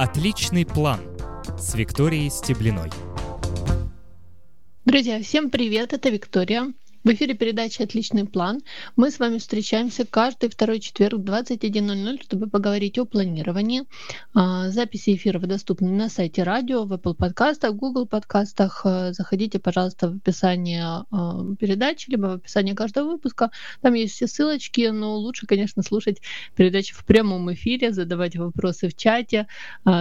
Отличный 0.00 0.64
план 0.64 1.00
с 1.58 1.74
Викторией 1.74 2.30
Стеблиной. 2.30 2.88
Друзья, 4.84 5.20
всем 5.20 5.50
привет, 5.50 5.92
это 5.92 6.08
Виктория. 6.08 6.72
В 7.08 7.10
эфире 7.10 7.32
передача 7.32 7.84
«Отличный 7.84 8.26
план». 8.26 8.60
Мы 8.94 9.10
с 9.10 9.18
вами 9.18 9.38
встречаемся 9.38 10.04
каждый 10.04 10.50
второй 10.50 10.78
четверг 10.78 11.20
в 11.20 11.24
21.00, 11.24 12.22
чтобы 12.22 12.50
поговорить 12.50 12.98
о 12.98 13.06
планировании. 13.06 13.84
А, 14.34 14.68
записи 14.68 15.14
эфиров 15.14 15.40
доступны 15.46 15.88
на 15.88 16.10
сайте 16.10 16.42
радио, 16.42 16.84
в 16.84 16.92
Apple 16.92 17.14
подкастах, 17.14 17.72
Google 17.76 18.06
подкастах. 18.06 18.82
А, 18.84 19.14
заходите, 19.14 19.58
пожалуйста, 19.58 20.10
в 20.10 20.16
описание 20.16 20.84
а, 20.84 21.06
передачи, 21.58 22.10
либо 22.10 22.26
в 22.26 22.32
описание 22.32 22.74
каждого 22.74 23.12
выпуска. 23.12 23.52
Там 23.80 23.94
есть 23.94 24.12
все 24.12 24.26
ссылочки, 24.26 24.88
но 24.88 25.16
лучше, 25.16 25.46
конечно, 25.46 25.82
слушать 25.82 26.20
передачу 26.56 26.94
в 26.94 27.06
прямом 27.06 27.50
эфире, 27.54 27.90
задавать 27.90 28.36
вопросы 28.36 28.90
в 28.90 28.94
чате, 28.94 29.46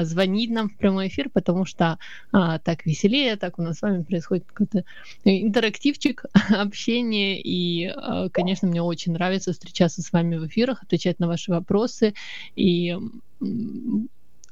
звонить 0.02 0.50
нам 0.50 0.68
в 0.68 0.76
прямой 0.76 1.08
эфир, 1.08 1.30
потому 1.30 1.64
что 1.64 2.00
так 2.32 2.86
веселее, 2.86 3.38
так 3.38 3.60
у 3.60 3.62
нас 3.62 3.78
с 3.78 3.82
вами 3.82 4.04
происходит 4.04 4.44
какой-то 4.46 4.84
интерактивчик, 5.24 6.26
общение 6.50 6.97
общение. 6.98 7.42
И, 7.42 7.86
а, 7.88 8.30
конечно, 8.30 8.68
мне 8.68 8.82
очень 8.82 9.14
нравится 9.14 9.52
встречаться 9.54 10.02
с 10.02 10.12
вами 10.12 10.38
в 10.38 10.48
эфирах, 10.48 10.84
отвечать 10.84 11.20
на 11.20 11.28
ваши 11.28 11.52
вопросы. 11.52 12.14
И 12.56 12.96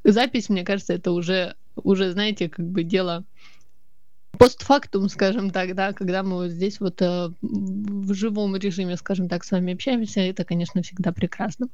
запись, 0.04 0.50
мне 0.50 0.64
кажется, 0.64 0.94
это 0.94 1.12
уже, 1.12 1.56
уже 1.76 2.12
знаете, 2.12 2.50
как 2.50 2.66
бы 2.68 2.84
дело 2.84 3.26
постфактум, 4.36 5.10
скажем 5.10 5.50
так, 5.52 5.76
да, 5.76 5.94
когда 5.94 6.24
мы 6.24 6.36
вот 6.36 6.52
здесь 6.52 6.80
вот 6.80 7.02
э, 7.02 7.30
в 7.42 8.14
живом 8.14 8.56
режиме, 8.56 8.98
скажем 8.98 9.30
так, 9.30 9.44
с 9.44 9.52
вами 9.52 9.74
общаемся, 9.74 10.22
это, 10.22 10.46
конечно, 10.46 10.82
всегда 10.82 11.12
прекрасно. 11.12 11.68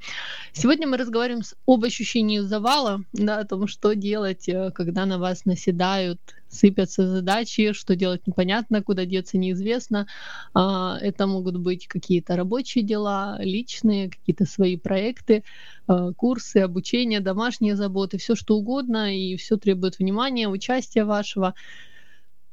Сегодня 0.53 0.87
мы 0.87 0.97
разговариваем 0.97 1.43
с, 1.43 1.55
об 1.67 1.83
ощущении 1.83 2.39
завала, 2.39 3.01
да, 3.13 3.39
о 3.39 3.45
том, 3.45 3.67
что 3.67 3.95
делать, 3.95 4.47
э, 4.49 4.71
когда 4.71 5.05
на 5.05 5.17
вас 5.17 5.45
наседают, 5.45 6.19
сыпятся 6.51 7.07
задачи, 7.07 7.71
что 7.73 7.95
делать 7.95 8.27
непонятно, 8.27 8.83
куда 8.83 9.05
деться 9.05 9.37
неизвестно. 9.37 10.07
Э, 10.53 10.97
это 11.01 11.27
могут 11.27 11.57
быть 11.57 11.87
какие-то 11.87 12.35
рабочие 12.35 12.83
дела, 12.83 13.37
личные, 13.39 14.09
какие-то 14.09 14.45
свои 14.45 14.77
проекты, 14.77 15.43
э, 15.87 16.11
курсы, 16.15 16.57
обучение, 16.57 17.19
домашние 17.21 17.75
заботы, 17.75 18.17
все 18.17 18.35
что 18.35 18.57
угодно, 18.57 19.15
и 19.15 19.35
все 19.37 19.57
требует 19.57 19.99
внимания, 19.99 20.47
участия 20.47 21.05
вашего. 21.05 21.53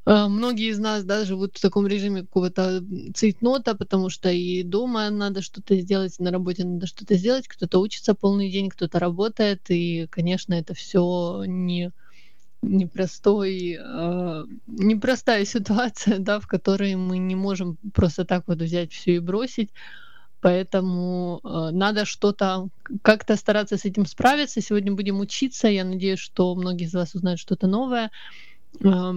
Э, 0.08 0.26
многие 0.26 0.70
из 0.70 0.78
нас 0.78 1.04
да, 1.04 1.26
живут 1.26 1.58
в 1.58 1.60
таком 1.60 1.86
режиме 1.86 2.22
какого-то 2.22 2.82
цейтнота, 3.14 3.74
потому 3.74 4.08
что 4.08 4.30
и 4.30 4.62
дома 4.62 5.10
надо 5.10 5.42
что-то 5.42 5.78
сделать, 5.78 6.16
и 6.18 6.22
на 6.22 6.30
работе 6.30 6.64
надо 6.64 6.86
что-то 6.86 7.14
сделать, 7.16 7.46
кто-то 7.46 7.78
учится 7.78 8.14
полный 8.14 8.50
день, 8.50 8.70
кто-то 8.70 8.98
работает, 8.98 9.60
и, 9.68 10.06
конечно, 10.10 10.54
это 10.54 10.72
все 10.72 11.44
не 11.46 11.92
непростой, 12.62 13.78
э, 13.78 14.44
непростая 14.66 15.44
ситуация, 15.56 16.18
да, 16.18 16.40
в 16.40 16.46
которой 16.46 16.94
мы 16.94 17.18
не 17.18 17.34
можем 17.34 17.76
просто 17.92 18.24
так 18.24 18.44
вот 18.46 18.62
взять 18.62 18.92
все 18.92 19.16
и 19.16 19.18
бросить. 19.18 19.70
Поэтому 20.40 21.40
э, 21.44 21.70
надо 21.72 22.06
что-то, 22.06 22.68
как-то 23.02 23.36
стараться 23.36 23.76
с 23.76 23.84
этим 23.84 24.06
справиться. 24.06 24.62
Сегодня 24.62 24.92
будем 24.92 25.20
учиться. 25.20 25.68
Я 25.68 25.84
надеюсь, 25.84 26.20
что 26.20 26.54
многие 26.54 26.84
из 26.84 26.94
вас 26.94 27.14
узнают 27.14 27.40
что-то 27.40 27.66
новое. 27.66 28.10
Э, 28.82 29.12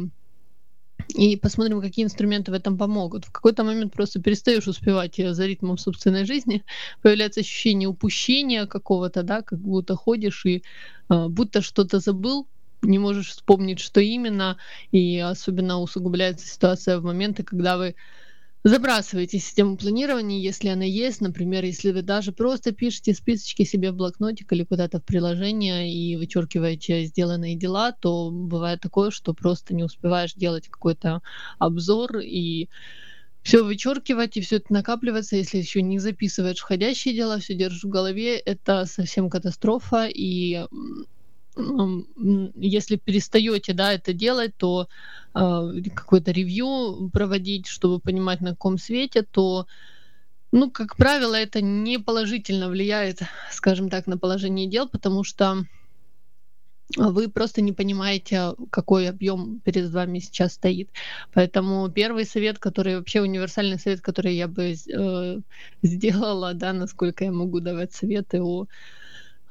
и 1.10 1.36
посмотрим, 1.36 1.82
какие 1.82 2.06
инструменты 2.06 2.52
в 2.52 2.54
этом 2.54 2.78
помогут. 2.78 3.26
В 3.26 3.32
какой-то 3.32 3.64
момент 3.64 3.94
просто 3.94 4.22
перестаешь 4.22 4.68
успевать 4.68 5.20
э, 5.20 5.34
за 5.34 5.46
ритмом 5.46 5.78
собственной 5.78 6.26
жизни, 6.26 6.64
появляется 7.02 7.42
ощущение 7.42 7.90
упущения 7.90 8.66
какого-то, 8.66 9.24
да, 9.24 9.42
как 9.42 9.60
будто 9.60 9.96
ходишь 9.96 10.46
и 10.46 10.64
э, 11.10 11.28
будто 11.28 11.62
что-то 11.62 12.00
забыл, 12.00 12.48
не 12.82 13.00
можешь 13.00 13.30
вспомнить, 13.30 13.80
что 13.80 14.02
именно, 14.02 14.58
и 14.92 15.20
особенно 15.20 15.80
усугубляется 15.80 16.48
ситуация 16.48 17.00
в 17.00 17.04
моменты, 17.04 17.44
когда 17.44 17.78
вы 17.78 17.96
забрасываете 18.64 19.40
систему 19.40 19.78
планирования, 19.78 20.40
если 20.40 20.70
она 20.70 20.86
есть. 20.86 21.22
Например, 21.22 21.64
если 21.64 21.92
вы 21.92 22.02
даже 22.02 22.32
просто 22.32 22.72
пишете 22.72 23.14
списочки 23.14 23.64
себе 23.64 23.92
в 23.92 23.96
блокнотик 23.96 24.52
или 24.54 24.64
куда-то 24.64 25.00
в 25.00 25.04
приложение 25.04 25.92
и 25.92 26.16
вычеркиваете 26.16 27.06
сделанные 27.06 27.56
дела, 27.56 27.92
то 27.92 28.30
бывает 28.32 28.82
такое, 28.82 29.12
что 29.12 29.34
просто 29.34 29.74
не 29.74 29.84
успеваешь 29.84 30.34
делать 30.34 30.68
какой-то 30.68 31.22
обзор 31.60 32.20
и 32.20 32.70
все 33.42 33.64
вычеркивать, 33.64 34.38
и 34.38 34.42
все 34.42 34.58
это 34.58 34.72
накапливается, 34.72 35.36
если 35.36 35.58
еще 35.58 35.82
не 35.82 35.98
записываешь 35.98 36.60
входящие 36.60 37.16
дела, 37.16 37.40
все 37.40 37.56
держишь 37.56 37.84
в 37.84 37.90
голове, 37.90 38.38
это 38.38 38.86
совсем 38.86 39.32
катастрофа, 39.32 40.08
и 40.08 40.66
если 41.56 42.96
перестаете 42.96 43.74
да, 43.74 43.94
это 43.94 44.14
делать, 44.14 44.56
то 44.58 44.88
э, 45.34 45.72
какое-то 45.94 46.32
ревью 46.32 47.10
проводить, 47.12 47.68
чтобы 47.68 48.00
понимать, 48.00 48.42
на 48.42 48.52
каком 48.52 48.78
свете, 48.78 49.24
то, 49.24 49.68
ну, 50.52 50.72
как 50.72 50.96
правило, 50.96 51.36
это 51.36 51.62
не 51.62 51.98
положительно 52.00 52.70
влияет, 52.70 53.20
скажем 53.52 53.90
так, 53.90 54.08
на 54.08 54.18
положение 54.18 54.68
дел, 54.68 54.88
потому 54.88 55.24
что 55.24 55.66
вы 56.98 57.30
просто 57.30 57.62
не 57.62 57.72
понимаете, 57.72 58.54
какой 58.70 59.10
объем 59.10 59.60
перед 59.62 59.90
вами 59.92 60.20
сейчас 60.20 60.54
стоит. 60.54 60.90
Поэтому 61.34 61.90
первый 61.90 62.26
совет, 62.26 62.60
который 62.60 62.98
вообще 62.98 63.22
универсальный 63.22 63.80
совет, 63.80 64.02
который 64.02 64.36
я 64.36 64.48
бы 64.48 64.74
э, 64.74 65.40
сделала, 65.84 66.54
да, 66.54 66.74
насколько 66.74 67.24
я 67.24 67.32
могу 67.32 67.60
давать 67.60 67.94
советы 67.94 68.42
о 68.42 68.68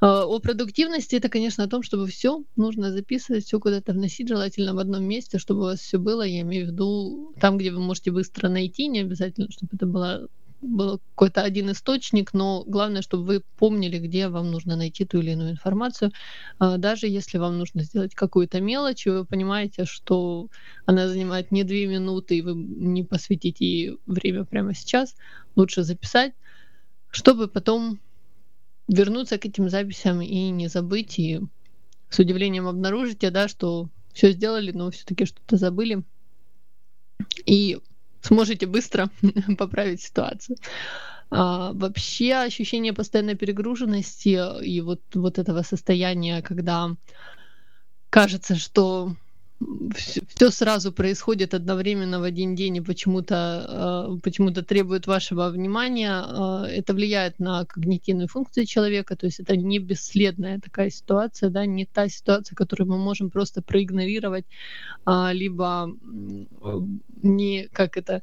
о 0.01 0.39
продуктивности 0.39 1.15
это, 1.15 1.29
конечно, 1.29 1.63
о 1.63 1.67
том, 1.67 1.83
чтобы 1.83 2.07
все 2.07 2.43
нужно 2.55 2.91
записывать, 2.91 3.45
все 3.45 3.59
куда-то 3.59 3.93
вносить, 3.93 4.27
желательно 4.27 4.73
в 4.73 4.79
одном 4.79 5.03
месте, 5.03 5.37
чтобы 5.37 5.61
у 5.61 5.65
вас 5.65 5.79
все 5.79 5.99
было. 5.99 6.23
Я 6.23 6.41
имею 6.41 6.65
в 6.65 6.69
виду 6.71 7.33
там, 7.39 7.57
где 7.57 7.71
вы 7.71 7.79
можете 7.79 8.11
быстро 8.11 8.49
найти, 8.49 8.87
не 8.87 9.01
обязательно, 9.01 9.51
чтобы 9.51 9.71
это 9.75 9.85
было 9.85 10.27
был 10.61 10.99
какой-то 11.15 11.41
один 11.41 11.71
источник, 11.71 12.33
но 12.33 12.63
главное, 12.65 13.01
чтобы 13.01 13.25
вы 13.25 13.43
помнили, 13.57 13.97
где 13.97 14.27
вам 14.27 14.51
нужно 14.51 14.75
найти 14.75 15.05
ту 15.05 15.19
или 15.19 15.31
иную 15.31 15.51
информацию. 15.51 16.11
А, 16.59 16.77
даже 16.77 17.07
если 17.07 17.37
вам 17.39 17.57
нужно 17.57 17.83
сделать 17.83 18.13
какую-то 18.13 18.61
мелочь, 18.61 19.07
и 19.07 19.09
вы 19.09 19.25
понимаете, 19.25 19.85
что 19.85 20.47
она 20.85 21.07
занимает 21.07 21.51
не 21.51 21.63
две 21.63 21.87
минуты, 21.87 22.37
и 22.37 22.41
вы 22.41 22.53
не 22.53 23.03
посвятите 23.03 23.65
ей 23.65 23.97
время 24.05 24.45
прямо 24.45 24.73
сейчас, 24.75 25.15
лучше 25.55 25.83
записать, 25.83 26.33
чтобы 27.09 27.47
потом 27.47 27.99
вернуться 28.91 29.37
к 29.37 29.45
этим 29.45 29.69
записям 29.69 30.21
и 30.21 30.49
не 30.49 30.67
забыть, 30.67 31.17
и 31.17 31.41
с 32.09 32.19
удивлением 32.19 32.67
обнаружите, 32.67 33.31
да, 33.31 33.47
что 33.47 33.89
все 34.13 34.31
сделали, 34.31 34.71
но 34.71 34.91
все-таки 34.91 35.25
что-то 35.25 35.55
забыли. 35.57 36.03
И 37.45 37.79
сможете 38.21 38.67
быстро 38.67 39.09
поправить 39.57 40.01
ситуацию. 40.01 40.57
А, 41.29 41.71
вообще 41.71 42.33
ощущение 42.33 42.91
постоянной 42.91 43.35
перегруженности 43.35 44.63
и 44.63 44.81
вот, 44.81 45.01
вот 45.13 45.39
этого 45.39 45.61
состояния, 45.61 46.41
когда 46.41 46.89
кажется, 48.09 48.57
что 48.57 49.15
все 49.95 50.51
сразу 50.51 50.91
происходит 50.91 51.53
одновременно 51.53 52.19
в 52.19 52.23
один 52.23 52.55
день 52.55 52.77
и 52.77 52.81
почему-то 52.81 54.15
э, 54.15 54.19
почему-то 54.23 54.63
требует 54.63 55.07
вашего 55.07 55.49
внимания, 55.49 56.23
э, 56.23 56.79
это 56.79 56.93
влияет 56.93 57.39
на 57.39 57.65
когнитивные 57.65 58.27
функции 58.27 58.65
человека, 58.65 59.15
то 59.15 59.25
есть 59.25 59.39
это 59.39 59.55
не 59.55 59.79
бесследная 59.79 60.59
такая 60.59 60.89
ситуация, 60.89 61.49
да, 61.49 61.65
не 61.65 61.85
та 61.85 62.09
ситуация, 62.09 62.55
которую 62.55 62.89
мы 62.89 62.97
можем 62.97 63.29
просто 63.29 63.61
проигнорировать, 63.61 64.45
а, 65.05 65.33
либо 65.33 65.89
не 67.23 67.67
как 67.71 67.97
это 67.97 68.21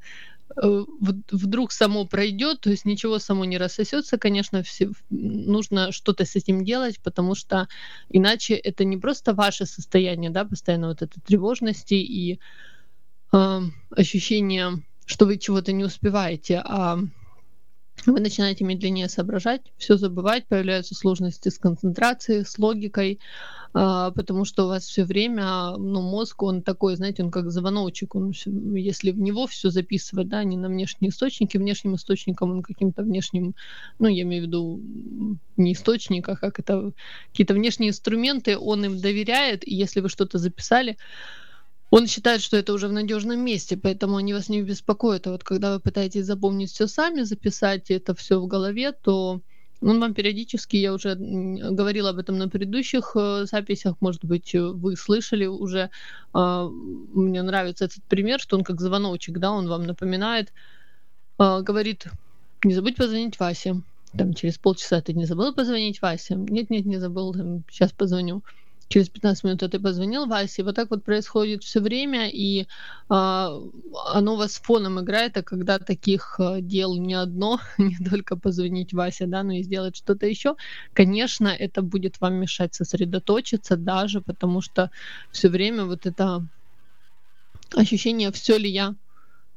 вдруг 0.57 1.73
само 1.73 2.07
пройдет, 2.07 2.61
то 2.61 2.71
есть 2.71 2.85
ничего 2.85 3.19
само 3.19 3.45
не 3.45 3.59
рассосется, 3.59 4.19
конечно, 4.19 4.63
все, 4.63 4.91
нужно 5.11 5.93
что-то 5.93 6.25
с 6.25 6.37
этим 6.37 6.65
делать, 6.65 7.01
потому 7.01 7.35
что 7.35 7.69
иначе 8.09 8.55
это 8.55 8.85
не 8.85 8.97
просто 8.97 9.35
ваше 9.35 9.67
состояние, 9.67 10.31
да, 10.31 10.45
постоянно 10.45 10.89
вот 10.89 11.03
этой 11.03 11.21
тревожности 11.21 11.95
и 11.95 12.41
э, 13.33 13.61
ощущение, 13.91 14.83
что 15.07 15.27
вы 15.27 15.39
чего-то 15.39 15.73
не 15.73 15.85
успеваете, 15.85 16.63
а 16.65 16.99
вы 18.07 18.21
начинаете 18.21 18.65
медленнее 18.65 19.09
соображать, 19.09 19.63
все 19.77 19.97
забывать, 19.97 20.47
появляются 20.47 20.95
сложности 20.95 21.49
с 21.49 21.59
концентрацией, 21.59 22.45
с 22.45 22.59
логикой, 22.59 23.21
а, 23.75 24.11
потому 24.13 24.45
что 24.45 24.65
у 24.65 24.69
вас 24.69 24.85
все 24.85 25.05
время, 25.05 25.77
ну, 25.77 26.01
мозг, 26.01 26.43
он 26.43 26.63
такой, 26.63 26.97
знаете, 26.97 27.23
он 27.23 27.31
как 27.31 27.51
звоночек, 27.51 28.15
он, 28.15 28.33
если 28.75 29.11
в 29.11 29.19
него 29.19 29.47
все 29.47 29.71
записывать, 29.71 30.29
да, 30.29 30.43
не 30.45 30.57
на 30.57 30.69
внешние 30.69 31.11
источники, 31.11 31.59
внешним 31.59 31.97
источником 31.97 32.51
он 32.51 32.63
каким-то 32.63 33.03
внешним, 33.03 33.55
ну, 33.99 34.09
я 34.09 34.23
имею 34.23 34.45
в 34.45 34.47
виду 34.47 34.81
не 35.57 35.73
источник, 35.73 36.29
а 36.29 36.37
как 36.37 36.59
это, 36.61 36.93
какие-то 37.31 37.55
внешние 37.55 37.91
инструменты, 37.91 38.57
он 38.57 38.85
им 38.85 39.01
доверяет, 39.01 39.67
и 39.67 39.75
если 39.75 40.01
вы 40.01 40.09
что-то 40.09 40.39
записали, 40.39 40.97
он 41.91 42.07
считает, 42.07 42.43
что 42.43 42.57
это 42.57 42.73
уже 42.73 42.89
в 42.89 42.93
надежном 42.93 43.41
месте, 43.41 43.77
поэтому 43.77 44.17
они 44.17 44.35
вас 44.35 44.49
не 44.49 44.63
беспокоят. 44.63 45.27
А 45.27 45.33
вот 45.33 45.45
когда 45.45 45.75
вы 45.75 45.81
пытаетесь 45.81 46.27
запомнить 46.27 46.71
все 46.71 46.87
сами, 46.87 47.23
записать 47.23 47.91
это 47.91 48.15
все 48.15 48.39
в 48.39 48.47
голове, 48.47 48.93
то 48.93 49.41
Он 49.81 50.01
вам 50.01 50.13
периодически, 50.13 50.77
я 50.77 50.93
уже 50.93 51.15
говорила 51.15 52.11
об 52.11 52.19
этом 52.19 52.37
на 52.37 52.49
предыдущих 52.49 53.13
э, 53.15 53.47
записях, 53.51 53.95
может 54.01 54.25
быть, 54.25 54.53
вы 54.55 54.97
слышали 54.97 55.47
уже. 55.47 55.91
Э, 56.35 56.69
мне 57.15 57.43
нравится 57.43 57.85
этот 57.85 58.03
пример, 58.05 58.41
что 58.41 58.57
он 58.57 58.65
как 58.65 58.81
звоночек, 58.81 59.39
да, 59.39 59.53
он 59.53 59.69
вам 59.69 59.87
напоминает, 59.87 60.53
э, 61.39 61.63
говорит, 61.63 62.09
не 62.65 62.75
забудь 62.75 62.97
позвонить 62.97 63.39
Васе. 63.39 63.81
Там 64.17 64.35
через 64.35 64.59
полчаса 64.59 65.01
ты 65.01 65.13
не 65.13 65.27
забыл 65.27 65.55
позвонить 65.55 66.03
Васе? 66.03 66.35
Нет, 66.35 66.71
нет, 66.71 66.85
не 66.85 66.99
забыл, 66.99 67.35
сейчас 67.71 67.93
позвоню 67.93 68.43
через 68.89 69.09
15 69.09 69.45
минут 69.45 69.61
ты 69.61 69.79
позвонил 69.79 70.27
Васе. 70.27 70.63
Вот 70.63 70.75
так 70.77 70.91
вот 70.91 71.05
происходит 71.05 71.63
все 71.63 71.81
время, 71.81 72.29
и 72.29 72.67
а, 73.09 73.51
оно 74.15 74.37
вас 74.37 74.57
фоном 74.57 75.01
играет, 75.01 75.37
а 75.37 75.43
когда 75.43 75.79
таких 75.79 76.41
а, 76.41 76.61
дел 76.61 76.97
не 76.97 77.15
одно, 77.15 77.61
не 77.79 77.97
только 77.97 78.37
позвонить 78.37 78.93
Васе, 78.93 79.27
да, 79.27 79.43
но 79.43 79.53
и 79.53 79.63
сделать 79.63 79.97
что-то 79.97 80.27
еще, 80.27 80.57
конечно, 80.95 81.49
это 81.49 81.83
будет 81.83 82.21
вам 82.21 82.35
мешать 82.35 82.75
сосредоточиться 82.75 83.77
даже, 83.77 84.21
потому 84.21 84.61
что 84.61 84.91
все 85.31 85.49
время 85.49 85.85
вот 85.85 86.07
это 86.07 86.47
ощущение, 87.75 88.33
все 88.33 88.59
ли 88.59 88.71
я, 88.71 88.95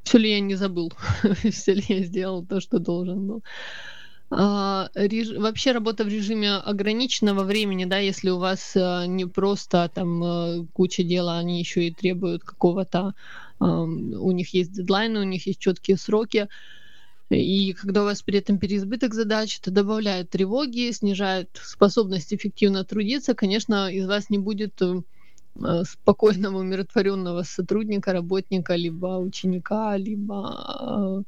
все 0.02 0.18
ли 0.18 0.30
я 0.30 0.40
не 0.40 0.56
забыл, 0.56 0.92
все 1.50 1.74
ли 1.74 1.84
я 1.88 2.02
сделал 2.04 2.44
то, 2.44 2.60
что 2.60 2.78
должен 2.78 3.26
был. 3.26 3.42
А, 4.34 4.88
реж... 4.94 5.36
Вообще 5.36 5.72
работа 5.72 6.04
в 6.04 6.08
режиме 6.08 6.54
ограниченного 6.54 7.44
времени, 7.44 7.84
да, 7.84 7.98
если 7.98 8.30
у 8.30 8.38
вас 8.38 8.72
а, 8.74 9.04
не 9.06 9.26
просто 9.26 9.90
там 9.94 10.22
а, 10.24 10.66
куча 10.72 11.02
дела, 11.02 11.36
они 11.38 11.58
еще 11.58 11.86
и 11.86 11.94
требуют 11.94 12.42
какого-то, 12.42 13.14
у 13.60 14.32
них 14.32 14.54
есть 14.54 14.72
дедлайны, 14.72 15.20
у 15.20 15.24
них 15.24 15.46
есть 15.46 15.60
четкие 15.60 15.96
сроки, 15.96 16.48
и 17.30 17.72
когда 17.74 18.02
у 18.02 18.06
вас 18.06 18.20
при 18.20 18.38
этом 18.38 18.58
переизбыток 18.58 19.14
задач, 19.14 19.60
это 19.60 19.70
добавляет 19.70 20.30
тревоги, 20.30 20.90
снижает 20.90 21.48
способность 21.62 22.34
эффективно 22.34 22.84
трудиться, 22.84 23.34
конечно, 23.34 23.88
из 23.88 24.08
вас 24.08 24.30
не 24.30 24.38
будет 24.38 24.82
спокойного, 25.84 26.58
умиротворенного 26.58 27.44
сотрудника, 27.44 28.12
работника, 28.12 28.74
либо 28.74 29.18
ученика, 29.18 29.96
либо 29.96 31.24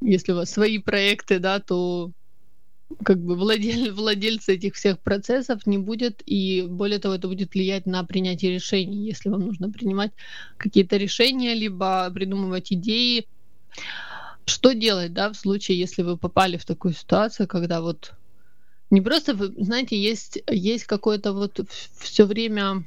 если 0.00 0.32
у 0.32 0.36
вас 0.36 0.50
свои 0.50 0.78
проекты, 0.78 1.38
да, 1.38 1.60
то 1.60 2.12
как 3.04 3.18
бы 3.18 3.36
владель, 3.36 3.90
владельца 3.92 4.52
этих 4.52 4.74
всех 4.74 5.00
процессов 5.00 5.66
не 5.66 5.78
будет, 5.78 6.22
и 6.26 6.66
более 6.68 6.98
того, 6.98 7.14
это 7.14 7.28
будет 7.28 7.54
влиять 7.54 7.86
на 7.86 8.04
принятие 8.04 8.52
решений, 8.52 9.06
если 9.06 9.28
вам 9.28 9.46
нужно 9.46 9.70
принимать 9.70 10.12
какие-то 10.56 10.96
решения, 10.96 11.54
либо 11.54 12.10
придумывать 12.12 12.72
идеи. 12.72 13.26
Что 14.46 14.72
делать, 14.72 15.12
да, 15.12 15.30
в 15.30 15.36
случае, 15.36 15.78
если 15.78 16.02
вы 16.02 16.16
попали 16.16 16.56
в 16.56 16.64
такую 16.64 16.94
ситуацию, 16.94 17.46
когда 17.46 17.80
вот 17.80 18.14
не 18.90 19.00
просто, 19.00 19.34
вы, 19.34 19.54
знаете, 19.62 19.96
есть, 19.96 20.42
есть 20.50 20.84
какое-то 20.84 21.32
вот 21.32 21.60
все 22.00 22.24
время 22.24 22.84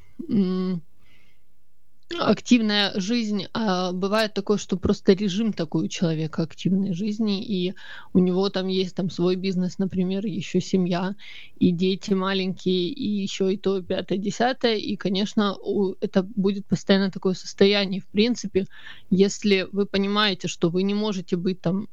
активная 2.19 2.99
жизнь, 2.99 3.45
а 3.53 3.91
бывает 3.91 4.33
такое, 4.33 4.57
что 4.57 4.77
просто 4.77 5.13
режим 5.13 5.53
такой 5.53 5.85
у 5.85 5.87
человека 5.87 6.43
активной 6.43 6.93
жизни, 6.93 7.43
и 7.43 7.73
у 8.13 8.19
него 8.19 8.49
там 8.49 8.67
есть 8.67 8.95
там 8.95 9.09
свой 9.09 9.35
бизнес, 9.35 9.77
например, 9.77 10.25
еще 10.25 10.61
семья, 10.61 11.15
и 11.59 11.71
дети 11.71 12.13
маленькие, 12.13 12.89
и 12.89 13.07
еще 13.07 13.53
и 13.53 13.57
то, 13.57 13.81
пятое, 13.81 14.17
десятое, 14.17 14.75
и, 14.75 14.95
конечно, 14.95 15.57
это 16.01 16.23
будет 16.23 16.65
постоянно 16.65 17.11
такое 17.11 17.33
состояние. 17.33 18.01
В 18.01 18.07
принципе, 18.07 18.65
если 19.09 19.67
вы 19.71 19.85
понимаете, 19.85 20.47
что 20.47 20.69
вы 20.69 20.83
не 20.83 20.93
можете 20.93 21.35
быть 21.35 21.61
там 21.61 21.87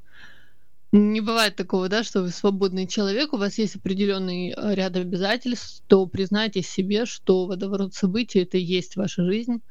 не 0.93 1.21
бывает 1.21 1.55
такого, 1.55 1.89
да, 1.89 2.03
что 2.03 2.23
вы 2.23 2.31
свободный 2.31 2.87
человек, 2.87 3.33
у 3.33 3.37
вас 3.37 3.59
есть 3.59 3.77
определенный 3.77 4.51
э, 4.51 4.75
ряд 4.75 4.97
обязательств, 4.97 5.83
то 5.87 6.05
признайте 6.07 6.63
себе, 6.63 7.07
что 7.07 7.47
водоворот 7.47 7.95
событий 7.95 8.41
это 8.41 8.59
и 8.59 8.63
есть 8.63 8.97
ваша 8.97 9.25
жизнь, 9.25 9.63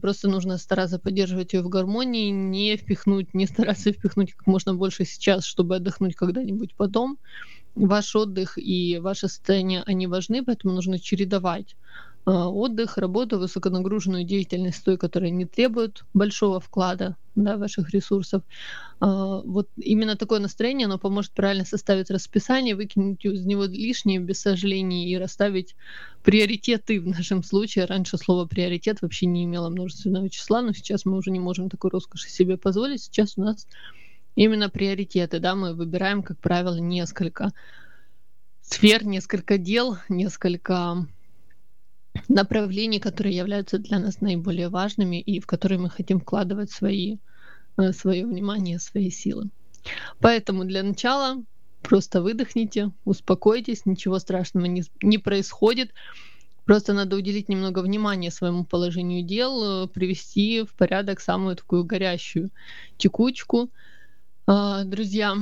просто 0.00 0.28
нужно 0.28 0.58
стараться 0.58 0.98
поддерживать 0.98 1.52
ее 1.52 1.62
в 1.62 1.68
гармонии, 1.68 2.30
не 2.30 2.76
впихнуть, 2.76 3.34
не 3.34 3.46
стараться 3.46 3.92
впихнуть 3.92 4.34
как 4.34 4.46
можно 4.46 4.74
больше 4.74 5.04
сейчас, 5.04 5.44
чтобы 5.44 5.76
отдохнуть 5.76 6.14
когда-нибудь 6.16 6.74
потом. 6.76 7.18
Ваш 7.74 8.16
отдых 8.16 8.58
и 8.58 8.98
ваше 8.98 9.28
состояние, 9.28 9.82
они 9.86 10.06
важны, 10.06 10.44
поэтому 10.44 10.74
нужно 10.74 10.98
чередовать 10.98 11.76
отдых, 12.32 12.98
работу, 12.98 13.38
высоконагруженную 13.38 14.24
деятельность, 14.24 14.84
той, 14.84 14.98
которая 14.98 15.30
не 15.30 15.44
требует 15.44 16.04
большого 16.12 16.58
вклада 16.58 17.16
да, 17.36 17.56
ваших 17.56 17.90
ресурсов. 17.90 18.42
А, 18.98 19.42
вот 19.42 19.68
именно 19.76 20.16
такое 20.16 20.40
настроение, 20.40 20.86
оно 20.86 20.98
поможет 20.98 21.30
правильно 21.32 21.64
составить 21.64 22.10
расписание, 22.10 22.74
выкинуть 22.74 23.24
из 23.24 23.46
него 23.46 23.64
лишнее 23.64 24.18
без 24.18 24.40
сожалений 24.40 25.08
и 25.08 25.16
расставить 25.16 25.76
приоритеты 26.24 27.00
в 27.00 27.06
нашем 27.06 27.44
случае. 27.44 27.84
Раньше 27.84 28.18
слово 28.18 28.46
приоритет 28.46 29.02
вообще 29.02 29.26
не 29.26 29.44
имело 29.44 29.68
множественного 29.68 30.28
числа, 30.28 30.62
но 30.62 30.72
сейчас 30.72 31.04
мы 31.04 31.18
уже 31.18 31.30
не 31.30 31.38
можем 31.38 31.70
такой 31.70 31.90
роскоши 31.90 32.28
себе 32.28 32.56
позволить. 32.56 33.02
Сейчас 33.02 33.34
у 33.36 33.42
нас 33.42 33.68
именно 34.34 34.68
приоритеты, 34.68 35.38
да, 35.38 35.54
мы 35.54 35.74
выбираем, 35.74 36.24
как 36.24 36.38
правило, 36.40 36.76
несколько 36.76 37.52
сфер, 38.62 39.06
несколько 39.06 39.58
дел, 39.58 39.98
несколько 40.08 41.06
направлений, 42.28 43.00
которые 43.00 43.36
являются 43.36 43.78
для 43.78 43.98
нас 43.98 44.20
наиболее 44.20 44.68
важными 44.68 45.20
и 45.20 45.40
в 45.40 45.46
которые 45.46 45.78
мы 45.78 45.90
хотим 45.90 46.20
вкладывать 46.20 46.70
свои, 46.70 47.18
э, 47.76 47.92
свое 47.92 48.26
внимание, 48.26 48.78
свои 48.78 49.10
силы. 49.10 49.50
Поэтому 50.20 50.64
для 50.64 50.82
начала 50.82 51.42
просто 51.82 52.20
выдохните, 52.20 52.90
успокойтесь, 53.04 53.86
ничего 53.86 54.18
страшного 54.18 54.66
не, 54.66 54.84
не 55.02 55.18
происходит. 55.18 55.92
Просто 56.64 56.92
надо 56.94 57.14
уделить 57.16 57.48
немного 57.48 57.78
внимания 57.78 58.32
своему 58.32 58.64
положению 58.64 59.22
дел, 59.22 59.84
э, 59.84 59.88
привести 59.88 60.62
в 60.62 60.74
порядок 60.74 61.20
самую 61.20 61.56
такую 61.56 61.84
горящую 61.84 62.50
текучку. 62.96 63.70
А, 64.48 64.84
друзья, 64.84 65.36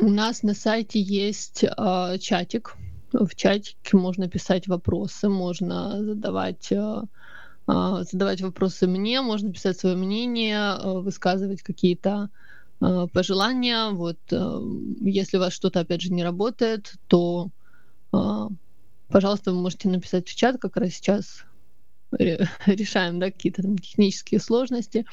у 0.00 0.08
нас 0.08 0.42
на 0.42 0.54
сайте 0.54 1.00
есть 1.00 1.64
а, 1.76 2.16
чатик, 2.18 2.76
в 3.12 3.34
чатике 3.34 3.96
можно 3.96 4.28
писать 4.28 4.68
вопросы, 4.68 5.28
можно 5.28 6.02
задавать 6.02 6.70
э, 6.72 7.02
а, 7.66 8.04
задавать 8.04 8.40
вопросы 8.40 8.86
мне, 8.86 9.20
можно 9.22 9.52
писать 9.52 9.78
свое 9.78 9.96
мнение, 9.96 10.76
э, 10.78 11.00
высказывать 11.00 11.62
какие-то 11.62 12.30
э, 12.80 13.06
пожелания. 13.12 13.90
Вот, 13.90 14.18
если 15.00 15.36
у 15.36 15.40
вас 15.40 15.52
что-то, 15.52 15.80
опять 15.80 16.02
же, 16.02 16.12
не 16.12 16.24
работает, 16.24 16.94
то, 17.06 17.50
пожалуйста, 19.08 19.52
вы 19.52 19.60
можете 19.60 19.88
написать 19.88 20.28
в 20.28 20.34
чат, 20.34 20.58
как 20.58 20.76
раз 20.76 20.90
сейчас 20.90 21.44
решаем 22.12 23.18
да, 23.18 23.30
какие-то 23.30 23.62
технические 23.62 24.40
сложности. 24.40 25.04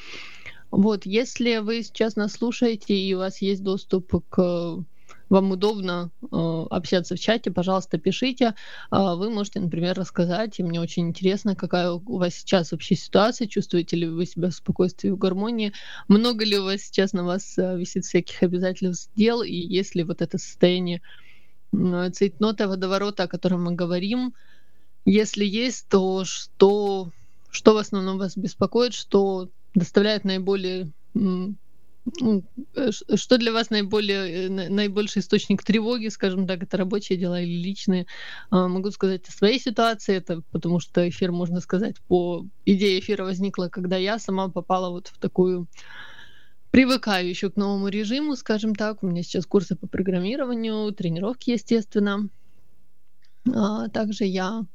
Вот, 0.70 1.06
если 1.06 1.58
вы 1.58 1.82
сейчас 1.82 2.16
нас 2.16 2.32
слушаете 2.32 2.96
и 2.96 3.14
у 3.14 3.18
вас 3.18 3.40
есть 3.42 3.62
доступ 3.62 4.24
к 4.28 4.84
вам 5.28 5.50
удобно 5.50 6.10
э, 6.22 6.26
общаться 6.70 7.16
в 7.16 7.20
чате, 7.20 7.50
пожалуйста, 7.50 7.98
пишите. 7.98 8.54
Э, 8.90 9.14
вы 9.16 9.30
можете, 9.30 9.60
например, 9.60 9.96
рассказать, 9.96 10.58
и 10.58 10.62
мне 10.62 10.80
очень 10.80 11.08
интересно, 11.08 11.56
какая 11.56 11.90
у 11.90 12.18
вас 12.18 12.34
сейчас 12.34 12.72
вообще 12.72 12.94
ситуация, 12.94 13.46
чувствуете 13.46 13.96
ли 13.96 14.06
вы 14.06 14.26
себя 14.26 14.50
в 14.50 14.54
спокойствии 14.54 15.10
в 15.10 15.18
гармонии, 15.18 15.72
много 16.08 16.44
ли 16.44 16.58
у 16.58 16.64
вас 16.64 16.82
сейчас 16.82 17.12
на 17.12 17.24
вас 17.24 17.58
э, 17.58 17.78
висит 17.78 18.04
всяких 18.04 18.42
обязательств 18.42 19.10
дел, 19.16 19.42
и 19.42 19.54
есть 19.54 19.94
ли 19.94 20.02
вот 20.02 20.22
это 20.22 20.38
состояние 20.38 21.00
э, 21.72 22.10
цейтнота, 22.12 22.68
водоворота, 22.68 23.24
о 23.24 23.28
котором 23.28 23.64
мы 23.64 23.72
говорим, 23.72 24.34
если 25.04 25.44
есть, 25.44 25.88
то 25.88 26.24
что, 26.24 27.10
что 27.50 27.74
в 27.74 27.78
основном 27.78 28.18
вас 28.18 28.36
беспокоит, 28.36 28.94
что 28.94 29.48
доставляет 29.74 30.24
наиболее 30.24 30.90
что 33.16 33.38
для 33.38 33.52
вас 33.52 33.70
наиболее, 33.70 34.46
э, 34.46 34.68
наибольший 34.68 35.20
источник 35.20 35.62
тревоги, 35.62 36.08
скажем 36.08 36.46
так, 36.46 36.62
это 36.62 36.76
рабочие 36.76 37.18
дела 37.18 37.40
или 37.40 37.62
личные? 37.62 38.06
А, 38.50 38.68
могу 38.68 38.90
сказать 38.90 39.26
о 39.28 39.32
своей 39.32 39.58
ситуации, 39.58 40.16
это 40.16 40.42
потому 40.50 40.80
что 40.80 41.08
эфир, 41.08 41.32
можно 41.32 41.60
сказать, 41.60 41.96
по 42.08 42.46
идее 42.66 43.00
эфира 43.00 43.24
возникла, 43.24 43.68
когда 43.68 43.96
я 43.96 44.18
сама 44.18 44.48
попала 44.48 44.90
вот 44.90 45.08
в 45.08 45.18
такую 45.18 45.66
привыкаю 46.70 47.28
еще 47.28 47.50
к 47.50 47.56
новому 47.56 47.86
режиму, 47.86 48.34
скажем 48.34 48.74
так. 48.74 49.02
У 49.02 49.06
меня 49.06 49.22
сейчас 49.22 49.46
курсы 49.46 49.76
по 49.76 49.86
программированию, 49.86 50.92
тренировки, 50.92 51.50
естественно. 51.50 52.28
А 53.54 53.88
также 53.90 54.24
я 54.24 54.66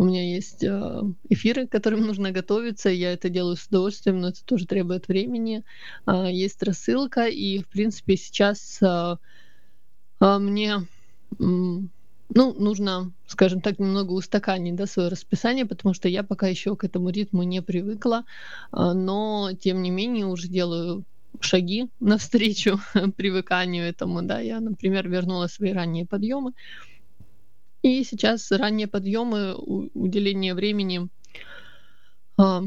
у 0.00 0.04
меня 0.04 0.22
есть 0.22 0.64
э, 0.64 1.02
эфиры, 1.28 1.66
к 1.66 1.72
которым 1.72 2.06
нужно 2.06 2.30
готовиться. 2.30 2.88
Я 2.88 3.12
это 3.12 3.28
делаю 3.28 3.56
с 3.56 3.66
удовольствием, 3.66 4.18
но 4.18 4.28
это 4.28 4.42
тоже 4.46 4.66
требует 4.66 5.08
времени. 5.08 5.62
А, 6.06 6.26
есть 6.26 6.62
рассылка, 6.62 7.26
и, 7.26 7.58
в 7.58 7.68
принципе, 7.68 8.16
сейчас 8.16 8.78
а, 8.82 9.18
а, 10.18 10.38
мне 10.38 10.86
ну, 11.38 11.84
нужно, 12.30 13.12
скажем 13.26 13.60
так, 13.60 13.78
немного 13.78 14.12
устаканить 14.12 14.74
да, 14.74 14.86
свое 14.86 15.10
расписание, 15.10 15.66
потому 15.66 15.92
что 15.92 16.08
я 16.08 16.22
пока 16.22 16.48
еще 16.48 16.76
к 16.76 16.84
этому 16.84 17.10
ритму 17.10 17.42
не 17.42 17.60
привыкла, 17.60 18.24
но, 18.72 19.50
тем 19.60 19.82
не 19.82 19.90
менее, 19.90 20.24
уже 20.24 20.48
делаю 20.48 21.04
шаги 21.40 21.90
навстречу 22.00 22.80
привыканию 23.16 23.84
этому, 23.84 24.22
да, 24.22 24.40
я, 24.40 24.60
например, 24.60 25.10
вернула 25.10 25.46
свои 25.48 25.72
ранние 25.72 26.06
подъемы, 26.06 26.52
и 27.82 28.04
сейчас 28.04 28.50
ранние 28.50 28.86
подъемы, 28.86 29.54
уделение 29.54 30.54
времени, 30.54 31.08
а, 32.36 32.62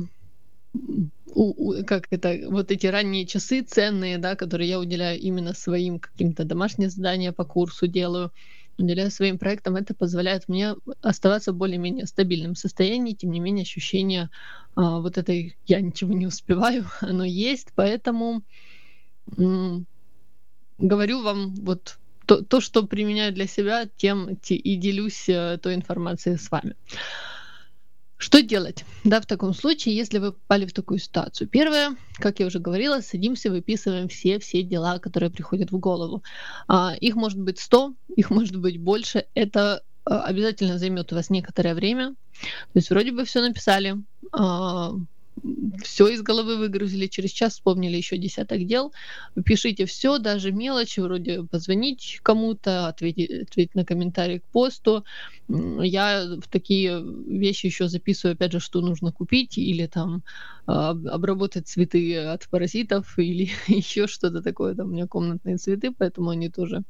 у, 1.36 1.80
у, 1.80 1.86
как 1.86 2.08
это, 2.12 2.40
вот 2.50 2.72
эти 2.72 2.88
ранние 2.88 3.26
часы 3.26 3.62
ценные, 3.62 4.18
да, 4.18 4.36
которые 4.36 4.70
я 4.70 4.80
уделяю 4.80 5.20
именно 5.20 5.54
своим 5.54 6.00
каким-то 6.00 6.46
домашним 6.46 6.90
заданиям 6.90 7.34
по 7.34 7.46
курсу 7.46 7.88
делаю, 7.88 8.32
уделяю 8.78 9.12
своим 9.12 9.38
проектам, 9.38 9.76
это 9.76 9.94
позволяет 9.94 10.48
мне 10.48 10.76
оставаться 11.02 11.54
в 11.54 11.58
более-менее 11.58 12.08
стабильном 12.08 12.56
состоянии, 12.56 13.14
тем 13.14 13.32
не 13.32 13.40
менее 13.40 13.64
ощущение 13.64 14.30
а, 14.76 15.00
вот 15.00 15.18
этой 15.18 15.58
«я 15.66 15.82
ничего 15.82 16.14
не 16.14 16.28
успеваю», 16.28 16.86
оно 17.02 17.24
есть, 17.24 17.70
поэтому 17.76 18.44
м- 19.38 19.86
говорю 20.78 21.22
вам 21.22 21.54
вот 21.56 22.00
то, 22.26 22.42
то, 22.42 22.62
что 22.62 22.84
применяю 22.84 23.34
для 23.34 23.48
себя, 23.48 23.88
тем 23.98 24.38
и 24.50 24.76
делюсь 24.76 25.30
э, 25.30 25.58
той 25.62 25.76
информацией 25.76 26.38
с 26.38 26.50
вами. 26.52 26.76
Что 28.24 28.42
делать, 28.42 28.86
да, 29.04 29.20
в 29.20 29.26
таком 29.26 29.54
случае, 29.54 29.98
если 29.98 30.18
вы 30.18 30.32
попали 30.32 30.66
в 30.66 30.72
такую 30.72 30.98
ситуацию? 31.00 31.50
Первое, 31.50 31.98
как 32.16 32.40
я 32.40 32.46
уже 32.46 32.60
говорила, 32.60 33.02
садимся, 33.02 33.52
выписываем 33.52 34.08
все-все 34.08 34.64
дела, 34.64 35.00
которые 35.00 35.30
приходят 35.30 35.72
в 35.72 35.78
голову. 35.78 36.24
А, 36.70 36.96
их 37.02 37.16
может 37.16 37.40
быть 37.40 37.60
100, 37.60 37.94
их 38.16 38.30
может 38.30 38.56
быть 38.56 38.78
больше. 38.78 39.26
Это 39.34 39.84
а, 40.06 40.24
обязательно 40.24 40.78
займет 40.78 41.12
у 41.12 41.16
вас 41.16 41.30
некоторое 41.30 41.76
время. 41.76 42.16
То 42.42 42.76
есть 42.76 42.90
вроде 42.90 43.12
бы 43.12 43.26
все 43.26 43.42
написали, 43.42 43.98
а, 44.32 44.94
все 45.84 46.08
из 46.08 46.22
головы 46.22 46.58
выгрузили, 46.58 47.08
через 47.08 47.32
час 47.32 47.54
вспомнили 47.54 47.98
еще 47.98 48.18
десяток 48.18 48.66
дел. 48.66 48.94
Пишите 49.46 49.86
все, 49.86 50.18
даже 50.18 50.52
мелочи, 50.52 51.00
вроде 51.00 51.44
позвонить 51.44 52.20
кому-то, 52.24 52.88
ответить, 52.88 53.44
ответить 53.44 53.76
на 53.76 53.86
комментарий 53.86 54.40
к 54.40 54.46
посту. 54.46 55.04
Я 55.48 56.38
в 56.42 56.48
такие 56.48 57.04
вещи 57.28 57.66
еще 57.66 57.88
записываю, 57.88 58.34
опять 58.34 58.54
же, 58.54 58.60
что 58.60 58.82
нужно 58.82 59.12
купить, 59.12 59.58
или 59.58 59.88
там 59.88 60.24
обработать 60.66 61.68
цветы 61.68 62.18
от 62.18 62.48
паразитов, 62.50 63.20
или 63.20 63.50
еще 63.68 64.08
что-то 64.08 64.42
такое. 64.42 64.76
Там 64.76 64.90
у 64.90 64.94
меня 64.94 65.08
комнатные 65.08 65.58
цветы, 65.58 65.92
поэтому 65.92 66.30
они 66.30 66.50
тоже 66.50 66.78
а, 66.78 66.84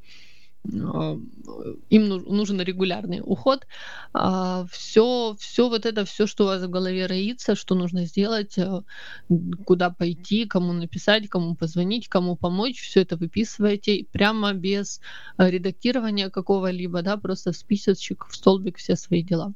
им 0.65 2.07
нужен 2.07 2.61
регулярный 2.61 3.21
уход. 3.23 3.67
Все, 4.11 4.13
а, 4.13 4.65
все 5.37 5.69
вот 5.69 5.85
это, 5.85 6.05
все, 6.05 6.25
что 6.25 6.45
у 6.45 6.47
вас 6.47 6.63
в 6.63 6.69
голове 6.69 7.05
роится, 7.05 7.55
что 7.55 7.75
нужно 7.75 8.05
сделать, 8.05 8.57
э, 8.57 8.81
куда 9.65 9.89
пойти, 9.89 10.45
кому 10.45 10.71
написать, 10.73 11.27
кому 11.27 11.55
позвонить, 11.55 12.07
кому 12.07 12.35
помочь, 12.35 12.81
все 12.81 13.01
это 13.01 13.17
выписываете 13.17 14.05
прямо 14.11 14.53
без 14.53 15.01
э, 15.37 15.49
редактирования 15.49 16.29
какого-либо, 16.29 17.01
да, 17.01 17.17
просто 17.17 17.51
в 17.51 17.57
списочек, 17.57 18.25
в 18.29 18.35
столбик 18.35 18.77
все 18.77 18.95
свои 18.95 19.21
дела. 19.21 19.53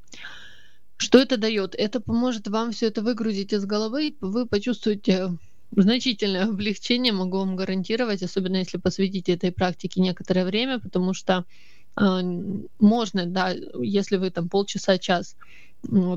Что 0.98 1.20
это 1.20 1.38
дает? 1.38 1.76
Это 1.76 2.02
поможет 2.02 2.48
вам 2.48 2.72
все 2.72 2.88
это 2.88 3.02
выгрузить 3.02 3.54
из 3.54 3.66
головы, 3.66 4.16
вы 4.20 4.46
почувствуете 4.46 5.30
значительное 5.72 6.46
облегчение, 6.46 7.14
могу 7.14 7.38
вам 7.38 7.56
гарантировать, 7.56 8.24
особенно 8.24 8.58
если 8.58 8.78
посвятите 8.78 9.34
этой 9.34 9.52
практике 9.52 10.02
некоторое 10.02 10.46
время, 10.46 10.80
потому 10.80 11.14
что 11.14 11.46
э, 12.00 12.22
можно, 12.80 13.26
да, 13.26 13.54
если 13.82 14.18
вы 14.18 14.32
там 14.32 14.50
полчаса, 14.50 14.98
час 14.98 15.36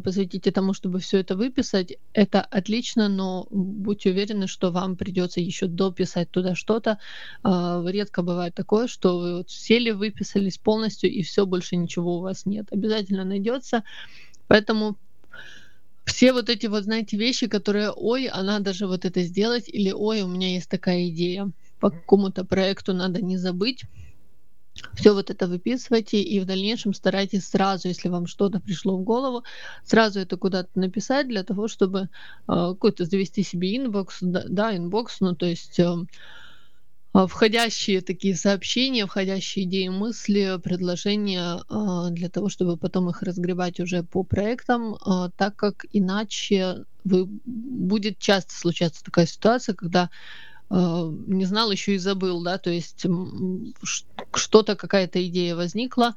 посвятите 0.02 0.50
тому, 0.50 0.73
чтобы 0.73 1.00
все 1.00 1.19
это 1.19 1.37
выписать, 1.37 1.99
это 2.12 2.40
отлично, 2.40 3.09
но 3.09 3.47
будьте 3.50 4.11
уверены, 4.11 4.47
что 4.47 4.71
вам 4.71 4.97
придется 4.97 5.40
еще 5.40 5.66
дописать 5.66 6.30
туда 6.30 6.54
что-то. 6.54 6.99
Э, 7.45 7.85
редко 7.87 8.23
бывает 8.23 8.54
такое, 8.54 8.87
что 8.87 9.19
вы 9.19 9.37
вот 9.38 9.50
сели, 9.50 9.90
выписались 9.90 10.59
полностью 10.59 11.11
и 11.11 11.23
все 11.23 11.47
больше 11.47 11.76
ничего 11.76 12.19
у 12.19 12.21
вас 12.21 12.47
нет. 12.47 12.69
Обязательно 12.71 13.25
найдется. 13.25 13.85
Поэтому 14.49 14.97
все 16.11 16.33
вот 16.33 16.49
эти 16.49 16.67
вот, 16.67 16.85
знаете, 16.85 17.17
вещи, 17.17 17.47
которые, 17.47 17.90
ой, 17.90 18.26
а 18.26 18.43
надо 18.43 18.73
же 18.73 18.87
вот 18.87 19.05
это 19.05 19.23
сделать, 19.23 19.69
или 19.69 19.93
ой, 19.93 20.23
у 20.23 20.26
меня 20.26 20.49
есть 20.49 20.69
такая 20.69 21.09
идея 21.09 21.50
по 21.79 21.90
какому-то 21.90 22.45
проекту, 22.45 22.93
надо 22.93 23.23
не 23.23 23.38
забыть. 23.38 23.85
Все 24.95 25.12
вот 25.12 25.31
это 25.31 25.47
выписывайте 25.47 26.21
и 26.21 26.40
в 26.40 26.47
дальнейшем 26.47 26.95
старайтесь 26.95 27.47
сразу, 27.47 27.88
если 27.88 28.09
вам 28.09 28.26
что-то 28.26 28.61
пришло 28.61 28.97
в 28.97 29.02
голову, 29.02 29.45
сразу 29.85 30.21
это 30.21 30.37
куда-то 30.37 30.71
написать 30.75 31.29
для 31.29 31.45
того, 31.45 31.69
чтобы 31.69 32.00
э, 32.00 32.07
какой-то 32.47 33.05
завести 33.05 33.43
себе 33.43 33.76
inbox, 33.76 34.19
да, 34.21 34.76
inbox, 34.76 35.21
ну 35.21 35.35
то 35.35 35.47
есть 35.47 35.79
э, 35.79 35.95
входящие 37.12 38.00
такие 38.02 38.37
сообщения, 38.37 39.07
входящие 39.07 39.64
идеи, 39.64 39.88
мысли, 39.88 40.59
предложения 40.62 41.61
а, 41.69 42.11
для 42.11 42.29
того, 42.29 42.49
чтобы 42.49 42.76
потом 42.76 43.11
их 43.11 43.23
разгребать 43.23 43.81
уже 43.81 44.02
по 44.05 44.23
проектам, 44.23 44.97
а, 45.00 45.31
так 45.31 45.57
как 45.57 45.87
иначе 45.93 46.85
вы, 47.05 47.26
будет 47.26 48.19
часто 48.19 48.55
случаться 48.55 49.02
такая 49.05 49.26
ситуация, 49.26 49.75
когда 49.75 50.11
не 50.73 51.47
знал, 51.47 51.73
еще 51.73 51.97
и 51.97 51.99
забыл, 51.99 52.45
да, 52.45 52.57
то 52.57 52.71
есть 52.71 53.05
что-то, 54.33 54.76
какая-то 54.76 55.26
идея 55.26 55.57
возникла, 55.57 56.14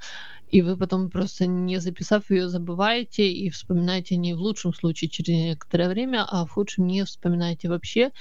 и 0.51 0.61
вы 0.61 0.77
потом 0.77 1.09
просто 1.09 1.47
не 1.47 1.79
записав 1.79 2.29
ее 2.29 2.47
забываете 2.47 3.31
и 3.31 3.49
вспоминаете 3.49 4.15
не 4.15 4.35
в 4.35 4.39
лучшем 4.39 4.71
случае 4.71 5.09
через 5.09 5.29
некоторое 5.29 5.89
время, 5.89 6.23
а 6.29 6.45
в 6.45 6.51
худшем 6.51 6.85
не 6.85 7.03
вспоминаете 7.03 7.67
вообще, 7.67 8.11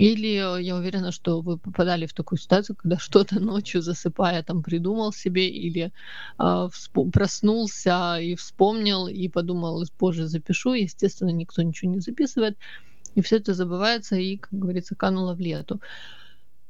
или 0.00 0.58
э, 0.58 0.62
я 0.62 0.76
уверена, 0.76 1.12
что 1.12 1.42
вы 1.42 1.58
попадали 1.58 2.06
в 2.06 2.14
такую 2.14 2.38
ситуацию, 2.38 2.74
когда 2.74 2.98
что-то 3.06 3.38
ночью 3.38 3.82
засыпая 3.82 4.42
там 4.42 4.62
придумал 4.62 5.12
себе 5.12 5.48
или 5.48 5.92
э, 6.38 6.68
проснулся 7.12 8.16
и 8.18 8.34
вспомнил 8.34 9.08
и 9.08 9.28
подумал, 9.28 9.84
позже 9.98 10.26
запишу. 10.26 10.72
Естественно, 10.72 11.28
никто 11.30 11.60
ничего 11.62 11.92
не 11.92 12.00
записывает. 12.00 12.56
И 13.14 13.20
все 13.20 13.36
это 13.36 13.52
забывается 13.52 14.16
и, 14.16 14.38
как 14.38 14.52
говорится, 14.52 14.94
кануло 14.94 15.34
в 15.34 15.40
лету. 15.40 15.80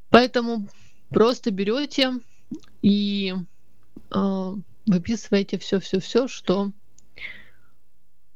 Поэтому 0.09 0.67
просто 1.11 1.53
берете 1.53 2.19
и 2.83 3.35
э, 4.13 4.55
выписываете 4.87 5.57
все-все-все, 5.59 6.27
что 6.27 6.73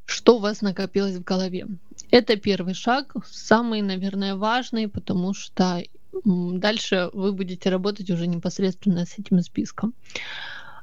что 0.07 0.37
у 0.37 0.39
вас 0.39 0.63
накопилось 0.63 1.17
в 1.17 1.25
голове. 1.25 1.67
Это 2.15 2.37
первый 2.37 2.75
шаг, 2.75 3.13
самый, 3.27 3.83
наверное, 3.83 4.37
важный, 4.37 4.87
потому 4.87 5.35
что 5.35 5.83
дальше 6.25 7.11
вы 7.13 7.33
будете 7.33 7.71
работать 7.71 8.09
уже 8.09 8.29
непосредственно 8.29 9.05
с 9.05 9.19
этим 9.19 9.41
списком. 9.41 9.95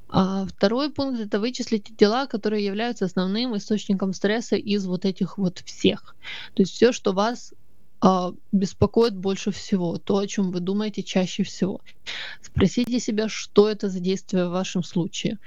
А 0.09 0.45
второй 0.45 0.91
пункт 0.91 1.21
это 1.21 1.39
вычислить 1.39 1.95
дела, 1.95 2.27
которые 2.27 2.65
являются 2.65 3.05
основным 3.05 3.55
источником 3.55 4.11
стресса 4.11 4.57
из 4.57 4.85
вот 4.85 5.05
этих 5.05 5.37
вот 5.37 5.59
всех. 5.59 6.17
То 6.53 6.63
есть 6.63 6.73
все, 6.73 6.91
что 6.91 7.13
вас 7.13 7.53
а, 8.01 8.33
беспокоит 8.51 9.15
больше 9.15 9.51
всего, 9.51 9.99
то, 9.99 10.17
о 10.17 10.27
чем 10.27 10.51
вы 10.51 10.59
думаете 10.59 11.01
чаще 11.01 11.43
всего. 11.43 11.79
Спросите 12.41 12.99
себя, 12.99 13.29
что 13.29 13.69
это 13.69 13.87
за 13.87 14.01
действие 14.01 14.49
в 14.49 14.51
вашем 14.51 14.83
случае 14.83 15.39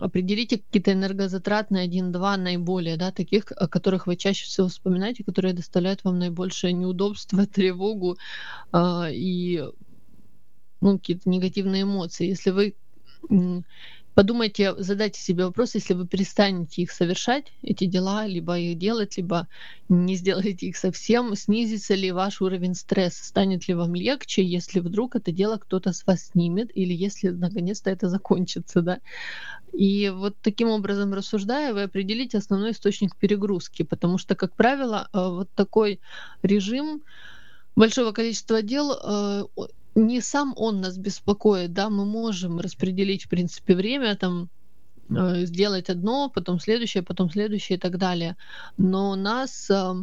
определите 0.00 0.58
какие-то 0.58 0.92
энергозатратные 0.92 1.84
один-два 1.84 2.36
наиболее, 2.36 2.96
да, 2.96 3.12
таких, 3.12 3.44
о 3.56 3.68
которых 3.68 4.06
вы 4.06 4.16
чаще 4.16 4.44
всего 4.44 4.68
вспоминаете, 4.68 5.24
которые 5.24 5.54
доставляют 5.54 6.04
вам 6.04 6.18
наибольшее 6.18 6.72
неудобство, 6.72 7.46
тревогу 7.46 8.16
э, 8.72 9.12
и 9.12 9.62
ну, 10.80 10.98
какие-то 10.98 11.28
негативные 11.30 11.82
эмоции. 11.82 12.28
Если 12.28 12.50
вы 12.50 12.74
подумайте, 14.14 14.74
задайте 14.78 15.20
себе 15.20 15.44
вопрос, 15.44 15.74
если 15.74 15.94
вы 15.94 16.06
перестанете 16.06 16.82
их 16.82 16.90
совершать, 16.92 17.52
эти 17.62 17.84
дела, 17.84 18.26
либо 18.26 18.58
их 18.58 18.78
делать, 18.78 19.16
либо 19.16 19.48
не 19.88 20.14
сделаете 20.14 20.66
их 20.66 20.76
совсем, 20.76 21.34
снизится 21.34 21.94
ли 21.94 22.12
ваш 22.12 22.40
уровень 22.40 22.74
стресса, 22.74 23.24
станет 23.24 23.68
ли 23.68 23.74
вам 23.74 23.94
легче, 23.94 24.44
если 24.44 24.80
вдруг 24.80 25.16
это 25.16 25.32
дело 25.32 25.56
кто-то 25.56 25.92
с 25.92 26.06
вас 26.06 26.28
снимет, 26.28 26.70
или 26.74 26.94
если 26.94 27.30
наконец-то 27.30 27.90
это 27.90 28.08
закончится, 28.08 28.82
да. 28.82 29.00
И 29.72 30.10
вот 30.14 30.36
таким 30.40 30.68
образом 30.68 31.12
рассуждая, 31.12 31.74
вы 31.74 31.82
определите 31.82 32.38
основной 32.38 32.70
источник 32.70 33.16
перегрузки, 33.16 33.82
потому 33.82 34.18
что, 34.18 34.36
как 34.36 34.54
правило, 34.54 35.08
э, 35.12 35.18
вот 35.18 35.50
такой 35.54 36.00
режим 36.42 37.02
большого 37.74 38.12
количества 38.12 38.62
дел 38.62 38.92
э, 38.92 39.44
не 39.94 40.20
сам 40.20 40.54
он 40.56 40.80
нас 40.80 40.98
беспокоит, 40.98 41.72
да, 41.72 41.88
мы 41.88 42.04
можем 42.04 42.60
распределить, 42.60 43.24
в 43.24 43.28
принципе, 43.28 43.74
время, 43.74 44.16
там, 44.16 44.48
э, 45.10 45.46
сделать 45.46 45.90
одно, 45.90 46.30
потом 46.30 46.58
следующее, 46.60 47.02
потом 47.02 47.30
следующее 47.30 47.78
и 47.78 47.80
так 47.80 47.98
далее. 47.98 48.36
Но 48.76 49.14
нас, 49.16 49.70
э, 49.70 49.94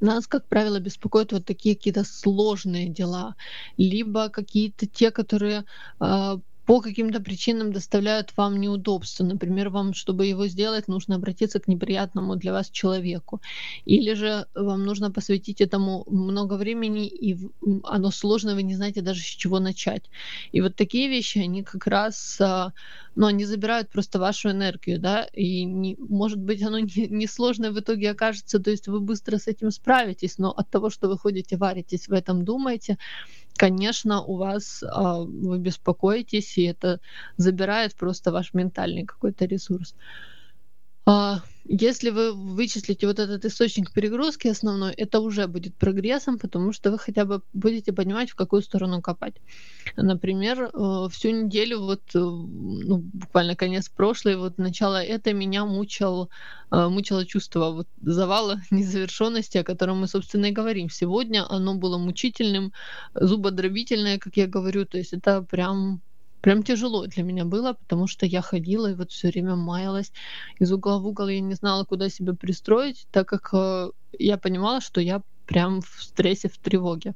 нас, 0.00 0.26
как 0.26 0.46
правило, 0.48 0.78
беспокоят 0.80 1.32
вот 1.32 1.44
такие 1.44 1.74
какие-то 1.74 2.04
сложные 2.04 2.88
дела, 2.88 3.34
либо 3.76 4.28
какие-то 4.28 4.86
те, 4.86 5.10
которые 5.10 5.64
э, 6.00 6.38
по 6.68 6.82
каким-то 6.82 7.20
причинам 7.20 7.72
доставляют 7.72 8.36
вам 8.36 8.60
неудобства. 8.60 9.24
Например, 9.24 9.70
вам, 9.70 9.94
чтобы 9.94 10.26
его 10.26 10.48
сделать, 10.48 10.86
нужно 10.86 11.14
обратиться 11.14 11.60
к 11.60 11.66
неприятному 11.66 12.36
для 12.36 12.52
вас 12.52 12.68
человеку. 12.68 13.40
Или 13.86 14.12
же 14.12 14.44
вам 14.54 14.84
нужно 14.84 15.10
посвятить 15.10 15.62
этому 15.62 16.04
много 16.10 16.58
времени, 16.58 17.06
и 17.06 17.38
оно 17.84 18.10
сложно, 18.10 18.54
вы 18.54 18.64
не 18.64 18.76
знаете 18.76 19.00
даже 19.00 19.22
с 19.22 19.36
чего 19.36 19.60
начать. 19.60 20.10
И 20.52 20.60
вот 20.60 20.76
такие 20.76 21.08
вещи, 21.08 21.38
они 21.38 21.62
как 21.62 21.86
раз, 21.86 22.38
а, 22.38 22.74
ну, 23.16 23.26
они 23.26 23.46
забирают 23.46 23.88
просто 23.88 24.18
вашу 24.18 24.50
энергию, 24.50 25.00
да, 25.00 25.26
и 25.32 25.64
не, 25.64 25.96
может 25.98 26.38
быть, 26.38 26.62
оно 26.62 26.78
не, 26.80 27.06
не 27.08 27.26
в 27.26 27.80
итоге 27.80 28.10
окажется, 28.10 28.58
то 28.58 28.70
есть 28.70 28.88
вы 28.88 29.00
быстро 29.00 29.38
с 29.38 29.46
этим 29.46 29.70
справитесь, 29.70 30.36
но 30.36 30.50
от 30.50 30.68
того, 30.68 30.90
что 30.90 31.08
вы 31.08 31.16
ходите, 31.16 31.56
варитесь 31.56 32.08
в 32.08 32.12
этом, 32.12 32.44
думаете, 32.44 32.98
конечно, 33.58 34.22
у 34.22 34.36
вас 34.36 34.82
а, 34.88 35.20
вы 35.20 35.58
беспокоитесь, 35.58 36.58
и 36.58 36.64
это 36.64 37.00
забирает 37.36 37.96
просто 37.96 38.32
ваш 38.32 38.54
ментальный 38.54 39.04
какой-то 39.06 39.46
ресурс. 39.46 39.94
А, 41.10 41.40
если 41.64 42.10
вы 42.10 42.34
вычислите 42.34 43.06
вот 43.06 43.18
этот 43.18 43.46
источник 43.46 43.92
перегрузки 43.94 44.48
основной, 44.48 44.92
это 44.92 45.20
уже 45.20 45.46
будет 45.46 45.74
прогрессом, 45.74 46.38
потому 46.38 46.74
что 46.74 46.90
вы 46.90 46.98
хотя 46.98 47.24
бы 47.24 47.40
будете 47.54 47.94
понимать, 47.94 48.30
в 48.30 48.34
какую 48.34 48.60
сторону 48.60 49.00
копать. 49.00 49.36
Например, 49.96 50.64
э, 50.64 51.08
всю 51.10 51.30
неделю, 51.30 51.80
вот 51.80 52.02
э, 52.14 52.18
ну, 52.18 52.98
буквально 52.98 53.56
конец 53.56 53.88
прошлой, 53.88 54.36
вот 54.36 54.58
начало 54.58 55.02
это 55.02 55.32
меня 55.32 55.64
мучил, 55.64 56.28
э, 56.70 56.88
мучило 56.88 57.24
чувство 57.24 57.70
вот 57.70 57.88
завала 58.02 58.60
незавершенности, 58.70 59.56
о 59.56 59.64
котором 59.64 60.00
мы, 60.00 60.08
собственно, 60.08 60.46
и 60.46 60.52
говорим. 60.52 60.90
Сегодня 60.90 61.46
оно 61.48 61.74
было 61.74 61.96
мучительным, 61.96 62.74
зубодробительное, 63.14 64.18
как 64.18 64.36
я 64.36 64.46
говорю, 64.46 64.84
то 64.84 64.98
есть 64.98 65.14
это 65.14 65.40
прям 65.40 66.02
Прям 66.40 66.62
тяжело 66.62 67.06
для 67.06 67.22
меня 67.22 67.44
было, 67.44 67.72
потому 67.72 68.06
что 68.06 68.26
я 68.26 68.42
ходила 68.42 68.90
и 68.90 68.94
вот 68.94 69.10
все 69.10 69.28
время 69.28 69.56
маялась 69.56 70.12
из 70.58 70.72
угла 70.72 70.98
в 70.98 71.06
угол, 71.06 71.28
я 71.28 71.40
не 71.40 71.54
знала, 71.54 71.84
куда 71.84 72.08
себя 72.08 72.32
пристроить, 72.34 73.06
так 73.10 73.28
как 73.28 73.50
э, 73.52 73.90
я 74.18 74.38
понимала, 74.38 74.80
что 74.80 75.00
я 75.00 75.22
прям 75.46 75.80
в 75.80 76.02
стрессе, 76.02 76.48
в 76.48 76.58
тревоге. 76.58 77.14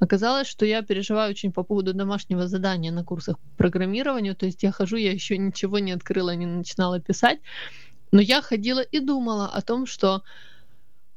Оказалось, 0.00 0.48
что 0.48 0.66
я 0.66 0.82
переживаю 0.82 1.30
очень 1.30 1.52
по 1.52 1.62
поводу 1.62 1.94
домашнего 1.94 2.48
задания 2.48 2.92
на 2.92 3.04
курсах 3.04 3.38
по 3.38 3.48
программированию, 3.56 4.34
то 4.34 4.46
есть 4.46 4.62
я 4.62 4.72
хожу, 4.72 4.96
я 4.96 5.12
еще 5.12 5.38
ничего 5.38 5.78
не 5.78 5.92
открыла, 5.92 6.34
не 6.34 6.46
начинала 6.46 7.00
писать, 7.00 7.38
но 8.10 8.20
я 8.20 8.42
ходила 8.42 8.80
и 8.80 8.98
думала 9.00 9.46
о 9.46 9.62
том, 9.62 9.86
что 9.86 10.22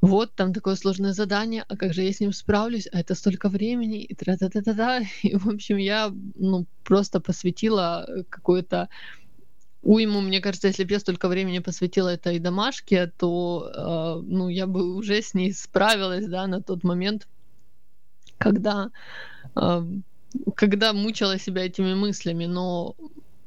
вот 0.02 0.34
там 0.36 0.54
такое 0.54 0.76
сложное 0.76 1.14
задание, 1.14 1.64
а 1.68 1.78
как 1.78 1.94
же 1.94 2.02
я 2.02 2.12
с 2.12 2.20
ним 2.20 2.34
справлюсь, 2.34 2.88
а 2.92 3.00
это 3.00 3.16
столько 3.16 3.50
времени, 3.50 4.04
и 4.04 4.16
тра 4.16 4.36
та 4.38 4.50
та 4.50 4.62
та 4.62 4.74
та 4.74 5.02
И, 5.24 5.36
в 5.36 5.48
общем, 5.48 5.78
я 5.78 6.12
ну, 6.36 6.66
просто 6.84 7.20
посвятила 7.20 8.06
э, 8.08 8.24
какое-то 8.30 8.90
уйму, 9.84 10.22
мне 10.22 10.42
кажется, 10.42 10.68
если 10.68 10.84
бы 10.86 10.94
я 10.94 11.00
столько 11.00 11.28
времени 11.28 11.60
посвятила 11.60 12.10
этой 12.10 12.40
домашке, 12.40 13.08
то 13.18 13.72
э, 13.76 14.22
ну, 14.28 14.50
я 14.50 14.66
бы 14.66 14.96
уже 14.96 15.22
с 15.22 15.36
ней 15.36 15.54
справилась, 15.54 16.28
да, 16.28 16.48
на 16.48 16.62
тот 16.62 16.84
момент, 16.84 17.28
когда, 18.40 18.90
э, 19.56 19.86
когда 20.56 20.94
мучила 20.94 21.40
себя 21.40 21.66
этими 21.66 21.94
мыслями, 21.94 22.48
но 22.48 22.96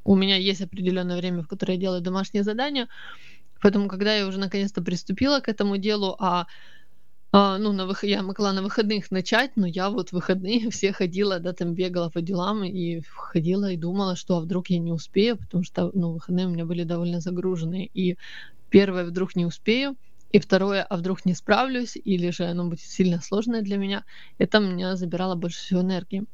у 0.05 0.17
меня 0.17 0.37
есть 0.37 0.63
определенное 0.63 1.17
время, 1.17 1.43
в 1.43 1.49
которое 1.49 1.75
я 1.75 1.81
делаю 1.81 2.01
домашние 2.01 2.45
задания, 2.45 2.89
Поэтому, 3.61 3.89
когда 3.89 4.15
я 4.15 4.27
уже 4.27 4.39
наконец-то 4.39 4.83
приступила 4.83 5.41
к 5.41 5.49
этому 5.49 5.77
делу, 5.79 6.17
а 6.19 6.47
а, 7.37 7.59
ну, 7.59 7.73
на 7.73 7.85
вых... 7.87 8.05
я 8.05 8.23
могла 8.23 8.53
на 8.53 8.63
выходных 8.63 9.11
начать, 9.11 9.57
но 9.57 9.67
я 9.67 9.91
вот 9.91 10.11
в 10.11 10.13
выходные 10.13 10.71
все 10.71 10.93
ходила, 10.93 11.41
да, 11.41 11.53
там 11.53 11.75
бегала 11.75 12.09
по 12.09 12.21
делам 12.23 12.63
и 12.63 13.01
ходила 13.11 13.73
и 13.73 13.77
думала, 13.77 14.15
что 14.15 14.37
а 14.37 14.41
вдруг 14.41 14.71
я 14.71 14.79
не 14.79 14.93
успею, 14.93 15.37
потому 15.37 15.65
что, 15.65 15.91
ну, 15.95 16.13
выходные 16.13 16.47
у 16.47 16.51
меня 16.51 16.65
были 16.65 16.85
довольно 16.85 17.21
загруженные. 17.21 17.87
И 17.87 18.17
первое, 18.71 19.05
вдруг 19.05 19.35
не 19.35 19.47
успею, 19.47 19.97
и 20.35 20.41
второе, 20.41 20.83
а 20.83 20.97
вдруг 20.97 21.25
не 21.25 21.33
справлюсь, 21.33 21.97
или 21.97 22.31
же 22.31 22.47
оно 22.47 22.65
будет 22.65 22.81
сильно 22.81 23.21
сложное 23.21 23.63
для 23.63 23.77
меня, 23.77 24.05
это 24.37 24.59
меня 24.59 24.97
забирало 24.97 25.37
больше 25.37 25.61
всего 25.61 25.83
энергии. 25.83 26.25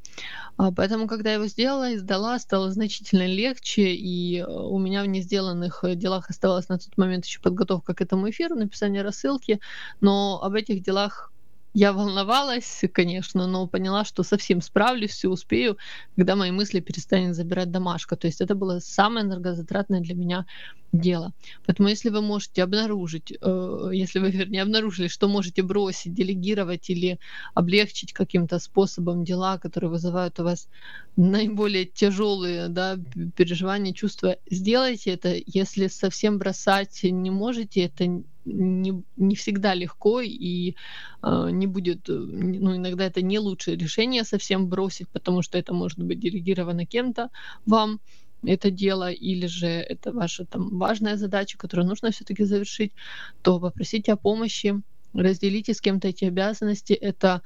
А, 0.57 0.71
поэтому, 0.71 1.07
когда 1.07 1.29
я 1.29 1.35
его 1.35 1.45
сделала 1.45 1.91
и 1.91 1.97
сдала, 1.97 2.39
стало 2.39 2.71
значительно 2.71 3.27
легче, 3.27 3.93
и 3.93 4.39
э, 4.39 4.45
у 4.47 4.79
меня 4.79 5.03
в 5.03 5.05
не 5.05 5.21
сделанных 5.21 5.83
э, 5.83 5.93
делах 5.93 6.31
оставалась 6.31 6.67
на 6.67 6.79
тот 6.79 6.97
момент 6.97 7.25
еще 7.25 7.41
подготовка 7.41 7.93
к 7.93 8.01
этому 8.01 8.27
эфиру, 8.27 8.55
написание 8.55 9.03
рассылки, 9.03 9.59
но 9.99 10.41
об 10.41 10.55
этих 10.55 10.81
делах 10.81 11.31
я 11.73 11.93
волновалась, 11.93 12.83
конечно, 12.93 13.47
но 13.47 13.67
поняла, 13.67 14.03
что 14.03 14.23
совсем 14.23 14.61
справлюсь, 14.61 15.11
все 15.11 15.29
успею, 15.29 15.77
когда 16.15 16.35
мои 16.35 16.51
мысли 16.51 16.79
перестанет 16.81 17.35
забирать 17.35 17.71
домашка. 17.71 18.15
То 18.15 18.27
есть 18.27 18.41
это 18.41 18.55
было 18.55 18.79
самое 18.79 19.25
энергозатратное 19.25 20.01
для 20.01 20.15
меня 20.15 20.45
дело. 20.91 21.31
Поэтому 21.65 21.87
если 21.87 22.09
вы 22.09 22.21
можете 22.21 22.63
обнаружить, 22.63 23.31
э, 23.39 23.89
если 23.93 24.19
вы, 24.19 24.31
вернее, 24.31 24.61
обнаружили, 24.61 25.07
что 25.07 25.29
можете 25.29 25.61
бросить, 25.63 26.13
делегировать 26.13 26.89
или 26.89 27.19
облегчить 27.53 28.11
каким-то 28.11 28.59
способом 28.59 29.23
дела, 29.23 29.57
которые 29.57 29.89
вызывают 29.89 30.39
у 30.39 30.43
вас 30.43 30.67
наиболее 31.15 31.85
тяжелые 31.85 32.67
да, 32.67 32.97
переживания, 33.35 33.93
чувства, 33.93 34.37
сделайте 34.49 35.11
это. 35.11 35.37
Если 35.45 35.87
совсем 35.87 36.37
бросать 36.37 37.03
не 37.03 37.29
можете, 37.29 37.85
это 37.85 38.23
не, 38.45 39.03
не 39.17 39.35
всегда 39.35 39.73
легко 39.73 40.21
и 40.21 40.75
э, 41.23 41.49
не 41.51 41.67
будет, 41.67 42.09
э, 42.09 42.13
ну, 42.13 42.75
иногда 42.75 43.05
это 43.05 43.21
не 43.21 43.39
лучшее 43.39 43.77
решение 43.77 44.23
совсем 44.23 44.67
бросить, 44.67 45.09
потому 45.09 45.41
что 45.41 45.57
это 45.57 45.73
может 45.73 45.99
быть 45.99 46.19
делегировано 46.19 46.85
кем-то 46.85 47.29
вам 47.65 47.99
это 48.43 48.71
дело, 48.71 49.11
или 49.11 49.45
же 49.45 49.67
это 49.67 50.11
ваша 50.11 50.45
там 50.45 50.77
важная 50.77 51.15
задача, 51.17 51.57
которую 51.57 51.87
нужно 51.87 52.11
все-таки 52.11 52.43
завершить, 52.43 52.93
то 53.41 53.59
попросите 53.59 54.13
о 54.13 54.17
помощи, 54.17 54.81
разделите 55.13 55.73
с 55.73 55.81
кем-то 55.81 56.07
эти 56.07 56.25
обязанности. 56.25 56.93
Это 56.93 57.41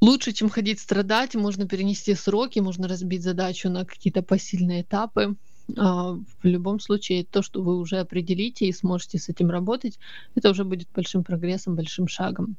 лучше, 0.00 0.32
чем 0.32 0.50
ходить 0.50 0.80
страдать, 0.80 1.34
можно 1.34 1.66
перенести 1.66 2.14
сроки, 2.14 2.58
можно 2.58 2.88
разбить 2.88 3.22
задачу 3.22 3.70
на 3.70 3.84
какие-то 3.84 4.22
посильные 4.22 4.82
этапы. 4.82 5.36
А, 5.76 6.12
в 6.12 6.44
любом 6.44 6.80
случае, 6.80 7.24
то, 7.24 7.42
что 7.42 7.62
вы 7.62 7.78
уже 7.78 7.98
определите 7.98 8.66
и 8.66 8.72
сможете 8.72 9.18
с 9.18 9.28
этим 9.28 9.50
работать, 9.50 9.98
это 10.34 10.50
уже 10.50 10.64
будет 10.64 10.88
большим 10.94 11.24
прогрессом, 11.24 11.74
большим 11.74 12.08
шагом. 12.08 12.56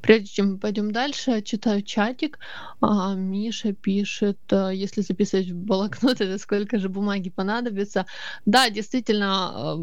Прежде 0.00 0.28
чем 0.28 0.52
мы 0.52 0.58
пойдем 0.58 0.92
дальше, 0.92 1.42
читаю 1.42 1.82
чатик. 1.82 2.38
А, 2.80 3.14
Миша 3.14 3.74
пишет, 3.74 4.38
э, 4.50 4.70
если 4.74 5.02
записывать 5.02 5.50
в 5.50 5.56
блокнот, 5.56 6.20
это 6.20 6.38
сколько 6.38 6.78
же 6.78 6.88
бумаги 6.88 7.28
понадобится. 7.28 8.06
Да, 8.46 8.70
действительно, 8.70 9.52
э, 9.54 9.76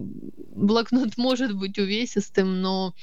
блокнот 0.55 1.09
может 1.17 1.55
быть 1.55 1.77
увесистым, 1.77 2.61
но 2.61 2.93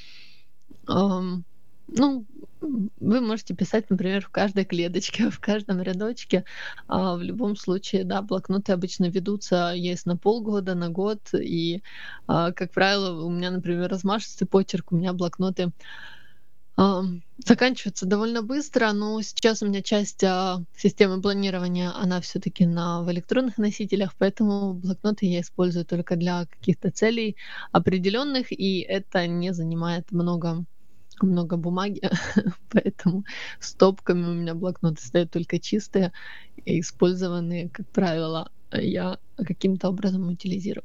ну, 0.85 2.24
вы 2.62 3.20
можете 3.20 3.55
писать, 3.55 3.90
например, 3.90 4.22
в 4.22 4.31
каждой 4.31 4.64
клеточке, 4.64 5.29
в 5.31 5.40
каждом 5.40 5.83
рядочке. 5.83 6.44
А 6.87 7.16
в 7.16 7.22
любом 7.22 7.57
случае, 7.57 8.05
да, 8.05 8.22
блокноты 8.22 8.72
обычно 8.72 9.07
ведутся 9.07 9.72
есть 9.75 10.07
на 10.07 10.16
полгода, 10.16 10.75
на 10.75 10.88
год. 10.88 11.20
И, 11.35 11.83
а, 12.27 12.53
как 12.53 12.72
правило, 12.72 13.25
у 13.25 13.31
меня, 13.31 13.51
например, 13.51 13.88
размашистый 13.90 14.46
почерк, 14.46 14.92
у 14.92 14.96
меня 14.96 15.12
блокноты 15.12 15.72
а, 16.77 17.03
заканчиваются 17.44 18.07
довольно 18.07 18.42
быстро, 18.42 18.92
но 18.92 19.20
сейчас 19.22 19.62
у 19.62 19.66
меня 19.66 19.83
часть 19.83 20.25
а, 20.25 20.64
системы 20.75 21.20
планирования, 21.20 21.92
она 21.94 22.20
все-таки 22.20 22.66
на, 22.66 23.03
в 23.03 23.12
электронных 23.12 23.59
носителях, 23.59 24.14
поэтому 24.16 24.75
блокноты 24.75 25.27
я 25.27 25.40
использую 25.42 25.85
только 25.85 26.16
для 26.16 26.46
каких-то 26.46 26.90
целей 26.90 27.37
определенных, 27.72 28.53
и 28.53 28.81
это 28.81 29.27
не 29.27 29.53
занимает 29.53 30.12
много 30.12 30.64
много 31.20 31.57
бумаги, 31.57 32.01
поэтому 32.70 33.25
стопками 33.61 34.25
у 34.25 34.33
меня 34.33 34.55
блокноты 34.55 35.05
стоят 35.05 35.31
только 35.31 35.59
чистые 35.59 36.12
и 36.64 36.81
использованные, 36.81 37.70
как 37.70 37.88
правило, 37.90 38.51
я 38.72 39.18
каким-то 39.37 39.88
образом 39.88 40.29
утилизирую. 40.29 40.85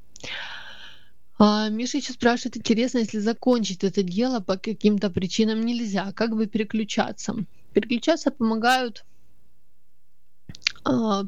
А, 1.40 1.70
Миша 1.70 1.98
еще 1.98 2.14
спрашивает, 2.14 2.58
интересно, 2.58 3.00
если 3.00 3.20
закончить 3.20 3.84
это 3.84 4.02
дело 4.02 4.40
по 4.40 4.58
каким-то 4.58 5.10
причинам 5.10 5.62
нельзя, 5.62 6.12
как 6.14 6.36
бы 6.36 6.48
переключаться? 6.48 7.36
Переключаться 7.74 8.32
помогают 8.32 9.06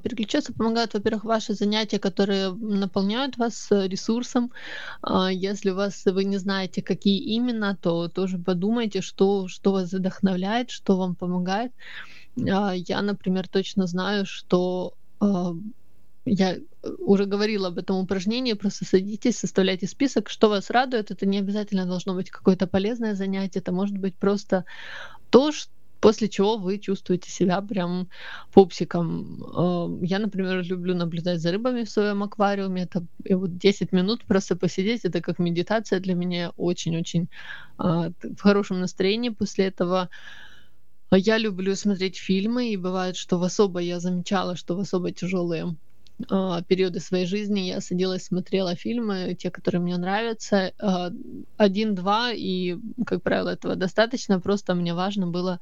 переключаться 0.03 0.53
помогают, 0.53 0.93
во-первых, 0.93 1.23
ваши 1.23 1.53
занятия, 1.53 1.99
которые 1.99 2.51
наполняют 2.51 3.37
вас 3.37 3.71
э, 3.71 3.87
ресурсом. 3.87 4.51
А, 5.01 5.31
если 5.31 5.71
вас 5.71 6.05
вы 6.05 6.23
не 6.23 6.37
знаете, 6.37 6.81
какие 6.81 7.19
именно, 7.19 7.75
то 7.75 8.07
тоже 8.07 8.37
подумайте, 8.37 9.01
что, 9.01 9.47
что 9.47 9.71
вас 9.71 9.91
вдохновляет, 9.91 10.69
что 10.71 10.97
вам 10.97 11.15
помогает. 11.15 11.71
А, 12.37 12.73
я, 12.73 13.01
например, 13.01 13.47
точно 13.47 13.87
знаю, 13.87 14.25
что 14.25 14.93
я 16.25 16.57
уже 16.99 17.25
говорила 17.25 17.67
об 17.67 17.77
этом 17.77 17.97
упражнении, 17.97 18.53
просто 18.53 18.85
садитесь, 18.85 19.39
составляйте 19.39 19.87
список, 19.87 20.29
что 20.29 20.49
вас 20.49 20.69
радует. 20.69 21.11
Это 21.11 21.25
не 21.25 21.39
обязательно 21.39 21.85
должно 21.85 22.13
быть 22.13 22.29
какое-то 22.29 22.67
полезное 22.67 23.15
занятие, 23.15 23.59
это 23.59 23.71
может 23.71 23.97
быть 23.97 24.15
просто 24.15 24.63
то, 25.29 25.51
что 25.51 25.71
после 25.99 26.29
чего 26.29 26.57
вы 26.57 26.79
чувствуете 26.79 27.29
себя 27.29 27.61
прям 27.61 28.09
пупсиком. 28.51 29.43
Э, 29.43 30.05
я, 30.05 30.19
например, 30.19 30.63
люблю 30.63 30.95
наблюдать 30.95 31.41
за 31.41 31.51
рыбами 31.51 31.83
в 31.83 31.89
своем 31.89 32.23
аквариуме. 32.23 32.83
Это 32.83 33.05
и 33.23 33.33
вот 33.33 33.57
10 33.57 33.91
минут 33.91 34.25
просто 34.25 34.55
посидеть, 34.55 35.05
это 35.05 35.21
как 35.21 35.39
медитация 35.39 35.99
для 35.99 36.15
меня 36.15 36.51
очень-очень 36.57 37.27
э, 37.79 38.11
в 38.21 38.41
хорошем 38.41 38.79
настроении 38.79 39.29
после 39.29 39.65
этого. 39.65 40.09
Я 41.11 41.39
люблю 41.39 41.75
смотреть 41.75 42.17
фильмы, 42.17 42.69
и 42.69 42.77
бывает, 42.77 43.15
что 43.15 43.39
в 43.39 43.43
особо 43.43 43.79
я 43.79 43.99
замечала, 43.99 44.55
что 44.55 44.75
в 44.75 44.79
особо 44.79 45.11
тяжелые 45.11 45.63
а, 45.63 45.75
периоды 46.67 46.99
своей 46.99 47.25
жизни 47.25 47.61
я 47.61 47.81
садилась, 47.81 48.25
смотрела 48.25 48.75
фильмы, 48.75 49.35
те, 49.39 49.51
которые 49.51 49.81
мне 49.81 49.97
нравятся, 49.97 50.73
а, 50.79 51.11
один-два, 51.57 52.31
и, 52.33 52.77
как 53.05 53.23
правило, 53.23 53.49
этого 53.49 53.75
достаточно, 53.75 54.39
просто 54.39 54.75
мне 54.75 54.93
важно 54.93 55.27
было 55.27 55.59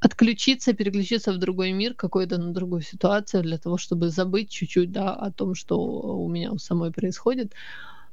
отключиться, 0.00 0.74
переключиться 0.74 1.32
в 1.32 1.38
другой 1.38 1.72
мир, 1.72 1.94
какой-то 1.94 2.38
на 2.38 2.52
другую 2.52 2.82
ситуацию, 2.82 3.42
для 3.42 3.58
того, 3.58 3.78
чтобы 3.78 4.10
забыть 4.10 4.50
чуть-чуть 4.50 4.92
да, 4.92 5.14
о 5.14 5.32
том, 5.32 5.54
что 5.54 5.78
у 5.80 6.28
меня 6.30 6.52
у 6.52 6.58
самой 6.58 6.92
происходит. 6.92 7.54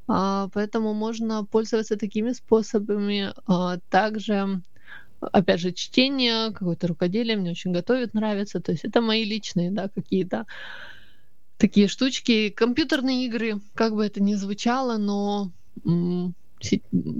А, 0.07 0.49
поэтому 0.53 0.93
можно 0.93 1.45
пользоваться 1.45 1.97
такими 1.97 2.33
способами. 2.33 3.33
Также 3.89 4.61
опять 5.33 5.59
же, 5.61 5.71
чтение, 5.73 6.51
какое-то 6.53 6.87
рукоделие 6.87 7.37
мне 7.37 7.51
очень 7.51 7.71
готовит, 7.73 8.13
нравится. 8.13 8.59
То 8.61 8.71
есть 8.73 8.85
это 8.85 9.01
мои 9.01 9.23
личные, 9.25 9.71
да, 9.71 9.89
какие-то 9.89 10.45
такие 11.63 11.87
штучки. 11.87 12.49
Компьютерные 12.49 13.25
игры, 13.25 13.61
как 13.73 13.95
бы 13.95 14.05
это 14.05 14.21
ни 14.21 14.33
звучало, 14.33 14.97
но 14.97 15.49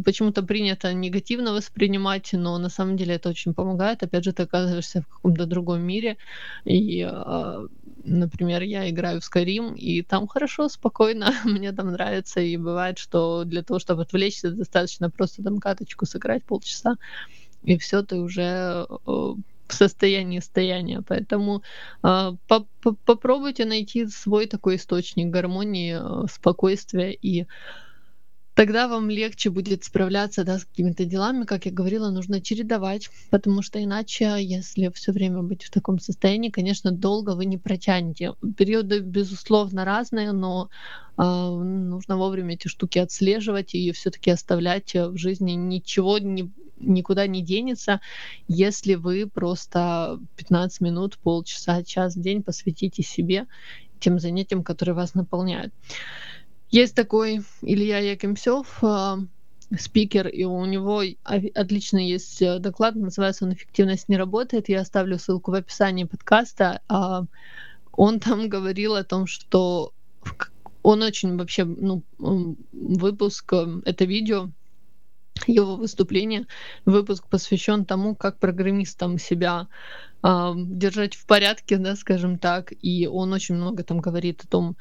почему-то 0.04 0.44
принято 0.44 0.94
негативно 0.94 1.54
воспринимать, 1.54 2.34
но 2.34 2.58
на 2.58 2.68
самом 2.68 2.98
деле 2.98 3.16
это 3.16 3.30
очень 3.30 3.54
помогает. 3.54 4.04
Опять 4.04 4.26
же, 4.26 4.34
ты 4.34 4.44
оказываешься 4.44 5.02
в 5.02 5.08
каком-то 5.08 5.46
другом 5.46 5.82
мире. 5.82 6.18
И, 6.66 7.02
а, 7.10 7.66
например, 8.04 8.64
я 8.64 8.90
играю 8.90 9.22
в 9.22 9.24
Skyrim, 9.24 9.78
и 9.78 10.02
там 10.02 10.28
хорошо, 10.28 10.68
спокойно, 10.68 11.32
мне 11.46 11.72
там 11.72 11.94
нравится. 11.94 12.42
И 12.42 12.58
бывает, 12.58 12.98
что 12.98 13.46
для 13.46 13.64
того, 13.64 13.80
чтобы 13.80 14.02
отвлечься, 14.02 14.52
достаточно 14.52 15.10
просто 15.10 15.42
там 15.42 15.60
каточку 15.60 16.06
сыграть 16.06 16.44
полчаса, 16.44 16.98
и 17.64 17.78
все, 17.78 18.04
ты 18.04 18.18
уже 18.18 18.88
в 19.68 19.74
состоянии 19.74 20.40
стояния. 20.40 21.02
Поэтому 21.08 21.64
э, 22.04 22.32
по 22.48 22.68
-по 22.84 22.96
попробуйте 23.06 23.66
найти 23.66 24.08
свой 24.08 24.48
такой 24.48 24.76
источник 24.76 25.28
гармонии, 25.28 25.98
э, 26.00 26.28
спокойствия 26.28 27.14
и 27.14 27.48
тогда 28.56 28.88
вам 28.88 29.10
легче 29.10 29.50
будет 29.50 29.84
справляться 29.84 30.44
да, 30.44 30.60
с 30.60 30.66
какими-то 30.66 31.06
делами. 31.06 31.46
Как 31.46 31.66
я 31.66 31.72
говорила, 31.72 32.10
нужно 32.10 32.42
чередовать, 32.42 33.10
потому 33.30 33.62
что 33.62 33.84
иначе, 33.84 34.38
если 34.40 34.92
все 34.94 35.12
время 35.12 35.42
быть 35.42 35.64
в 35.64 35.72
таком 35.72 36.00
состоянии, 36.00 36.50
конечно, 36.50 36.92
долго 36.92 37.36
вы 37.36 37.46
не 37.46 37.58
протянете. 37.58 38.34
Периоды, 38.58 39.00
безусловно, 39.00 39.86
разные, 39.86 40.32
но 40.32 40.70
э, 41.18 41.24
нужно 41.24 42.18
вовремя 42.18 42.54
эти 42.54 42.68
штуки 42.68 43.00
отслеживать 43.00 43.74
и 43.76 43.92
все-таки 43.92 44.32
оставлять 44.32 44.94
в 44.94 45.18
жизни 45.18 45.54
ничего 45.54 46.20
не 46.20 46.52
никуда 46.84 47.28
не 47.28 47.42
денется, 47.42 48.02
если 48.48 48.96
вы 48.96 49.28
просто 49.28 50.20
15 50.36 50.82
минут, 50.82 51.18
полчаса, 51.18 51.84
час 51.84 52.16
в 52.16 52.22
день 52.22 52.44
посвятите 52.44 53.04
себе 53.04 53.48
тем 54.00 54.20
занятиям, 54.20 54.64
которые 54.64 54.96
вас 54.96 55.16
наполняют. 55.16 55.74
Есть 56.70 56.96
такой 56.96 57.42
Илья 57.62 58.00
Якимсев, 58.00 58.80
а, 58.82 59.20
спикер, 59.80 60.28
и 60.28 60.44
у 60.44 60.66
него 60.66 61.04
отлично 61.24 61.98
есть 61.98 62.42
э, 62.42 62.60
доклад, 62.60 62.96
называется 62.96 63.46
он 63.46 63.54
«Эффективность 63.54 64.10
не 64.10 64.18
работает». 64.18 64.70
Я 64.70 64.82
оставлю 64.82 65.18
ссылку 65.18 65.52
в 65.52 65.56
описании 65.56 66.04
подкаста. 66.04 66.82
А, 66.88 67.26
он 67.92 68.20
там 68.20 68.50
говорил 68.50 68.96
о 68.96 69.04
том, 69.04 69.28
что 69.28 69.94
он 70.82 71.02
очень 71.02 71.38
вообще, 71.38 71.64
ну, 71.64 72.04
выпуск, 72.72 73.54
э, 73.54 73.82
это 73.86 74.06
видео, 74.06 74.50
его 75.48 75.76
выступление, 75.76 76.46
выпуск 76.86 77.28
посвящен 77.28 77.86
тому, 77.86 78.16
как 78.16 78.40
программистам 78.40 79.18
себя 79.18 79.68
э, 80.24 80.54
держать 80.56 81.16
в 81.16 81.26
порядке, 81.26 81.78
да, 81.78 81.96
скажем 81.96 82.38
так. 82.38 82.74
И 82.82 83.08
он 83.08 83.34
очень 83.34 83.56
много 83.56 83.84
там 83.84 84.00
говорит 84.00 84.44
о 84.44 84.48
том, 84.48 84.78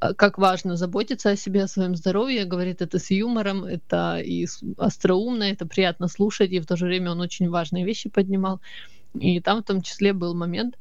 а, 0.00 0.14
как 0.14 0.38
важно 0.38 0.76
заботиться 0.76 1.30
о 1.30 1.36
себе, 1.36 1.64
о 1.64 1.68
своем 1.68 1.96
здоровье. 1.96 2.44
Говорит 2.44 2.82
это 2.82 2.98
с 2.98 3.10
юмором, 3.10 3.64
это 3.64 4.18
и 4.18 4.46
остроумно, 4.76 5.44
это 5.44 5.66
приятно 5.66 6.08
слушать, 6.08 6.52
и 6.52 6.60
в 6.60 6.66
то 6.66 6.76
же 6.76 6.86
время 6.86 7.12
он 7.12 7.20
очень 7.20 7.48
важные 7.48 7.84
вещи 7.84 8.08
поднимал. 8.08 8.60
И 9.18 9.40
там 9.40 9.62
в 9.62 9.64
том 9.64 9.82
числе 9.82 10.12
был 10.12 10.34
момент 10.34 10.76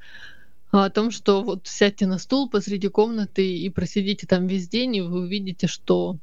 о 0.72 0.90
том, 0.90 1.12
что 1.12 1.44
вот 1.44 1.68
сядьте 1.68 2.08
на 2.08 2.18
стул 2.18 2.50
посреди 2.50 2.88
комнаты 2.88 3.58
и 3.58 3.70
просидите 3.70 4.26
там 4.26 4.48
весь 4.48 4.68
день, 4.68 4.96
и 4.96 5.02
вы 5.02 5.22
увидите, 5.22 5.68
что 5.68 6.18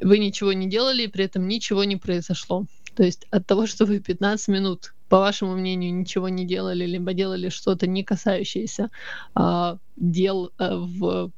вы 0.00 0.18
ничего 0.18 0.52
не 0.52 0.68
делали, 0.68 1.02
и 1.02 1.08
при 1.08 1.24
этом 1.24 1.48
ничего 1.48 1.84
не 1.84 1.96
произошло. 1.96 2.66
То 2.94 3.02
есть 3.02 3.26
от 3.30 3.46
того, 3.46 3.66
что 3.66 3.86
вы 3.86 4.00
15 4.00 4.48
минут, 4.48 4.94
по 5.08 5.18
вашему 5.18 5.56
мнению, 5.56 5.94
ничего 5.94 6.28
не 6.28 6.46
делали, 6.46 6.86
либо 6.86 7.12
делали 7.12 7.48
что-то 7.48 7.86
не 7.86 8.04
касающееся 8.04 8.90
а, 9.34 9.78
дел 9.96 10.52
а, 10.58 10.76
в 10.76 11.30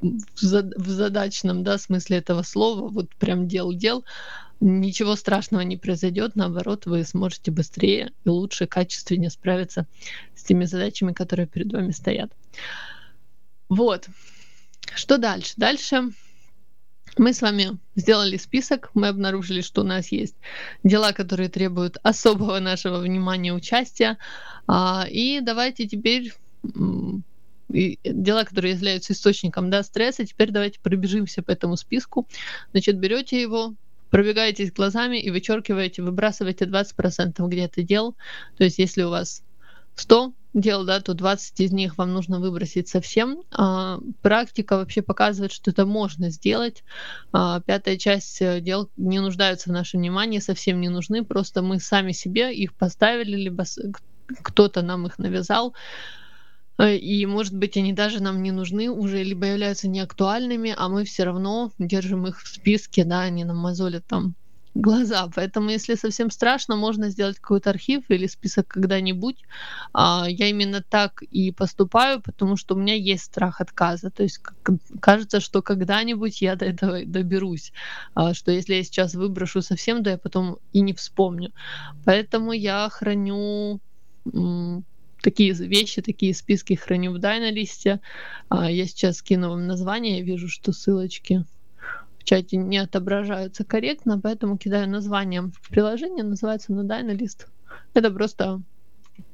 в, 0.00 0.72
в 0.76 0.88
задачном 0.88 1.62
да, 1.62 1.78
смысле 1.78 2.18
этого 2.18 2.42
слова, 2.42 2.88
вот 2.88 3.14
прям 3.16 3.46
дел-дел, 3.46 4.04
ничего 4.60 5.16
страшного 5.16 5.62
не 5.62 5.76
произойдет, 5.76 6.36
наоборот, 6.36 6.86
вы 6.86 7.04
сможете 7.04 7.50
быстрее 7.50 8.12
и 8.24 8.28
лучше, 8.28 8.66
качественнее 8.66 9.30
справиться 9.30 9.86
с 10.34 10.42
теми 10.44 10.64
задачами, 10.64 11.12
которые 11.12 11.46
перед 11.46 11.72
вами 11.72 11.90
стоят. 11.92 12.32
Вот. 13.68 14.08
Что 14.94 15.18
дальше? 15.18 15.54
Дальше 15.56 16.10
мы 17.18 17.32
с 17.32 17.42
вами 17.42 17.78
сделали 17.96 18.36
список, 18.36 18.90
мы 18.94 19.08
обнаружили, 19.08 19.60
что 19.60 19.82
у 19.82 19.84
нас 19.84 20.12
есть 20.12 20.36
дела, 20.84 21.12
которые 21.12 21.48
требуют 21.48 21.98
особого 22.02 22.58
нашего 22.60 22.98
внимания, 22.98 23.52
участия. 23.52 24.18
А, 24.66 25.06
и 25.08 25.40
давайте 25.40 25.86
теперь 25.86 26.32
дела, 27.68 28.44
которые 28.44 28.74
являются 28.74 29.12
источником 29.12 29.70
да, 29.70 29.82
стресса, 29.82 30.26
теперь 30.26 30.50
давайте 30.50 30.80
пробежимся 30.80 31.42
по 31.42 31.50
этому 31.50 31.76
списку. 31.76 32.26
Значит, 32.72 32.98
берете 32.98 33.40
его, 33.40 33.74
пробегаетесь 34.10 34.72
глазами 34.72 35.18
и 35.18 35.30
вычеркиваете, 35.30 36.02
выбрасываете 36.02 36.64
20% 36.64 37.46
где-то 37.48 37.82
дел. 37.82 38.16
То 38.56 38.64
есть, 38.64 38.78
если 38.78 39.02
у 39.02 39.10
вас 39.10 39.42
100 39.94 40.32
дел, 40.54 40.84
да, 40.84 41.00
то 41.00 41.14
20 41.14 41.60
из 41.60 41.72
них 41.72 41.98
вам 41.98 42.12
нужно 42.12 42.40
выбросить 42.40 42.88
совсем. 42.88 43.42
А, 43.52 43.98
практика 44.22 44.76
вообще 44.76 45.02
показывает, 45.02 45.52
что 45.52 45.70
это 45.70 45.86
можно 45.86 46.30
сделать. 46.30 46.82
А, 47.32 47.60
пятая 47.60 47.96
часть 47.96 48.42
э, 48.42 48.60
дел 48.60 48.90
не 48.96 49.20
нуждаются 49.20 49.70
в 49.70 49.72
нашем 49.72 50.00
внимании, 50.00 50.38
совсем 50.38 50.80
не 50.80 50.88
нужны. 50.88 51.24
Просто 51.24 51.62
мы 51.62 51.78
сами 51.78 52.12
себе 52.12 52.54
их 52.54 52.74
поставили, 52.74 53.36
либо 53.36 53.64
кто-то 54.42 54.82
нам 54.82 55.06
их 55.06 55.18
навязал. 55.18 55.74
Э, 56.78 56.96
и, 56.96 57.24
может 57.26 57.54
быть, 57.54 57.76
они 57.76 57.92
даже 57.92 58.22
нам 58.22 58.42
не 58.42 58.52
нужны 58.52 58.90
уже, 58.90 59.22
либо 59.22 59.46
являются 59.46 59.88
неактуальными, 59.88 60.74
а 60.76 60.88
мы 60.88 61.04
все 61.04 61.24
равно 61.24 61.70
держим 61.78 62.26
их 62.26 62.42
в 62.42 62.48
списке, 62.48 63.04
да, 63.04 63.20
они 63.20 63.44
нам 63.44 63.58
мозолят 63.58 64.04
там 64.06 64.34
глаза. 64.80 65.28
Поэтому, 65.34 65.70
если 65.70 65.94
совсем 65.94 66.30
страшно, 66.30 66.76
можно 66.76 67.10
сделать 67.10 67.38
какой-то 67.38 67.70
архив 67.70 68.04
или 68.08 68.26
список 68.26 68.68
когда-нибудь. 68.68 69.36
А, 69.92 70.26
я 70.28 70.48
именно 70.48 70.82
так 70.82 71.22
и 71.22 71.52
поступаю, 71.52 72.20
потому 72.20 72.56
что 72.56 72.74
у 72.74 72.78
меня 72.78 72.94
есть 72.94 73.24
страх 73.24 73.60
отказа. 73.60 74.10
То 74.10 74.22
есть 74.22 74.40
кажется, 75.00 75.40
что 75.40 75.62
когда-нибудь 75.62 76.42
я 76.42 76.56
до 76.56 76.64
этого 76.66 77.04
доберусь. 77.04 77.72
А, 78.14 78.34
что 78.34 78.50
если 78.50 78.74
я 78.74 78.82
сейчас 78.82 79.14
выброшу 79.14 79.62
совсем, 79.62 80.02
то 80.02 80.10
я 80.10 80.18
потом 80.18 80.58
и 80.72 80.80
не 80.80 80.92
вспомню. 80.92 81.52
Поэтому 82.04 82.52
я 82.52 82.88
храню 82.90 83.80
такие 85.22 85.52
вещи, 85.52 86.02
такие 86.02 86.34
списки 86.34 86.74
храню 86.74 87.12
в 87.12 87.18
Дайналисте. 87.18 88.00
А, 88.48 88.70
я 88.70 88.86
сейчас 88.86 89.18
скину 89.18 89.50
вам 89.50 89.66
название, 89.66 90.18
я 90.18 90.24
вижу, 90.24 90.48
что 90.48 90.72
ссылочки 90.72 91.44
в 92.20 92.24
чате 92.24 92.58
не 92.58 92.78
отображаются 92.78 93.64
корректно, 93.64 94.20
поэтому 94.20 94.58
кидаю 94.58 94.88
название 94.88 95.50
приложения, 95.70 96.22
называется 96.22 96.72
на 96.72 96.82
Dynalist. 96.82 97.46
Это 97.94 98.10
просто 98.10 98.60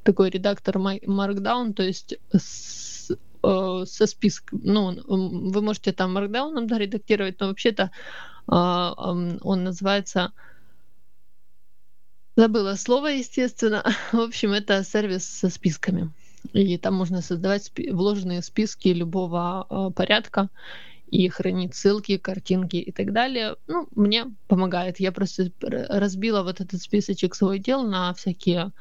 такой 0.05 0.31
редактор 0.31 0.79
Markdown, 0.79 1.72
то 1.72 1.83
есть 1.83 2.16
с, 2.33 3.11
э, 3.42 3.85
со 3.87 4.07
списком. 4.07 4.61
Ну, 4.62 5.03
вы 5.07 5.62
можете 5.62 5.92
там 5.92 6.16
Markdown 6.16 6.66
да, 6.66 6.79
редактировать, 6.79 7.40
но 7.40 7.49
вообще-то 7.49 7.90
э, 8.49 8.53
он 8.55 9.64
называется 9.64 10.33
Забыла 12.38 12.75
слово, 12.75 13.07
естественно. 13.07 13.83
В 14.12 14.20
общем, 14.20 14.53
это 14.53 14.85
сервис 14.85 15.25
со 15.27 15.49
списками. 15.49 16.12
И 16.53 16.77
там 16.77 16.94
можно 16.94 17.22
создавать 17.22 17.72
вложенные 17.90 18.42
списки 18.42 18.88
любого 18.88 19.66
э, 19.68 19.90
порядка 19.94 20.51
и 21.07 21.29
хранить 21.29 21.75
ссылки, 21.75 22.19
картинки 22.19 22.77
и 22.77 22.92
так 22.92 23.12
далее. 23.12 23.57
Ну, 23.66 23.88
мне 23.95 24.27
помогает. 24.49 25.01
Я 25.01 25.12
просто 25.12 25.51
разбила 25.61 26.42
вот 26.42 26.61
этот 26.61 26.81
списочек 26.83 27.35
свой 27.35 27.59
дел 27.59 27.83
на 27.85 28.12
всякие 28.14 28.73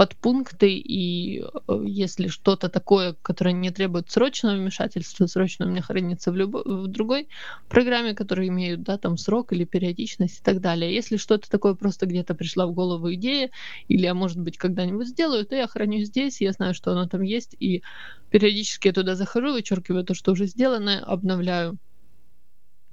подпункты, 0.00 0.78
и 0.78 1.42
э, 1.42 1.84
если 1.84 2.28
что-то 2.28 2.70
такое, 2.70 3.16
которое 3.20 3.52
не 3.52 3.70
требует 3.70 4.10
срочного 4.10 4.56
вмешательства, 4.56 5.26
срочно 5.26 5.66
у 5.66 5.68
меня 5.68 5.82
хранится 5.82 6.32
в, 6.32 6.36
любой, 6.36 6.62
в 6.64 6.86
другой 6.86 7.28
программе, 7.68 8.14
которые 8.14 8.48
имеют 8.48 8.82
да, 8.82 8.96
там 8.96 9.18
срок 9.18 9.52
или 9.52 9.64
периодичность 9.64 10.38
и 10.38 10.42
так 10.42 10.62
далее. 10.62 10.94
Если 10.94 11.18
что-то 11.18 11.50
такое 11.50 11.74
просто 11.74 12.06
где-то 12.06 12.34
пришла 12.34 12.66
в 12.66 12.72
голову 12.72 13.12
идея, 13.12 13.50
или 13.88 14.04
я, 14.04 14.14
может 14.14 14.38
быть, 14.38 14.56
когда-нибудь 14.56 15.08
сделаю, 15.08 15.44
то 15.44 15.54
я 15.54 15.66
храню 15.66 16.02
здесь, 16.02 16.40
я 16.40 16.52
знаю, 16.52 16.72
что 16.72 16.92
оно 16.92 17.06
там 17.06 17.20
есть, 17.20 17.54
и 17.60 17.82
периодически 18.30 18.86
я 18.86 18.94
туда 18.94 19.16
захожу, 19.16 19.52
вычеркиваю 19.52 20.02
то, 20.02 20.14
что 20.14 20.32
уже 20.32 20.46
сделано, 20.46 21.04
обновляю 21.04 21.76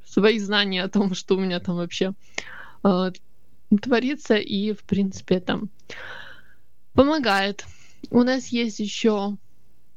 свои 0.05 0.39
знания 0.39 0.83
о 0.83 0.89
том, 0.89 1.15
что 1.15 1.37
у 1.37 1.39
меня 1.39 1.61
там 1.61 1.77
вообще 1.77 2.15
э, 2.83 3.11
творится, 3.81 4.35
и, 4.35 4.73
в 4.73 4.83
принципе, 4.83 5.39
там 5.39 5.69
помогает. 6.97 7.65
У 8.09 8.23
нас 8.23 8.47
есть 8.47 8.79
еще 8.79 9.37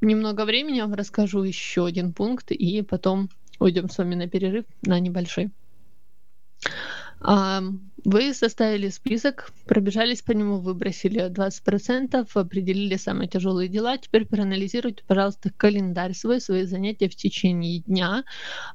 немного 0.01 0.45
времени, 0.45 0.77
я 0.77 0.85
вам 0.85 0.93
расскажу 0.93 1.41
еще 1.41 1.87
один 1.87 2.13
пункт, 2.13 2.51
и 2.51 2.83
потом 2.83 3.29
уйдем 3.59 3.89
с 3.89 3.97
вами 3.97 4.13
на 4.13 4.27
перерыв 4.27 4.65
на 4.83 4.99
небольшой. 4.99 5.49
Вы 8.03 8.33
составили 8.33 8.89
список, 8.89 9.51
пробежались 9.65 10.21
по 10.21 10.31
нему, 10.31 10.59
выбросили 10.59 11.27
20%, 11.27 12.27
определили 12.33 12.97
самые 12.97 13.27
тяжелые 13.27 13.67
дела. 13.67 13.97
Теперь 13.97 14.25
проанализируйте, 14.25 15.03
пожалуйста, 15.07 15.51
календарь 15.57 16.13
свой, 16.13 16.39
свои 16.39 16.65
занятия 16.65 17.09
в 17.09 17.15
течение 17.15 17.79
дня. 17.79 18.23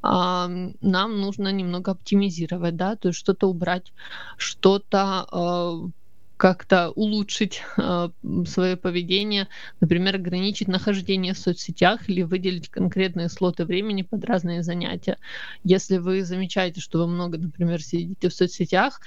Нам 0.03 1.21
нужно 1.21 1.53
немного 1.53 1.93
оптимизировать, 1.93 2.77
да, 2.77 2.97
то 2.97 3.09
есть 3.09 3.19
что-то 3.19 3.49
убрать, 3.49 3.93
что-то 4.37 5.27
а, 5.31 5.91
как-то 6.37 6.91
улучшить 6.91 7.63
э, 7.79 8.09
свое 8.47 8.77
поведение, 8.77 9.49
например, 9.81 10.17
ограничить 10.17 10.69
нахождение 10.69 11.33
в 11.33 11.39
соцсетях 11.39 12.09
или 12.09 12.23
выделить 12.23 12.69
конкретные 12.69 13.29
слоты 13.29 13.65
времени 13.65 14.03
под 14.03 14.25
разные 14.25 14.63
занятия. 14.63 15.17
Если 15.65 15.97
вы 15.97 16.25
замечаете, 16.25 16.81
что 16.81 16.99
вы 16.99 17.07
много, 17.07 17.39
например, 17.39 17.83
сидите 17.83 18.29
в 18.29 18.35
соцсетях, 18.35 19.01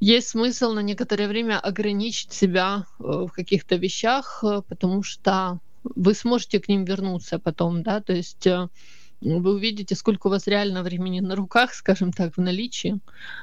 есть 0.00 0.28
смысл 0.28 0.72
на 0.72 0.80
некоторое 0.80 1.26
время 1.26 1.58
ограничить 1.58 2.32
себя 2.32 2.86
э, 3.00 3.02
в 3.02 3.30
каких-то 3.30 3.74
вещах, 3.74 4.44
э, 4.44 4.62
потому 4.68 5.02
что 5.02 5.58
вы 5.82 6.14
сможете 6.14 6.60
к 6.60 6.68
ним 6.68 6.84
вернуться 6.84 7.38
потом, 7.38 7.82
да, 7.82 8.00
то 8.00 8.12
есть 8.12 8.46
э, 8.46 8.68
вы 9.20 9.54
увидите, 9.54 9.94
сколько 9.94 10.28
у 10.28 10.30
вас 10.30 10.46
реально 10.46 10.82
времени 10.82 11.20
на 11.20 11.34
руках, 11.34 11.74
скажем 11.74 12.12
так, 12.12 12.36
в 12.36 12.40
наличии. 12.40 12.98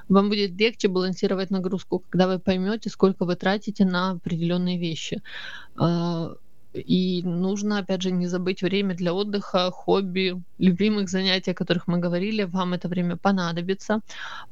Вам 0.09 0.29
будет 0.29 0.59
легче 0.59 0.87
балансировать 0.87 1.51
нагрузку, 1.51 1.99
когда 1.99 2.27
вы 2.27 2.39
поймете, 2.39 2.89
сколько 2.89 3.25
вы 3.25 3.35
тратите 3.35 3.85
на 3.85 4.11
определенные 4.11 4.77
вещи. 4.77 5.21
А, 5.77 6.35
и 6.73 7.21
нужно, 7.23 7.79
опять 7.79 8.01
же, 8.01 8.11
не 8.11 8.27
забыть 8.27 8.61
время 8.61 8.95
для 8.95 9.13
отдыха, 9.13 9.71
хобби, 9.71 10.41
любимых 10.57 11.09
занятий, 11.09 11.51
о 11.51 11.55
которых 11.55 11.87
мы 11.87 11.97
говорили. 11.99 12.43
Вам 12.43 12.73
это 12.73 12.87
время 12.87 13.17
понадобится. 13.17 14.01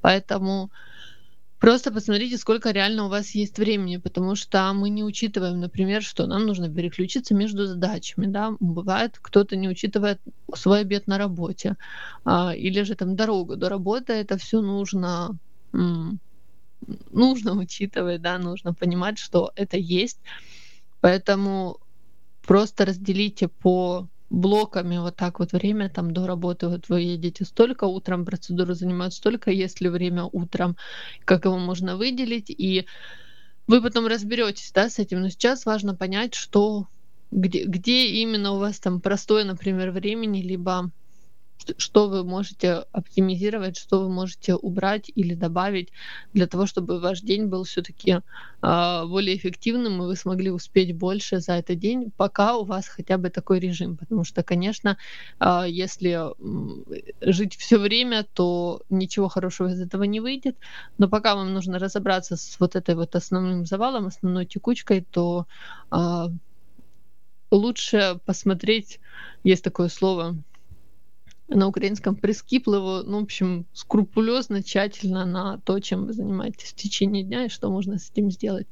Поэтому 0.01 0.71
Просто 1.63 1.93
посмотрите, 1.93 2.37
сколько 2.37 2.71
реально 2.71 3.05
у 3.05 3.07
вас 3.07 3.29
есть 3.29 3.57
времени, 3.57 3.95
потому 3.95 4.35
что 4.35 4.73
мы 4.73 4.89
не 4.89 5.01
учитываем, 5.01 5.61
например, 5.61 6.03
что 6.03 6.27
нам 6.27 6.45
нужно 6.45 6.69
переключиться 6.69 7.33
между 7.33 7.65
задачами. 7.67 8.25
Да? 8.25 8.57
Бывает, 8.59 9.17
кто-то 9.21 9.55
не 9.55 9.69
учитывает 9.69 10.19
свой 10.53 10.81
обед 10.81 11.07
на 11.07 11.17
работе 11.17 11.77
а, 12.25 12.53
или 12.53 12.83
же 12.83 12.95
там 12.95 13.15
дорогу 13.15 13.55
до 13.55 13.69
работы. 13.69 14.11
Это 14.11 14.37
все 14.37 14.59
нужно 14.59 15.37
нужно 17.13 17.53
учитывать, 17.53 18.21
да, 18.21 18.37
нужно 18.39 18.73
понимать, 18.73 19.17
что 19.17 19.53
это 19.55 19.77
есть. 19.77 20.19
Поэтому 20.99 21.77
просто 22.45 22.83
разделите 22.83 23.47
по 23.47 24.09
блоками 24.33 24.97
вот 24.97 25.15
так 25.15 25.39
вот 25.39 25.53
время 25.53 25.89
там 25.89 26.11
до 26.11 26.25
работы, 26.25 26.67
вот 26.67 26.89
вы 26.89 27.01
едете 27.01 27.45
столько, 27.45 27.85
утром 27.85 28.25
процедуры 28.25 28.73
занимают 28.73 29.13
столько, 29.13 29.51
если 29.51 29.87
время 29.87 30.23
утром, 30.23 30.75
как 31.23 31.45
его 31.45 31.59
можно 31.59 31.97
выделить, 31.97 32.49
и 32.49 32.87
вы 33.67 33.81
потом 33.81 34.07
разберетесь, 34.07 34.71
да, 34.73 34.89
с 34.89 34.97
этим. 34.97 35.21
Но 35.21 35.29
сейчас 35.29 35.65
важно 35.67 35.95
понять, 35.95 36.33
что 36.33 36.87
где, 37.31 37.63
где 37.65 38.07
именно 38.07 38.53
у 38.53 38.59
вас 38.59 38.79
там 38.79 39.01
простое, 39.01 39.43
например, 39.43 39.91
времени, 39.91 40.41
либо 40.41 40.91
что 41.77 42.09
вы 42.09 42.23
можете 42.23 42.85
оптимизировать, 42.91 43.77
что 43.77 44.01
вы 44.01 44.09
можете 44.09 44.55
убрать 44.55 45.11
или 45.15 45.33
добавить 45.33 45.89
для 46.33 46.47
того, 46.47 46.65
чтобы 46.65 46.99
ваш 46.99 47.21
день 47.21 47.47
был 47.47 47.63
все-таки 47.63 48.11
э, 48.11 48.21
а, 48.61 49.05
более 49.05 49.35
эффективным, 49.35 50.01
и 50.01 50.05
вы 50.05 50.15
смогли 50.15 50.51
успеть 50.51 50.95
больше 50.95 51.39
за 51.39 51.53
этот 51.53 51.79
день, 51.79 52.11
пока 52.17 52.57
у 52.57 52.65
вас 52.65 52.87
хотя 52.87 53.17
бы 53.17 53.29
такой 53.29 53.59
режим. 53.59 53.97
Потому 53.97 54.23
что, 54.23 54.43
конечно, 54.43 54.97
э, 55.39 55.65
если 55.67 56.33
жить 57.21 57.55
все 57.55 57.77
время, 57.77 58.25
то 58.33 58.81
ничего 58.89 59.29
хорошего 59.29 59.69
из 59.69 59.81
этого 59.81 60.03
не 60.03 60.19
выйдет. 60.19 60.57
Но 60.97 61.07
пока 61.07 61.35
вам 61.35 61.53
нужно 61.53 61.79
разобраться 61.79 62.35
с 62.35 62.59
вот 62.59 62.75
этой 62.75 62.95
вот 62.95 63.15
основным 63.15 63.65
завалом, 63.65 64.07
основной 64.07 64.45
текучкой, 64.45 65.05
то 65.11 65.45
э, 65.91 66.27
лучше 67.51 68.19
посмотреть, 68.25 68.99
есть 69.43 69.63
такое 69.63 69.89
слово, 69.89 70.35
на 71.53 71.67
украинском 71.67 72.15
прискипливо, 72.15 73.03
ну, 73.05 73.19
в 73.19 73.23
общем, 73.23 73.65
скрупулезно, 73.73 74.63
тщательно 74.63 75.25
на 75.25 75.59
то, 75.59 75.79
чем 75.79 76.05
вы 76.05 76.13
занимаетесь 76.13 76.71
в 76.71 76.75
течение 76.75 77.23
дня 77.23 77.45
и 77.45 77.49
что 77.49 77.69
можно 77.69 77.97
с 77.97 78.11
этим 78.11 78.31
сделать. 78.31 78.67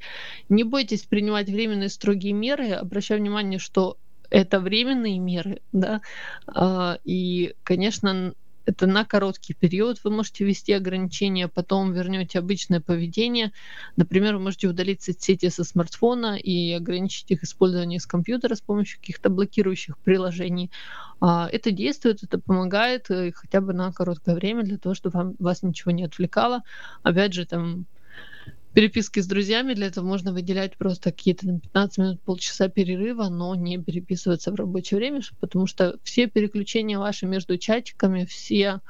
Не 0.50 0.63
бойтесь 0.63 1.04
принимать 1.04 1.50
временные 1.50 1.89
строгие 1.89 2.34
меры. 2.34 2.72
Обращаю 2.72 3.22
внимание, 3.22 3.60
что 3.60 3.98
это 4.30 4.60
временные 4.60 5.20
меры, 5.20 5.62
да, 5.74 6.02
а, 6.48 7.00
и, 7.04 7.54
конечно, 7.63 8.34
это 8.65 8.88
на 8.88 9.06
короткий 9.06 9.54
период 9.54 10.00
вы 10.04 10.12
можете 10.12 10.45
ввести 10.45 10.74
ограничения, 10.74 11.47
потом 11.47 11.93
вернете 11.93 12.39
обычное 12.39 12.80
поведение. 12.80 13.52
Например, 13.95 14.36
вы 14.36 14.43
можете 14.43 14.67
удалить 14.67 15.02
соцсети 15.02 15.50
со 15.50 15.63
смартфона 15.63 16.38
и 16.38 16.71
ограничить 16.74 17.32
их 17.32 17.43
использование 17.43 18.00
с 18.00 18.06
компьютера 18.06 18.56
с 18.56 18.62
помощью 18.62 19.00
каких-то 19.00 19.30
блокирующих 19.30 19.97
приложений. 20.00 20.71
А, 21.19 21.50
это 21.52 21.71
действует, 21.71 22.24
это 22.24 22.39
помогает 22.39 23.10
э, 23.10 23.32
хотя 23.34 23.62
бы 23.62 23.74
на 23.74 23.91
короткое 23.91 24.36
время 24.36 24.63
для 24.63 24.78
того, 24.78 24.95
чтобы 24.95 25.17
вам, 25.17 25.36
вас 25.39 25.63
ничего 25.63 25.91
не 25.91 26.04
отвлекало. 26.04 26.63
Опять 27.04 27.34
же, 27.34 27.45
там 27.45 27.86
переписки 28.73 29.19
с 29.19 29.27
друзьями, 29.27 29.73
для 29.73 29.88
этого 29.88 30.05
можно 30.05 30.31
выделять 30.34 30.77
просто 30.77 31.12
какие-то 31.12 31.45
15 31.47 31.97
минут, 31.97 32.21
полчаса 32.21 32.69
перерыва, 32.69 33.29
но 33.29 33.55
не 33.55 33.77
переписываться 33.77 34.51
в 34.51 34.55
рабочее 34.55 34.97
время, 34.97 35.21
потому 35.39 35.67
что 35.67 35.97
все 36.03 36.27
переключения 36.27 36.97
ваши 36.97 37.25
между 37.25 37.57
чатиками, 37.57 38.25
все 38.25 38.81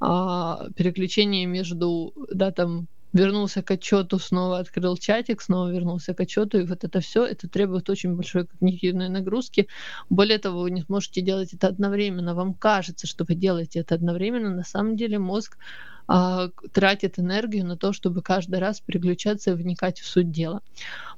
а, 0.00 0.68
переключения 0.76 1.46
между, 1.46 2.12
да, 2.32 2.50
там, 2.50 2.88
вернулся 3.12 3.62
к 3.62 3.70
отчету, 3.70 4.18
снова 4.18 4.58
открыл 4.58 4.96
чатик, 4.96 5.40
снова 5.40 5.70
вернулся 5.70 6.14
к 6.14 6.20
отчету, 6.20 6.58
и 6.58 6.64
вот 6.64 6.84
это 6.84 7.00
все, 7.00 7.24
это 7.24 7.48
требует 7.48 7.88
очень 7.88 8.14
большой 8.14 8.46
когнитивной 8.46 9.08
нагрузки. 9.08 9.68
Более 10.10 10.38
того, 10.38 10.60
вы 10.60 10.70
не 10.70 10.82
сможете 10.82 11.20
делать 11.20 11.54
это 11.54 11.68
одновременно. 11.68 12.34
Вам 12.34 12.54
кажется, 12.54 13.06
что 13.06 13.24
вы 13.24 13.34
делаете 13.34 13.80
это 13.80 13.94
одновременно, 13.94 14.50
на 14.50 14.64
самом 14.64 14.96
деле 14.96 15.18
мозг 15.18 15.56
а, 16.08 16.48
тратит 16.72 17.18
энергию 17.18 17.66
на 17.66 17.76
то, 17.76 17.92
чтобы 17.92 18.22
каждый 18.22 18.58
раз 18.58 18.80
переключаться 18.80 19.50
и 19.50 19.54
вникать 19.54 20.00
в 20.00 20.06
суть 20.06 20.30
дела. 20.30 20.62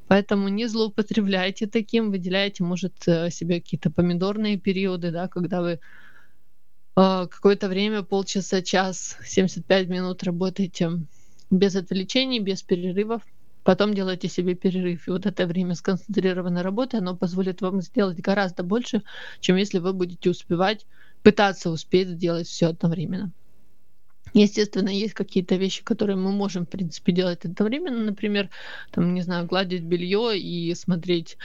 Поэтому 0.08 0.48
не 0.48 0.66
злоупотребляйте 0.66 1.68
таким, 1.68 2.10
выделяйте, 2.10 2.64
может, 2.64 3.06
э, 3.06 3.30
себе 3.30 3.60
какие-то 3.60 3.92
помидорные 3.92 4.58
периоды, 4.58 5.12
да, 5.12 5.28
когда 5.28 5.62
вы 5.62 5.78
а, 6.96 7.28
какое-то 7.28 7.68
время, 7.68 8.02
полчаса, 8.02 8.62
час, 8.62 9.16
75 9.24 9.88
минут 9.88 10.24
работаете 10.24 10.90
без 11.50 11.76
отвлечений, 11.76 12.40
без 12.40 12.62
перерывов, 12.62 13.22
потом 13.62 13.94
делайте 13.94 14.26
себе 14.26 14.56
перерыв. 14.56 15.06
И 15.06 15.10
вот 15.12 15.24
это 15.24 15.46
время 15.46 15.76
сконцентрированной 15.76 16.62
работы, 16.62 16.96
оно 16.96 17.16
позволит 17.16 17.60
вам 17.60 17.80
сделать 17.80 18.18
гораздо 18.20 18.64
больше, 18.64 19.02
чем 19.38 19.54
если 19.54 19.78
вы 19.78 19.92
будете 19.92 20.30
успевать, 20.30 20.84
пытаться 21.22 21.70
успеть 21.70 22.08
сделать 22.08 22.48
все 22.48 22.66
одновременно. 22.66 23.32
Естественно, 24.34 24.88
есть 24.88 25.14
какие-то 25.14 25.56
вещи, 25.56 25.82
которые 25.82 26.16
мы 26.16 26.32
можем, 26.32 26.66
в 26.66 26.68
принципе, 26.68 27.12
делать 27.12 27.44
одновременно. 27.44 28.04
Например, 28.04 28.48
там, 28.90 29.14
не 29.14 29.22
знаю, 29.22 29.46
гладить 29.46 29.82
белье 29.82 30.38
и 30.38 30.74
смотреть 30.74 31.36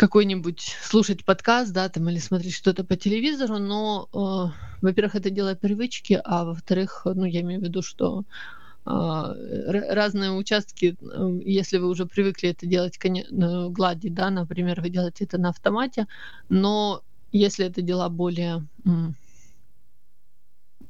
какой-нибудь 0.00 0.76
слушать 0.82 1.26
подкаст, 1.26 1.72
да, 1.74 1.88
там 1.90 2.08
или 2.08 2.18
смотреть 2.18 2.54
что-то 2.54 2.84
по 2.84 2.96
телевизору, 2.96 3.58
но, 3.58 4.08
э, 4.14 4.76
во-первых, 4.80 5.14
это 5.14 5.28
дело 5.28 5.54
привычки, 5.54 6.18
а 6.24 6.46
во-вторых, 6.46 7.02
ну, 7.04 7.26
я 7.26 7.42
имею 7.42 7.60
в 7.60 7.64
виду, 7.64 7.82
что 7.82 8.24
э, 8.86 8.92
разные 9.92 10.32
участки, 10.32 10.96
э, 11.02 11.40
если 11.44 11.76
вы 11.76 11.88
уже 11.88 12.06
привыкли 12.06 12.48
это 12.48 12.64
делать, 12.66 12.96
конечно, 12.96 13.68
гладить, 13.68 14.14
да, 14.14 14.30
например, 14.30 14.80
вы 14.80 14.88
делаете 14.88 15.24
это 15.24 15.36
на 15.36 15.50
автомате, 15.50 16.06
но 16.48 17.02
если 17.30 17.66
это 17.66 17.82
дела 17.82 18.08
более 18.08 18.66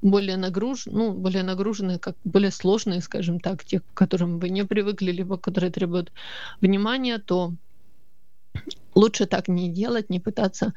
более 0.02 0.36
нагруж, 0.36 0.86
ну, 0.86 1.12
более 1.12 1.42
нагруженные, 1.42 1.98
как 1.98 2.16
более 2.24 2.50
сложные, 2.50 3.00
скажем 3.00 3.40
так, 3.40 3.64
те, 3.64 3.80
к 3.80 3.84
которым 3.94 4.38
вы 4.38 4.50
не 4.50 4.64
привыкли, 4.64 5.12
либо 5.12 5.36
которые 5.36 5.70
требуют 5.70 6.12
внимания, 6.60 7.18
то 7.18 7.52
лучше 8.94 9.26
так 9.26 9.48
не 9.48 9.70
делать, 9.70 10.10
не 10.10 10.20
пытаться 10.20 10.72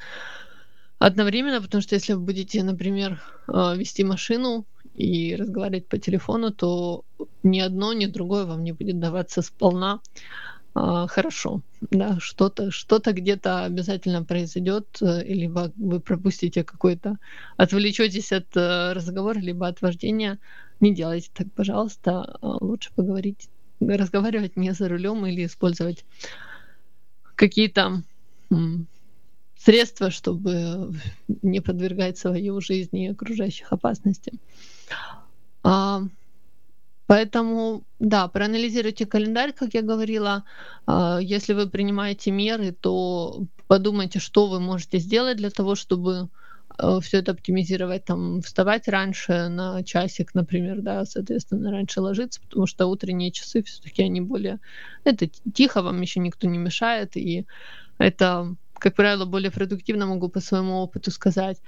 одновременно, 0.98 1.60
потому 1.60 1.82
что 1.82 1.94
если 1.94 2.14
вы 2.14 2.20
будете, 2.20 2.62
например, 2.62 3.22
э, 3.48 3.76
вести 3.76 4.04
машину 4.04 4.66
и 4.94 5.34
разговаривать 5.36 5.88
по 5.88 5.98
телефону, 5.98 6.52
то 6.52 7.04
ни 7.42 7.60
одно, 7.60 7.92
ни 7.92 8.06
другое 8.06 8.44
вам 8.44 8.62
не 8.62 8.72
будет 8.72 9.00
даваться 9.00 9.42
сполна 9.42 10.00
хорошо. 10.74 11.62
Да, 11.90 12.18
что-то 12.18 12.70
что 12.70 13.00
где-то 13.00 13.64
обязательно 13.64 14.24
произойдет, 14.24 14.98
э, 15.00 15.22
либо 15.24 15.72
вы 15.76 16.00
пропустите 16.00 16.64
какой-то, 16.64 17.18
отвлечетесь 17.56 18.32
от 18.32 18.56
разговора, 18.56 19.38
либо 19.38 19.68
от 19.68 19.82
вождения. 19.82 20.38
Не 20.80 20.94
делайте 20.94 21.30
так, 21.32 21.52
пожалуйста. 21.52 22.38
Лучше 22.42 22.90
поговорить, 22.94 23.48
разговаривать 23.80 24.56
не 24.56 24.72
за 24.72 24.88
рулем 24.88 25.24
или 25.26 25.46
использовать 25.46 26.04
какие-то 27.36 28.02
средства, 29.56 30.10
чтобы 30.10 30.92
не 31.42 31.60
подвергать 31.60 32.18
свою 32.18 32.60
жизнь 32.60 32.96
и 32.96 33.08
окружающих 33.08 33.72
опасности. 33.72 34.32
Поэтому, 37.14 37.84
да, 38.00 38.26
проанализируйте 38.26 39.06
календарь, 39.06 39.52
как 39.52 39.74
я 39.74 39.82
говорила. 39.82 40.42
А, 40.84 41.20
если 41.22 41.52
вы 41.52 41.68
принимаете 41.68 42.32
меры, 42.32 42.72
то 42.72 43.44
подумайте, 43.68 44.18
что 44.18 44.48
вы 44.48 44.58
можете 44.58 44.98
сделать 44.98 45.36
для 45.36 45.50
того, 45.50 45.76
чтобы 45.76 46.28
а, 46.76 46.98
все 46.98 47.18
это 47.18 47.30
оптимизировать, 47.30 48.04
там, 48.04 48.42
вставать 48.42 48.88
раньше 48.88 49.46
на 49.46 49.84
часик, 49.84 50.34
например, 50.34 50.80
да, 50.80 51.04
соответственно, 51.04 51.70
раньше 51.70 52.00
ложиться, 52.00 52.40
потому 52.40 52.66
что 52.66 52.88
утренние 52.88 53.30
часы 53.30 53.62
все-таки 53.62 54.02
они 54.02 54.20
более... 54.20 54.58
Это 55.04 55.28
тихо, 55.54 55.82
вам 55.82 56.00
еще 56.00 56.18
никто 56.18 56.48
не 56.48 56.58
мешает, 56.58 57.16
и 57.16 57.46
это 57.98 58.56
как 58.80 58.96
правило, 58.96 59.24
более 59.24 59.52
продуктивно 59.52 60.06
могу 60.06 60.28
по 60.28 60.40
своему 60.40 60.78
опыту 60.78 61.12
сказать. 61.12 61.58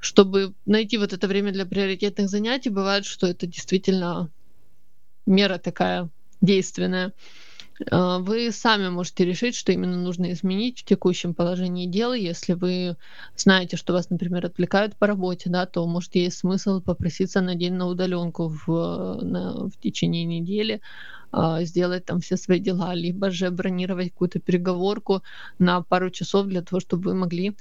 Чтобы 0.00 0.52
найти 0.66 0.98
вот 0.98 1.12
это 1.12 1.28
время 1.28 1.52
для 1.52 1.64
приоритетных 1.64 2.28
занятий, 2.28 2.70
бывает, 2.70 3.04
что 3.06 3.28
это 3.28 3.46
действительно 3.46 4.30
мера 5.26 5.58
такая 5.58 6.10
действенная. 6.40 7.12
А, 7.90 8.18
вы 8.18 8.50
сами 8.52 8.88
можете 8.88 9.24
решить, 9.24 9.56
что 9.56 9.72
именно 9.72 9.96
нужно 9.96 10.32
изменить 10.32 10.80
в 10.80 10.84
текущем 10.84 11.34
положении 11.34 11.86
дел. 11.86 12.12
Если 12.12 12.52
вы 12.52 12.96
знаете, 13.36 13.76
что 13.76 13.92
вас, 13.92 14.10
например, 14.10 14.46
отвлекают 14.46 14.96
по 14.96 15.06
работе, 15.06 15.50
да, 15.50 15.66
то, 15.66 15.86
может, 15.86 16.14
есть 16.14 16.38
смысл 16.38 16.80
попроситься 16.80 17.40
на 17.40 17.54
день 17.54 17.74
на 17.74 17.86
удаленку 17.86 18.48
в, 18.48 19.18
на, 19.22 19.68
в 19.68 19.72
течение 19.80 20.24
недели, 20.24 20.80
а, 21.32 21.64
сделать 21.64 22.04
там 22.04 22.20
все 22.20 22.36
свои 22.36 22.60
дела, 22.60 22.94
либо 22.94 23.30
же 23.30 23.50
бронировать 23.50 24.12
какую-то 24.12 24.38
переговорку 24.38 25.22
на 25.58 25.82
пару 25.82 26.10
часов 26.10 26.46
для 26.46 26.62
того, 26.62 26.80
чтобы 26.80 27.10
вы 27.10 27.14
могли 27.14 27.56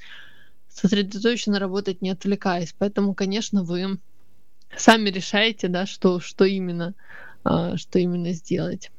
сосредоточенно 0.69 1.59
работать, 1.59 2.01
не 2.01 2.11
отвлекаясь. 2.11 2.75
Поэтому, 2.77 3.13
конечно, 3.13 3.63
вы 3.63 3.99
сами 4.75 5.09
решаете, 5.09 5.67
да, 5.67 5.85
что, 5.85 6.19
что 6.19 6.45
именно, 6.45 6.93
что 7.43 7.99
именно 7.99 8.33
сделать. 8.33 8.91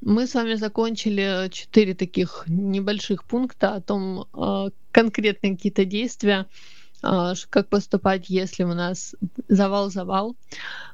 Мы 0.00 0.26
с 0.26 0.34
вами 0.34 0.54
закончили 0.54 1.48
четыре 1.50 1.94
таких 1.94 2.44
небольших 2.46 3.24
пункта 3.24 3.74
о 3.74 3.80
том, 3.80 4.26
а, 4.32 4.68
конкретные 4.92 5.56
какие-то 5.56 5.84
действия, 5.84 6.46
как 7.02 7.68
поступать, 7.68 8.28
если 8.28 8.64
у 8.64 8.74
нас 8.74 9.14
завал-завал. 9.48 10.36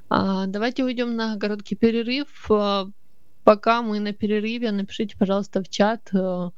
А, 0.09 0.47
давайте 0.47 0.85
уйдем 0.85 1.17
на 1.17 1.39
короткий 1.39 1.75
перерыв. 1.75 2.29
А, 2.51 2.87
пока 3.45 3.83
мы 3.83 3.99
на 4.01 4.13
перерыве, 4.13 4.71
напишите, 4.71 5.17
пожалуйста, 5.19 5.63
в 5.63 5.69
чат, 5.69 6.09
а, 6.15 6.51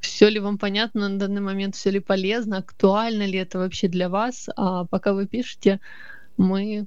все 0.00 0.28
ли 0.28 0.40
вам 0.40 0.58
понятно 0.58 1.08
на 1.08 1.18
данный 1.18 1.40
момент, 1.40 1.74
все 1.76 1.90
ли 1.90 2.00
полезно, 2.00 2.58
актуально 2.58 3.24
ли 3.26 3.38
это 3.38 3.58
вообще 3.58 3.88
для 3.88 4.08
вас. 4.08 4.48
А 4.56 4.84
пока 4.84 5.14
вы 5.14 5.26
пишете, 5.26 5.80
мы 6.36 6.86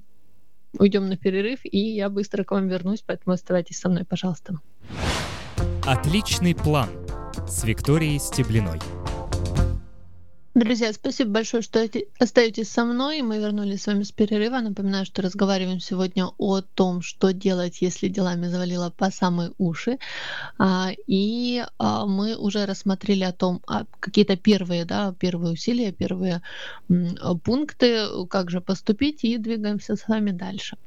уйдем 0.80 1.08
на 1.10 1.18
перерыв, 1.18 1.60
и 1.64 1.78
я 1.78 2.10
быстро 2.10 2.44
к 2.44 2.52
вам 2.52 2.68
вернусь, 2.68 3.04
поэтому 3.06 3.34
оставайтесь 3.34 3.80
со 3.80 3.90
мной, 3.90 4.06
пожалуйста. 4.06 4.60
Отличный 5.86 6.56
план 6.56 6.90
с 7.48 7.64
Викторией 7.64 8.20
Стеблиной. 8.20 8.80
Друзья, 10.56 10.94
спасибо 10.94 11.32
большое, 11.32 11.62
что 11.62 11.86
остаетесь 12.18 12.70
со 12.70 12.86
мной. 12.86 13.22
Мы 13.22 13.40
вернулись 13.40 13.82
с 13.82 13.88
вами 13.88 14.04
с 14.04 14.14
перерыва. 14.14 14.62
Напоминаю, 14.62 15.06
что 15.06 15.22
разговариваем 15.22 15.82
сегодня 15.82 16.28
о 16.38 16.62
том, 16.62 17.02
что 17.02 17.34
делать, 17.34 17.82
если 17.82 18.08
делами 18.08 18.48
завалило 18.48 18.90
по 18.90 19.12
самые 19.12 19.52
уши. 19.58 20.00
А, 20.58 20.92
и 21.08 21.62
а, 21.78 22.06
мы 22.06 22.38
уже 22.38 22.66
рассмотрели 22.66 23.26
о 23.26 23.34
том, 23.34 23.60
а, 23.68 23.84
какие-то 24.00 24.38
первые, 24.38 24.86
да, 24.86 25.14
первые 25.20 25.52
усилия, 25.52 25.92
первые 25.92 26.42
пункты, 27.44 28.08
как 28.30 28.50
же 28.50 28.62
поступить, 28.62 29.26
и 29.26 29.38
двигаемся 29.38 29.98
с 29.98 30.08
вами 30.08 30.32
дальше. 30.32 30.78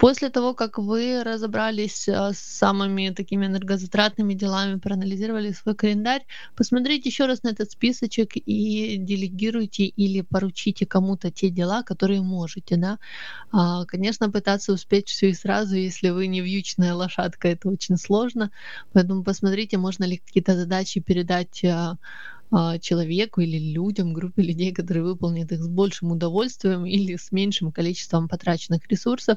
После 0.00 0.30
того, 0.30 0.54
как 0.54 0.78
вы 0.78 1.22
разобрались 1.22 2.08
а, 2.08 2.32
с 2.32 2.38
самыми 2.38 3.10
такими 3.10 3.44
энергозатратными 3.44 4.32
делами, 4.32 4.78
проанализировали 4.78 5.52
свой 5.52 5.74
календарь, 5.74 6.24
посмотрите 6.56 7.10
еще 7.10 7.26
раз 7.26 7.42
на 7.42 7.50
этот 7.50 7.70
списочек 7.70 8.30
и 8.34 8.96
делегируйте 8.96 9.84
или 9.84 10.22
поручите 10.22 10.86
кому-то 10.86 11.30
те 11.30 11.50
дела, 11.50 11.82
которые 11.82 12.22
можете. 12.22 12.76
Да? 12.76 12.98
А, 13.52 13.84
конечно, 13.84 14.30
пытаться 14.30 14.72
успеть 14.72 15.10
все 15.10 15.28
и 15.28 15.34
сразу, 15.34 15.76
если 15.76 16.08
вы 16.08 16.28
не 16.28 16.40
вьючная 16.40 16.94
лошадка, 16.94 17.48
это 17.48 17.68
очень 17.68 17.98
сложно. 17.98 18.50
Поэтому 18.94 19.22
посмотрите, 19.22 19.76
можно 19.76 20.04
ли 20.04 20.16
какие-то 20.16 20.56
задачи 20.56 21.00
передать 21.00 21.62
а, 21.62 22.78
человеку 22.78 23.42
или 23.42 23.58
людям, 23.58 24.12
группе 24.12 24.42
людей, 24.42 24.72
которые 24.72 25.04
выполнят 25.04 25.52
их 25.52 25.60
с 25.60 25.68
большим 25.68 26.12
удовольствием 26.12 26.84
или 26.86 27.16
с 27.16 27.32
меньшим 27.32 27.70
количеством 27.70 28.28
потраченных 28.28 28.88
ресурсов. 28.88 29.36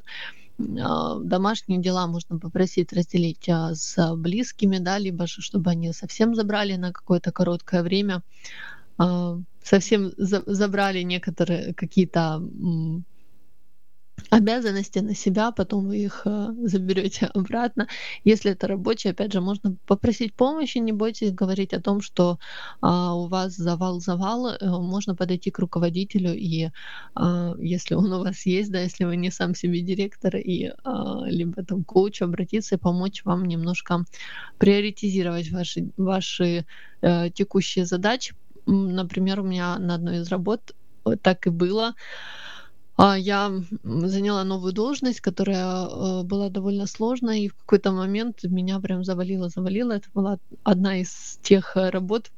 А, 0.59 1.19
домашние 1.19 1.81
дела 1.81 2.07
можно 2.07 2.39
попросить 2.39 2.93
разделить 2.93 3.49
а, 3.49 3.73
с 3.73 4.15
близкими, 4.15 4.77
да, 4.77 4.97
либо 4.97 5.27
же, 5.27 5.41
чтобы 5.41 5.71
они 5.71 5.91
совсем 5.93 6.35
забрали 6.35 6.75
на 6.75 6.91
какое-то 6.91 7.31
короткое 7.31 7.83
время, 7.83 8.21
а, 8.97 9.39
совсем 9.63 10.11
забрали 10.17 11.01
некоторые 11.01 11.73
какие-то 11.73 12.41
обязанности 14.29 14.99
на 14.99 15.15
себя, 15.15 15.51
потом 15.51 15.87
вы 15.87 15.97
их 15.97 16.21
э, 16.25 16.53
заберете 16.63 17.25
обратно. 17.33 17.87
Если 18.23 18.51
это 18.51 18.67
рабочие, 18.67 19.11
опять 19.11 19.33
же, 19.33 19.41
можно 19.41 19.75
попросить 19.85 20.33
помощи, 20.33 20.77
не 20.79 20.91
бойтесь 20.91 21.31
говорить 21.31 21.73
о 21.73 21.81
том, 21.81 22.01
что 22.01 22.39
а, 22.81 23.15
у 23.15 23.27
вас 23.27 23.55
завал-завал, 23.55 24.47
э, 24.49 24.57
можно 24.61 25.15
подойти 25.15 25.51
к 25.51 25.59
руководителю, 25.59 26.33
и 26.35 26.69
а, 27.15 27.53
если 27.59 27.95
он 27.95 28.11
у 28.13 28.23
вас 28.23 28.45
есть, 28.45 28.71
да, 28.71 28.81
если 28.81 29.05
вы 29.05 29.17
не 29.17 29.31
сам 29.31 29.55
себе 29.55 29.81
директор, 29.81 30.35
и 30.35 30.71
а, 30.83 31.23
либо 31.25 31.63
там 31.63 31.83
коуч, 31.83 32.21
обратиться 32.21 32.75
и 32.75 32.79
помочь 32.79 33.23
вам 33.25 33.45
немножко 33.45 34.03
приоритизировать 34.57 35.51
ваши, 35.51 35.89
ваши 35.97 36.65
а, 37.01 37.29
текущие 37.29 37.85
задачи. 37.85 38.35
Например, 38.65 39.41
у 39.41 39.43
меня 39.43 39.77
на 39.77 39.95
одной 39.95 40.17
из 40.17 40.29
работ 40.29 40.73
так 41.21 41.47
и 41.47 41.49
было. 41.49 41.95
А, 42.95 43.17
я 43.17 43.51
заняла 43.83 44.43
новую 44.43 44.73
должность, 44.73 45.19
которая 45.21 45.87
э, 45.87 46.23
была 46.23 46.49
довольно 46.49 46.85
сложная, 46.85 47.37
и 47.37 47.47
в 47.47 47.55
какой-то 47.55 47.91
момент 47.91 48.43
меня 48.43 48.79
прям 48.79 49.03
завалило, 49.03 49.49
завалило. 49.49 49.93
Это 49.93 50.09
была 50.13 50.37
одна 50.63 50.97
из 51.01 51.39
тех 51.41 51.75
э, 51.75 51.89
работ, 51.89 52.31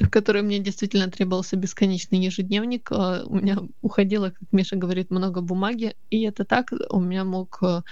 в 0.00 0.08
которой 0.10 0.42
мне 0.42 0.60
действительно 0.60 1.10
требовался 1.10 1.56
бесконечный 1.56 2.20
ежедневник. 2.20 2.90
А, 2.92 3.24
у 3.26 3.34
меня 3.34 3.58
уходило, 3.82 4.30
как 4.30 4.48
Миша 4.52 4.76
говорит, 4.76 5.10
много 5.10 5.40
бумаги, 5.40 5.96
и 6.08 6.22
это 6.22 6.44
так, 6.44 6.72
у 6.90 7.00
меня 7.00 7.24
мог 7.24 7.58
э, 7.62 7.82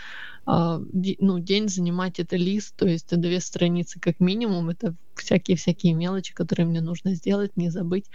ну, 0.46 1.38
день 1.38 1.68
занимать 1.68 2.18
это 2.18 2.36
лист, 2.36 2.74
то 2.76 2.86
есть 2.86 3.16
две 3.16 3.40
страницы 3.40 4.00
как 4.00 4.18
минимум, 4.20 4.70
это 4.70 4.94
всякие-всякие 5.14 5.94
мелочи, 5.94 6.34
которые 6.34 6.66
мне 6.66 6.80
нужно 6.80 7.14
сделать, 7.14 7.56
не 7.56 7.70
забыть, 7.70 8.06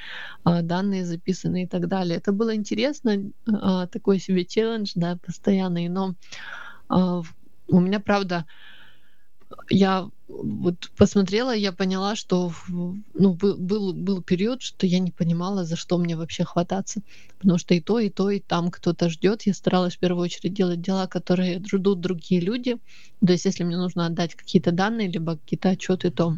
а, 0.44 0.62
данные 0.62 1.06
записанные 1.06 1.66
и 1.66 1.68
так 1.68 1.88
далее. 1.88 2.18
Это 2.18 2.32
было 2.34 2.56
интересно, 2.56 3.32
такой 3.92 4.20
себе 4.20 4.46
челлендж, 4.46 4.92
да, 4.96 5.18
постоянный, 5.26 5.88
но 5.90 6.16
у 6.90 7.80
меня, 7.80 8.00
правда, 8.00 8.46
я 9.70 10.10
вот 10.28 10.92
посмотрела, 10.98 11.56
я 11.56 11.72
поняла, 11.72 12.16
что 12.16 12.52
ну, 12.68 13.34
был, 13.34 13.94
был 13.94 14.22
период, 14.22 14.62
что 14.62 14.86
я 14.86 15.00
не 15.00 15.12
понимала, 15.12 15.64
за 15.64 15.76
что 15.76 15.98
мне 15.98 16.18
вообще 16.18 16.44
хвататься. 16.44 17.02
Потому 17.40 17.58
что 17.58 17.74
и 17.74 17.80
то, 17.80 18.00
и 18.00 18.10
то, 18.10 18.30
и 18.30 18.40
там 18.40 18.70
кто-то 18.70 19.10
ждет. 19.10 19.44
Я 19.44 19.54
старалась 19.54 19.96
в 19.96 20.00
первую 20.00 20.24
очередь 20.24 20.54
делать 20.54 20.82
дела, 20.82 21.08
которые 21.08 21.64
ждут 21.66 22.02
другие 22.02 22.42
люди. 22.42 22.78
То 23.26 23.32
есть, 23.32 23.46
если 23.46 23.64
мне 23.64 23.78
нужно 23.78 24.06
отдать 24.06 24.36
какие-то 24.36 24.72
данные, 24.72 25.10
либо 25.10 25.38
какие-то 25.38 25.70
отчеты, 25.70 26.12
то 26.12 26.38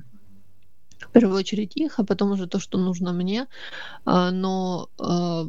в 1.00 1.12
первую 1.12 1.38
очередь 1.38 1.76
их, 1.76 2.00
а 2.00 2.04
потом 2.04 2.32
уже 2.32 2.48
то, 2.48 2.60
что 2.60 2.78
нужно 2.78 3.14
мне. 3.14 3.48
А, 4.06 4.32
но 4.32 4.90
а, 5.00 5.48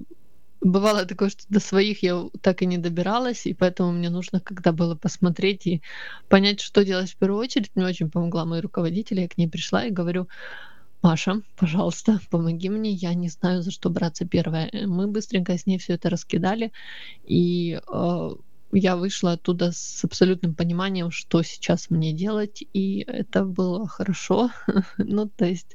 бывало 0.61 1.07
такое, 1.07 1.31
что 1.31 1.43
до 1.49 1.61
своих 1.61 2.03
я 2.03 2.25
так 2.43 2.63
и 2.63 2.67
не 2.67 2.79
добиралась, 2.79 3.47
и 3.47 3.55
поэтому 3.55 3.93
мне 3.93 4.11
нужно 4.11 4.41
когда 4.41 4.73
было 4.73 4.95
посмотреть 4.95 5.67
и 5.67 5.83
понять, 6.29 6.61
что 6.61 6.85
делать 6.85 7.11
в 7.11 7.17
первую 7.17 7.41
очередь. 7.41 7.71
Мне 7.75 7.87
очень 7.87 8.11
помогла 8.11 8.45
мой 8.45 8.61
руководитель, 8.61 9.21
я 9.21 9.29
к 9.29 9.39
ней 9.39 9.49
пришла 9.49 9.85
и 9.85 9.91
говорю, 9.91 10.29
Маша, 11.03 11.41
пожалуйста, 11.57 12.21
помоги 12.31 12.69
мне, 12.69 12.91
я 12.91 13.15
не 13.15 13.29
знаю, 13.29 13.63
за 13.63 13.71
что 13.71 13.89
браться 13.89 14.27
первое. 14.27 14.71
Мы 14.87 15.07
быстренько 15.07 15.57
с 15.57 15.67
ней 15.67 15.79
все 15.79 15.95
это 15.95 16.11
раскидали, 16.11 16.73
и 17.25 17.81
э, 17.91 18.31
я 18.73 18.97
вышла 18.97 19.33
оттуда 19.33 19.73
с 19.73 20.05
абсолютным 20.05 20.55
пониманием, 20.55 21.11
что 21.11 21.43
сейчас 21.43 21.89
мне 21.89 22.13
делать, 22.13 22.63
и 22.75 23.05
это 23.07 23.45
было 23.45 23.89
хорошо. 23.89 24.51
ну, 24.99 25.27
то 25.27 25.47
есть 25.47 25.75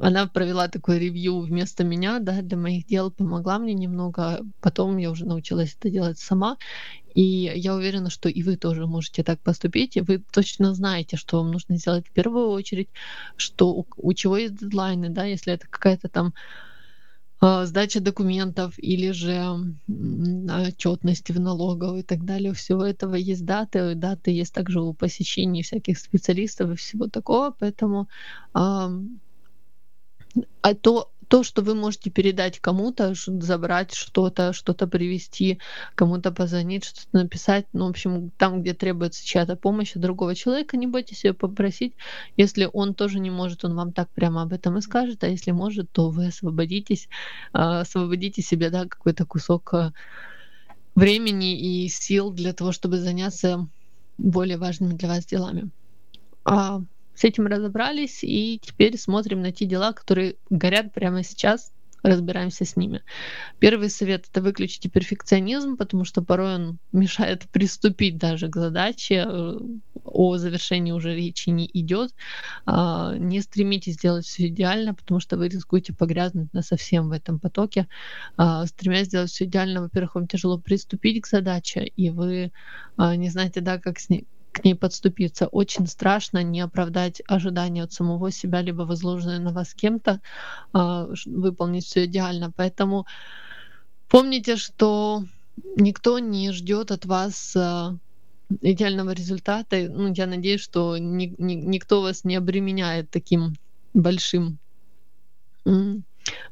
она 0.00 0.26
провела 0.26 0.68
такой 0.68 0.98
ревью 0.98 1.40
вместо 1.40 1.84
меня, 1.84 2.18
да, 2.20 2.42
для 2.42 2.56
моих 2.56 2.86
дел, 2.86 3.10
помогла 3.10 3.58
мне 3.58 3.74
немного. 3.74 4.40
Потом 4.60 4.96
я 4.98 5.10
уже 5.10 5.26
научилась 5.26 5.76
это 5.78 5.90
делать 5.90 6.18
сама. 6.18 6.56
И 7.14 7.22
я 7.22 7.74
уверена, 7.74 8.10
что 8.10 8.28
и 8.28 8.42
вы 8.42 8.56
тоже 8.56 8.86
можете 8.86 9.22
так 9.22 9.40
поступить. 9.40 9.96
И 9.96 10.00
вы 10.00 10.22
точно 10.32 10.74
знаете, 10.74 11.16
что 11.16 11.38
вам 11.38 11.52
нужно 11.52 11.76
сделать 11.76 12.08
в 12.08 12.12
первую 12.12 12.50
очередь, 12.50 12.88
что 13.36 13.72
у, 13.72 13.86
у 13.96 14.12
чего 14.14 14.36
есть 14.36 14.56
дедлайны, 14.56 15.10
да, 15.10 15.24
если 15.24 15.52
это 15.52 15.66
какая-то 15.68 16.08
там 16.08 16.34
а, 17.40 17.66
сдача 17.66 18.00
документов 18.00 18.74
или 18.78 19.10
же 19.10 19.76
отчетности 20.66 21.32
в 21.32 21.40
налоговой 21.40 22.00
и 22.00 22.02
так 22.02 22.24
далее. 22.24 22.52
У 22.52 22.54
всего 22.54 22.84
этого 22.84 23.16
есть 23.16 23.44
даты. 23.44 23.94
Даты 23.94 24.30
есть 24.30 24.54
также 24.54 24.80
у 24.80 24.94
посещений 24.94 25.62
всяких 25.62 25.98
специалистов 25.98 26.70
и 26.70 26.76
всего 26.76 27.08
такого. 27.08 27.54
Поэтому 27.58 28.08
а 30.62 30.74
то, 30.74 31.10
то, 31.28 31.42
что 31.42 31.62
вы 31.62 31.74
можете 31.74 32.10
передать 32.10 32.60
кому-то, 32.60 33.14
забрать 33.14 33.94
что-то, 33.94 34.52
что-то 34.52 34.86
привести, 34.86 35.58
кому-то 35.94 36.32
позвонить, 36.32 36.84
что-то 36.84 37.08
написать, 37.12 37.66
ну, 37.72 37.86
в 37.86 37.90
общем, 37.90 38.30
там, 38.36 38.62
где 38.62 38.74
требуется 38.74 39.24
чья-то 39.26 39.56
помощь 39.56 39.92
другого 39.94 40.34
человека, 40.34 40.76
не 40.76 40.86
бойтесь 40.86 41.24
ее 41.24 41.34
попросить. 41.34 41.94
Если 42.36 42.68
он 42.72 42.94
тоже 42.94 43.20
не 43.20 43.30
может, 43.30 43.64
он 43.64 43.74
вам 43.74 43.92
так 43.92 44.10
прямо 44.10 44.42
об 44.42 44.52
этом 44.52 44.78
и 44.78 44.80
скажет, 44.80 45.24
а 45.24 45.28
если 45.28 45.50
может, 45.50 45.90
то 45.90 46.10
вы 46.10 46.26
освободитесь, 46.26 47.08
а, 47.52 47.80
освободите 47.80 48.42
себе, 48.42 48.70
да, 48.70 48.86
какой-то 48.86 49.24
кусок 49.24 49.74
а, 49.74 49.92
времени 50.94 51.84
и 51.84 51.88
сил 51.88 52.30
для 52.30 52.52
того, 52.52 52.72
чтобы 52.72 52.98
заняться 52.98 53.68
более 54.18 54.58
важными 54.58 54.94
для 54.94 55.08
вас 55.08 55.26
делами. 55.26 55.70
А 56.44 56.82
с 57.14 57.24
этим 57.24 57.46
разобрались, 57.46 58.22
и 58.22 58.60
теперь 58.62 58.98
смотрим 58.98 59.40
на 59.40 59.52
те 59.52 59.66
дела, 59.66 59.92
которые 59.92 60.36
горят 60.50 60.92
прямо 60.92 61.22
сейчас, 61.22 61.72
разбираемся 62.04 62.64
с 62.64 62.76
ними. 62.76 63.02
Первый 63.58 63.88
совет— 63.88 64.26
это 64.30 64.42
выключите 64.42 64.90
перфекционизм, 64.90 65.76
потому 65.76 66.04
что 66.04 66.22
порой 66.22 66.54
он 66.54 66.78
мешает 66.92 67.48
приступить 67.52 68.18
даже 68.18 68.48
к 68.48 68.56
задаче, 68.56 69.24
э, 69.26 69.58
о 70.04 70.36
завершении 70.36 70.92
уже 70.92 71.14
речи 71.16 71.48
не 71.48 71.68
идет. 71.72 72.14
А, 72.66 73.16
не 73.16 73.40
стремитесь 73.40 73.94
сделать 73.94 74.26
все 74.26 74.48
идеально, 74.48 74.94
потому 74.94 75.18
что 75.18 75.38
вы 75.38 75.48
рискуете 75.48 75.94
погрязнуть 75.94 76.52
на 76.52 76.62
совсем 76.62 77.08
в 77.08 77.12
этом 77.12 77.40
потоке. 77.40 77.88
А, 78.36 78.66
стремясь 78.66 79.06
сделать 79.06 79.30
все 79.30 79.46
идеально, 79.46 79.80
во-первых, 79.80 80.14
вам 80.16 80.28
тяжело 80.28 80.58
приступить 80.58 81.22
к 81.22 81.26
задаче, 81.26 81.84
и 81.84 82.10
вы 82.10 82.52
а, 82.98 83.16
не 83.16 83.30
знаете, 83.30 83.62
да, 83.62 83.78
как 83.78 83.98
с 83.98 84.10
ней 84.10 84.26
к 84.54 84.64
ней 84.64 84.74
подступиться. 84.74 85.48
Очень 85.48 85.86
страшно 85.86 86.42
не 86.42 86.60
оправдать 86.60 87.20
ожидания 87.26 87.82
от 87.82 87.92
самого 87.92 88.30
себя, 88.30 88.62
либо 88.62 88.82
возложенные 88.82 89.40
на 89.40 89.52
вас 89.52 89.74
кем-то, 89.74 90.20
а, 90.72 91.08
выполнить 91.26 91.84
все 91.84 92.04
идеально. 92.04 92.52
Поэтому 92.56 93.06
помните, 94.08 94.56
что 94.56 95.24
никто 95.76 96.18
не 96.20 96.52
ждет 96.52 96.90
от 96.90 97.04
вас 97.04 97.54
а, 97.56 97.96
идеального 98.60 99.10
результата. 99.10 99.76
Ну, 99.90 100.12
я 100.14 100.26
надеюсь, 100.26 100.60
что 100.60 100.96
ни, 100.98 101.34
ни, 101.38 101.54
никто 101.54 102.00
вас 102.00 102.24
не 102.24 102.36
обременяет 102.36 103.10
таким 103.10 103.54
большим 103.92 104.58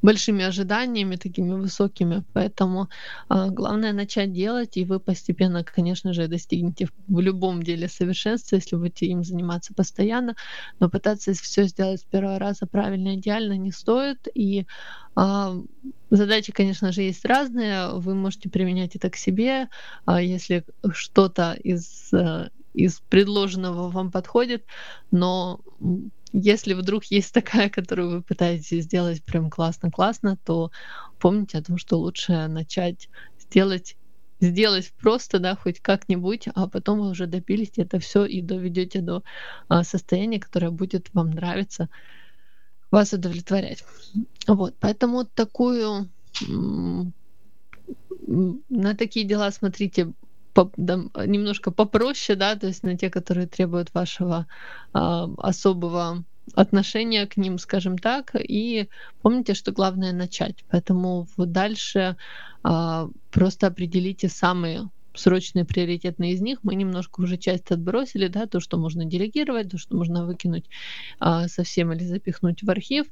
большими 0.02 0.44
ожиданиями, 0.44 1.16
такими 1.16 1.52
высокими. 1.54 2.24
Поэтому 2.32 2.88
э, 3.30 3.50
главное 3.50 3.92
начать 3.92 4.32
делать, 4.32 4.76
и 4.76 4.84
вы 4.84 5.00
постепенно, 5.00 5.64
конечно 5.64 6.12
же, 6.12 6.28
достигнете 6.28 6.88
в 7.08 7.20
любом 7.20 7.62
деле 7.62 7.88
совершенства, 7.88 8.56
если 8.56 8.76
будете 8.76 9.06
им 9.06 9.24
заниматься 9.24 9.74
постоянно. 9.74 10.34
Но 10.80 10.88
пытаться 10.90 11.32
все 11.34 11.64
сделать 11.64 12.00
с 12.00 12.04
первого 12.04 12.38
раза 12.38 12.66
правильно, 12.66 13.14
идеально 13.14 13.56
не 13.56 13.72
стоит. 13.72 14.28
И 14.34 14.66
э, 15.16 15.62
задачи, 16.10 16.52
конечно 16.52 16.92
же, 16.92 17.02
есть 17.02 17.24
разные. 17.24 17.90
Вы 17.94 18.14
можете 18.14 18.48
применять 18.48 18.96
это 18.96 19.10
к 19.10 19.16
себе. 19.16 19.68
Э, 20.06 20.18
если 20.22 20.64
что-то 20.92 21.52
из 21.54 22.12
э, 22.12 22.48
из 22.74 23.00
предложенного 23.10 23.90
вам 23.90 24.10
подходит, 24.10 24.64
но 25.10 25.60
если 26.32 26.74
вдруг 26.74 27.04
есть 27.06 27.32
такая, 27.32 27.68
которую 27.70 28.10
вы 28.10 28.22
пытаетесь 28.22 28.84
сделать 28.84 29.22
прям 29.24 29.50
классно-классно, 29.50 30.38
то 30.44 30.70
помните 31.18 31.58
о 31.58 31.62
том, 31.62 31.78
что 31.78 31.98
лучше 31.98 32.46
начать 32.48 33.08
сделать 33.38 33.96
сделать 34.40 34.92
просто, 35.00 35.38
да, 35.38 35.54
хоть 35.54 35.78
как-нибудь, 35.80 36.48
а 36.52 36.66
потом 36.68 37.00
вы 37.00 37.10
уже 37.10 37.28
допилите 37.28 37.82
это 37.82 38.00
все 38.00 38.24
и 38.24 38.42
доведете 38.42 39.00
до 39.00 39.22
а, 39.68 39.84
состояния, 39.84 40.40
которое 40.40 40.70
будет 40.70 41.10
вам 41.12 41.30
нравиться, 41.30 41.88
вас 42.90 43.12
удовлетворять. 43.12 43.84
Вот, 44.48 44.74
поэтому 44.80 45.24
такую 45.24 46.10
на 48.68 48.94
такие 48.96 49.24
дела 49.24 49.50
смотрите 49.52 50.12
по, 50.54 50.70
да, 50.76 51.00
немножко 51.26 51.70
попроще, 51.70 52.36
да, 52.36 52.56
то 52.56 52.66
есть 52.66 52.82
на 52.82 52.96
те, 52.96 53.10
которые 53.10 53.46
требуют 53.46 53.92
вашего 53.94 54.46
а, 54.92 55.28
особого 55.38 56.24
отношения 56.54 57.26
к 57.26 57.36
ним, 57.36 57.58
скажем 57.58 57.98
так, 57.98 58.34
и 58.34 58.88
помните, 59.22 59.54
что 59.54 59.72
главное 59.72 60.12
начать. 60.12 60.64
Поэтому 60.70 61.26
дальше 61.36 62.16
а, 62.62 63.08
просто 63.30 63.68
определите 63.68 64.28
самые 64.28 64.90
срочные 65.14 65.64
приоритетные 65.64 66.32
из 66.32 66.40
них. 66.40 66.60
Мы 66.62 66.74
немножко 66.74 67.20
уже 67.20 67.36
часть 67.36 67.70
отбросили, 67.70 68.28
да, 68.28 68.46
то, 68.46 68.60
что 68.60 68.78
можно 68.78 69.04
делегировать, 69.04 69.70
то, 69.70 69.78
что 69.78 69.96
можно 69.96 70.24
выкинуть 70.24 70.68
а, 71.18 71.48
совсем 71.48 71.92
или 71.92 72.04
запихнуть 72.04 72.62
в 72.62 72.70
архив, 72.70 73.06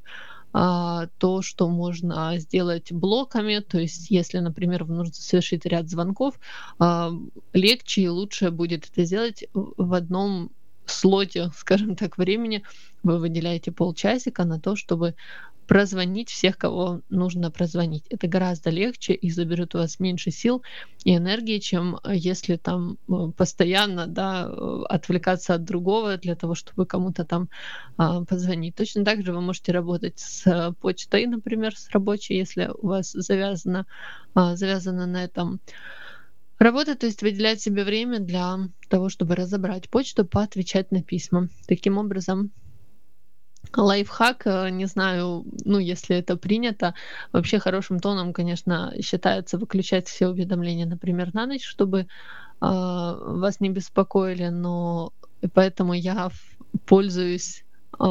то, 0.52 1.42
что 1.42 1.68
можно 1.68 2.36
сделать 2.38 2.90
блоками, 2.92 3.60
то 3.60 3.78
есть 3.78 4.10
если, 4.10 4.38
например, 4.38 4.84
вам 4.84 4.96
нужно 4.96 5.14
совершить 5.14 5.64
ряд 5.64 5.88
звонков, 5.88 6.40
а, 6.78 7.12
легче 7.52 8.02
и 8.02 8.08
лучше 8.08 8.50
будет 8.50 8.88
это 8.90 9.04
сделать 9.04 9.44
в 9.54 9.94
одном 9.94 10.50
слоте, 10.86 11.50
скажем 11.56 11.96
так, 11.96 12.18
времени. 12.18 12.62
Вы 13.02 13.18
выделяете 13.18 13.72
полчасика 13.72 14.44
на 14.44 14.60
то, 14.60 14.76
чтобы 14.76 15.14
прозвонить 15.70 16.30
всех, 16.30 16.58
кого 16.58 17.00
нужно 17.10 17.52
прозвонить. 17.52 18.04
Это 18.10 18.26
гораздо 18.26 18.70
легче 18.70 19.12
и 19.12 19.30
заберет 19.30 19.76
у 19.76 19.78
вас 19.78 20.00
меньше 20.00 20.32
сил 20.32 20.64
и 21.04 21.16
энергии, 21.16 21.60
чем 21.60 21.94
э, 22.02 22.16
если 22.16 22.56
там 22.56 22.98
э, 23.08 23.30
постоянно 23.36 24.08
да, 24.08 24.48
э, 24.50 24.82
отвлекаться 24.88 25.54
от 25.54 25.62
другого 25.62 26.16
для 26.16 26.34
того, 26.34 26.56
чтобы 26.56 26.86
кому-то 26.86 27.24
там 27.24 27.48
а, 27.96 28.24
позвонить. 28.24 28.74
Точно 28.74 29.04
так 29.04 29.22
же 29.24 29.32
вы 29.32 29.40
можете 29.40 29.70
работать 29.70 30.18
с 30.18 30.74
почтой, 30.80 31.26
например, 31.26 31.76
с 31.76 31.88
рабочей, 31.90 32.34
если 32.34 32.72
у 32.76 32.88
вас 32.88 33.12
завязано, 33.12 33.86
а, 34.34 34.56
завязано 34.56 35.06
на 35.06 35.22
этом 35.22 35.60
Работа, 36.58 36.94
то 36.94 37.06
есть 37.06 37.22
выделять 37.22 37.62
себе 37.62 37.84
время 37.84 38.18
для 38.18 38.58
того, 38.88 39.08
чтобы 39.08 39.34
разобрать 39.34 39.88
почту, 39.88 40.26
поотвечать 40.26 40.90
на 40.90 41.02
письма. 41.02 41.48
Таким 41.66 41.96
образом, 41.96 42.50
лайфхак, 43.76 44.46
э, 44.46 44.70
не 44.70 44.86
знаю, 44.86 45.44
ну, 45.64 45.78
если 45.78 46.16
это 46.16 46.36
принято, 46.36 46.94
вообще 47.32 47.58
хорошим 47.58 48.00
тоном, 48.00 48.32
конечно, 48.32 48.94
считается 49.00 49.58
выключать 49.58 50.08
все 50.08 50.28
уведомления, 50.28 50.86
например, 50.86 51.34
на 51.34 51.46
ночь, 51.46 51.64
чтобы 51.64 52.00
э, 52.00 52.06
вас 52.60 53.60
не 53.60 53.70
беспокоили, 53.70 54.48
но 54.48 55.12
поэтому 55.54 55.94
я 55.94 56.30
пользуюсь, 56.86 57.64
э, 57.98 58.04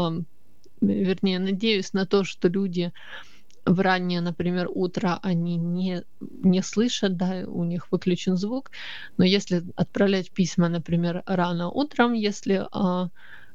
вернее, 0.82 1.40
надеюсь 1.40 1.94
на 1.94 2.06
то, 2.06 2.24
что 2.24 2.48
люди 2.48 2.92
в 3.66 3.80
раннее, 3.82 4.22
например, 4.22 4.68
утро 4.74 5.20
они 5.22 5.58
не, 5.58 6.04
не 6.22 6.64
слышат, 6.64 7.18
да, 7.18 7.44
у 7.46 7.64
них 7.64 7.92
выключен 7.92 8.38
звук, 8.38 8.72
но 9.18 9.26
если 9.26 9.64
отправлять 9.76 10.32
письма, 10.32 10.70
например, 10.70 11.24
рано 11.26 11.70
утром, 11.70 12.14
если 12.14 12.66
э, 12.74 13.10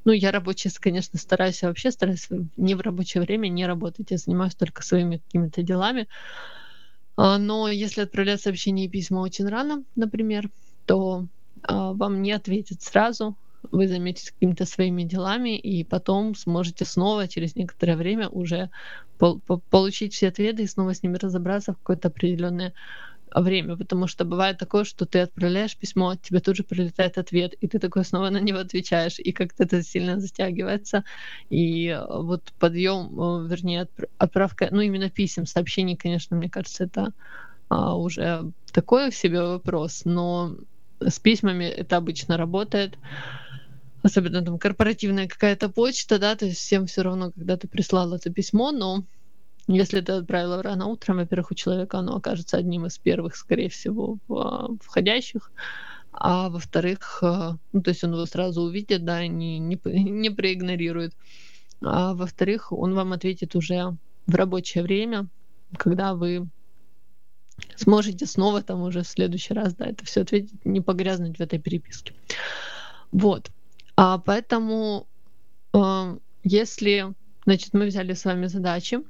ну, 0.04 0.12
я 0.12 0.30
рабочий, 0.32 0.70
конечно, 0.80 1.18
стараюсь, 1.18 1.62
я 1.62 1.68
вообще 1.68 1.90
стараюсь 1.90 2.28
не 2.56 2.74
в 2.74 2.80
рабочее 2.80 3.22
время 3.22 3.48
не 3.48 3.66
работать, 3.66 4.10
я 4.10 4.18
занимаюсь 4.18 4.54
только 4.54 4.82
своими 4.82 5.18
какими-то 5.18 5.62
делами. 5.62 6.08
А, 7.16 7.38
но 7.38 7.68
если 7.68 8.02
отправлять 8.02 8.40
сообщения 8.42 8.86
и 8.86 8.88
письма 8.88 9.20
очень 9.20 9.46
рано, 9.48 9.84
например, 9.94 10.50
то 10.86 11.26
а, 11.62 11.92
вам 11.92 12.22
не 12.22 12.32
ответят 12.32 12.82
сразу, 12.82 13.36
вы 13.70 13.88
займетесь 13.88 14.30
какими-то 14.32 14.66
своими 14.66 15.04
делами, 15.04 15.56
и 15.58 15.84
потом 15.84 16.34
сможете 16.34 16.84
снова 16.84 17.28
через 17.28 17.54
некоторое 17.56 17.96
время 17.96 18.28
уже 18.28 18.70
получить 19.70 20.12
все 20.14 20.28
ответы 20.28 20.64
и 20.64 20.66
снова 20.66 20.92
с 20.92 21.02
ними 21.02 21.16
разобраться 21.16 21.72
в 21.72 21.76
какое-то 21.76 22.08
определенное 22.08 22.74
время, 23.42 23.76
потому 23.76 24.06
что 24.06 24.24
бывает 24.24 24.58
такое, 24.58 24.84
что 24.84 25.06
ты 25.06 25.20
отправляешь 25.20 25.76
письмо, 25.76 26.14
тебе 26.16 26.40
тут 26.40 26.56
же 26.56 26.62
прилетает 26.62 27.18
ответ, 27.18 27.54
и 27.60 27.68
ты 27.68 27.78
такой 27.78 28.04
снова 28.04 28.30
на 28.30 28.40
него 28.40 28.58
отвечаешь, 28.58 29.18
и 29.18 29.32
как-то 29.32 29.64
это 29.64 29.82
сильно 29.82 30.20
затягивается. 30.20 31.04
И 31.50 31.88
э, 31.88 32.04
вот 32.06 32.52
подъем, 32.58 33.08
э, 33.20 33.48
вернее, 33.48 33.88
отправка, 34.18 34.68
ну 34.70 34.80
именно 34.80 35.10
писем, 35.10 35.46
сообщений, 35.46 35.96
конечно, 35.96 36.36
мне 36.36 36.48
кажется, 36.48 36.84
это 36.84 37.12
а, 37.68 37.96
уже 37.96 38.52
такой 38.72 39.10
в 39.10 39.16
себе 39.16 39.42
вопрос, 39.42 40.02
но 40.04 40.56
с 41.00 41.18
письмами 41.18 41.64
это 41.64 41.96
обычно 41.96 42.36
работает 42.36 42.96
особенно 44.04 44.42
там 44.42 44.58
корпоративная 44.58 45.26
какая-то 45.26 45.70
почта, 45.70 46.18
да, 46.18 46.36
то 46.36 46.44
есть 46.44 46.58
всем 46.58 46.86
все 46.86 47.02
равно, 47.02 47.32
когда 47.32 47.56
ты 47.56 47.66
прислал 47.66 48.12
это 48.12 48.30
письмо, 48.30 48.70
но 48.70 49.04
если 49.66 50.00
ты 50.00 50.12
отправила 50.12 50.62
рано 50.62 50.86
утром, 50.86 51.16
во-первых, 51.16 51.50
у 51.50 51.54
человека 51.54 51.98
оно 51.98 52.16
окажется 52.16 52.56
одним 52.56 52.86
из 52.86 52.98
первых, 52.98 53.36
скорее 53.36 53.68
всего, 53.68 54.18
входящих, 54.80 55.50
а 56.16 56.48
во-вторых, 56.48 57.18
э, 57.22 57.52
ну, 57.72 57.82
то 57.82 57.90
есть 57.90 58.04
он 58.04 58.12
его 58.12 58.24
сразу 58.24 58.62
увидит, 58.62 59.04
да, 59.04 59.26
не, 59.26 59.58
не, 59.58 59.80
не 59.84 60.30
проигнорирует. 60.30 61.12
А 61.82 62.14
во-вторых, 62.14 62.72
он 62.72 62.94
вам 62.94 63.12
ответит 63.12 63.56
уже 63.56 63.96
в 64.26 64.34
рабочее 64.34 64.84
время, 64.84 65.26
когда 65.76 66.14
вы 66.14 66.48
сможете 67.76 68.26
снова 68.26 68.62
там 68.62 68.82
уже 68.82 69.02
в 69.02 69.08
следующий 69.08 69.54
раз, 69.54 69.74
да, 69.74 69.86
это 69.86 70.04
все 70.04 70.22
ответить, 70.22 70.64
не 70.64 70.80
погрязнуть 70.80 71.38
в 71.38 71.40
этой 71.40 71.58
переписке. 71.58 72.14
Вот. 73.10 73.50
А 73.96 74.18
поэтому, 74.18 75.08
э, 75.72 76.18
если, 76.44 77.12
значит, 77.44 77.74
мы 77.74 77.86
взяли 77.86 78.12
с 78.12 78.24
вами 78.24 78.46
задачи, 78.46 79.00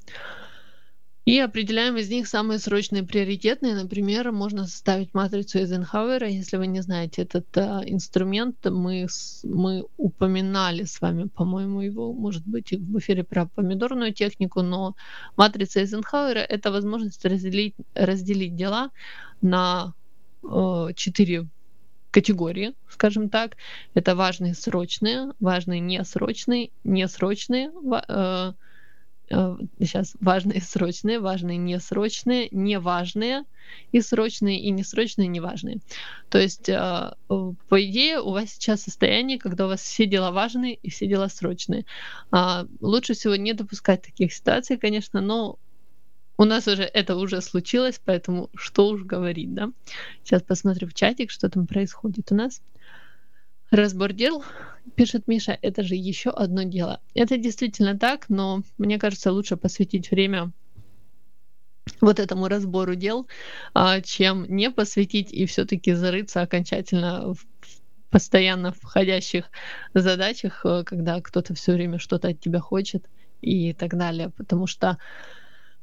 и 1.25 1.39
определяем 1.39 1.97
из 1.97 2.11
них 2.11 2.27
самые 2.27 2.59
срочные 2.59 3.03
приоритетные. 3.03 3.75
Например, 3.75 4.31
можно 4.31 4.66
составить 4.66 5.14
матрицу 5.14 5.59
Эйзенхауэра. 5.59 6.29
Если 6.29 6.59
вы 6.59 6.66
не 6.66 6.83
знаете 6.83 7.22
этот 7.22 7.47
э, 7.57 7.83
инструмент, 7.87 8.57
мы, 8.66 9.07
мы 9.43 9.87
упоминали 9.97 10.85
с 10.85 11.01
вами, 11.01 11.29
по-моему, 11.29 11.81
его, 11.81 12.12
может 12.12 12.47
быть, 12.47 12.72
в 12.72 12.99
эфире 12.99 13.25
про 13.25 13.47
помидорную 13.47 14.12
технику, 14.12 14.61
но 14.61 14.97
матрица 15.37 15.81
Эйзенхауэра— 15.81 16.39
это 16.49 16.70
возможность 16.70 17.25
разделить, 17.25 17.75
разделить 17.95 18.55
дела 18.55 18.91
на 19.41 19.95
э, 20.43 20.89
четыре 20.95 21.49
категории, 22.11 22.75
скажем 22.91 23.31
так. 23.31 23.57
Это 23.95 24.14
важные 24.14 24.55
срочные, 24.55 25.33
важные 25.41 25.81
несрочные, 25.81 26.70
несрочные, 26.85 27.70
э, 28.09 28.53
сейчас 29.29 30.14
э, 30.14 30.18
важные 30.20 30.61
срочные, 30.61 31.20
важные 31.20 31.57
несрочные, 31.57 32.49
неважные 32.51 33.45
и 33.93 34.01
срочные 34.01 34.61
и 34.61 34.70
несрочные, 34.70 35.29
неважные. 35.29 35.79
То 36.29 36.39
есть, 36.39 36.68
э, 36.68 37.12
по 37.29 37.85
идее, 37.85 38.20
у 38.20 38.33
вас 38.33 38.51
сейчас 38.51 38.83
состояние, 38.83 39.39
когда 39.39 39.66
у 39.66 39.68
вас 39.68 39.81
все 39.81 40.07
дела 40.07 40.31
важные 40.31 40.75
и 40.75 40.91
все 40.91 41.07
дела 41.07 41.29
срочные. 41.29 41.85
А, 42.31 42.66
лучше 42.81 43.14
всего 43.14 43.37
не 43.37 43.53
допускать 43.53 44.03
таких 44.03 44.33
ситуаций, 44.33 44.77
конечно, 44.77 45.20
но 45.20 45.59
у 46.37 46.45
нас 46.45 46.66
уже 46.66 46.83
это 46.83 47.16
уже 47.16 47.41
случилось, 47.41 48.01
поэтому 48.05 48.51
что 48.55 48.89
уж 48.89 49.03
говорить, 49.05 49.55
да? 49.55 49.70
Сейчас 50.25 50.43
посмотрю 50.43 50.89
в 50.89 50.95
чатик, 50.95 51.31
что 51.31 51.49
там 51.49 51.66
происходит 51.66 52.33
у 52.33 52.35
нас. 52.35 52.61
Разбор 53.70 54.12
дел, 54.12 54.45
пишет 54.97 55.26
Миша, 55.26 55.59
это 55.62 55.82
же 55.82 55.95
еще 55.95 56.30
одно 56.30 56.62
дело. 56.62 57.01
Это 57.14 57.37
действительно 57.37 57.99
так, 57.99 58.28
но 58.28 58.62
мне 58.78 58.99
кажется, 58.99 59.32
лучше 59.32 59.57
посвятить 59.57 60.11
время 60.11 60.53
вот 62.01 62.18
этому 62.18 62.49
разбору 62.49 62.95
дел, 62.95 63.26
а, 63.74 64.01
чем 64.01 64.45
не 64.49 64.70
посвятить 64.70 65.32
и 65.32 65.47
все-таки 65.47 65.93
зарыться 65.93 66.43
окончательно 66.43 67.35
в 67.35 67.47
постоянно 68.14 68.72
входящих 68.72 69.51
задачах, 69.93 70.64
э, 70.64 70.85
когда 70.85 71.20
кто-то 71.20 71.53
все 71.55 71.72
время 71.72 71.99
что-то 71.99 72.28
от 72.28 72.39
тебя 72.39 72.61
хочет 72.61 73.07
и 73.41 73.72
так 73.72 73.99
далее. 73.99 74.30
Потому 74.30 74.68
что 74.68 74.99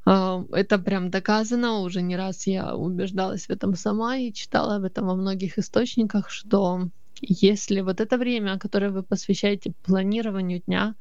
э, 0.05 0.43
это 0.53 0.79
прям 0.79 1.09
доказано, 1.09 1.79
уже 1.79 2.01
не 2.01 2.15
раз 2.15 2.47
я 2.47 2.73
убеждалась 2.73 3.47
в 3.47 3.49
этом 3.49 3.75
сама 3.75 4.15
и 4.15 4.31
читала 4.31 4.77
об 4.77 4.85
этом 4.85 5.07
во 5.07 5.15
многих 5.15 5.57
источниках, 5.57 6.29
что 6.29 6.87
если 7.21 7.81
вот 7.81 8.01
это 8.01 8.17
время, 8.17 8.57
которое 8.57 8.89
вы 8.89 9.03
посвящаете 9.03 9.73
планированию 9.83 10.61
дня, 10.65 10.95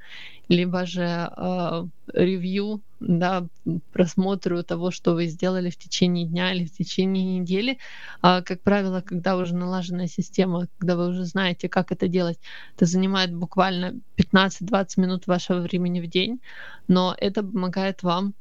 либо 0.48 0.84
же 0.84 1.02
э, 1.02 1.86
ревью, 2.12 2.82
да, 3.00 3.46
просмотру 3.92 4.62
того, 4.62 4.90
что 4.90 5.14
вы 5.14 5.26
сделали 5.26 5.70
в 5.70 5.76
течение 5.76 6.26
дня 6.26 6.52
или 6.52 6.66
в 6.66 6.72
течение 6.72 7.38
недели, 7.38 7.78
э, 8.22 8.42
как 8.42 8.60
правило, 8.62 9.00
когда 9.00 9.36
уже 9.36 9.54
налаженная 9.54 10.08
система, 10.08 10.68
когда 10.78 10.96
вы 10.96 11.08
уже 11.08 11.24
знаете, 11.24 11.68
как 11.68 11.92
это 11.92 12.08
делать, 12.08 12.38
это 12.76 12.86
занимает 12.86 13.34
буквально 13.34 14.00
15-20 14.16 14.86
минут 14.96 15.26
вашего 15.26 15.60
времени 15.60 16.00
в 16.00 16.06
день, 16.06 16.40
но 16.88 17.14
это 17.18 17.42
помогает 17.42 18.02
вам 18.02 18.34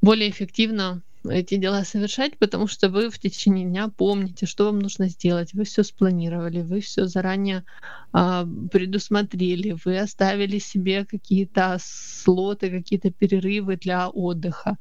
более 0.00 0.30
эффективно 0.30 1.02
эти 1.28 1.56
дела 1.56 1.84
совершать, 1.84 2.38
потому 2.38 2.66
что 2.66 2.88
вы 2.88 3.10
в 3.10 3.18
течение 3.18 3.64
дня 3.64 3.88
помните, 3.88 4.46
что 4.46 4.66
вам 4.66 4.78
нужно 4.78 5.08
сделать. 5.08 5.54
Вы 5.54 5.64
все 5.64 5.82
спланировали, 5.82 6.62
вы 6.62 6.80
все 6.80 7.06
заранее 7.06 7.64
а, 8.12 8.46
предусмотрели, 8.70 9.76
вы 9.84 9.98
оставили 9.98 10.58
себе 10.58 11.04
какие-то 11.04 11.78
слоты, 11.80 12.70
какие-то 12.70 13.10
перерывы 13.10 13.76
для 13.76 14.08
отдыха. 14.08 14.78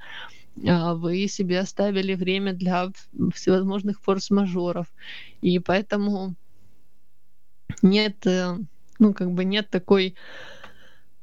А, 0.68 0.96
вы 0.96 1.28
себе 1.28 1.60
оставили 1.60 2.16
время 2.16 2.54
для 2.54 2.90
всевозможных 3.34 4.02
форс-мажоров. 4.02 4.88
И 5.42 5.60
поэтому 5.60 6.36
нет, 7.82 8.26
э, 8.28 8.58
ну, 9.00 9.14
как 9.14 9.32
бы 9.32 9.46
нет 9.46 9.70
такой 9.70 10.16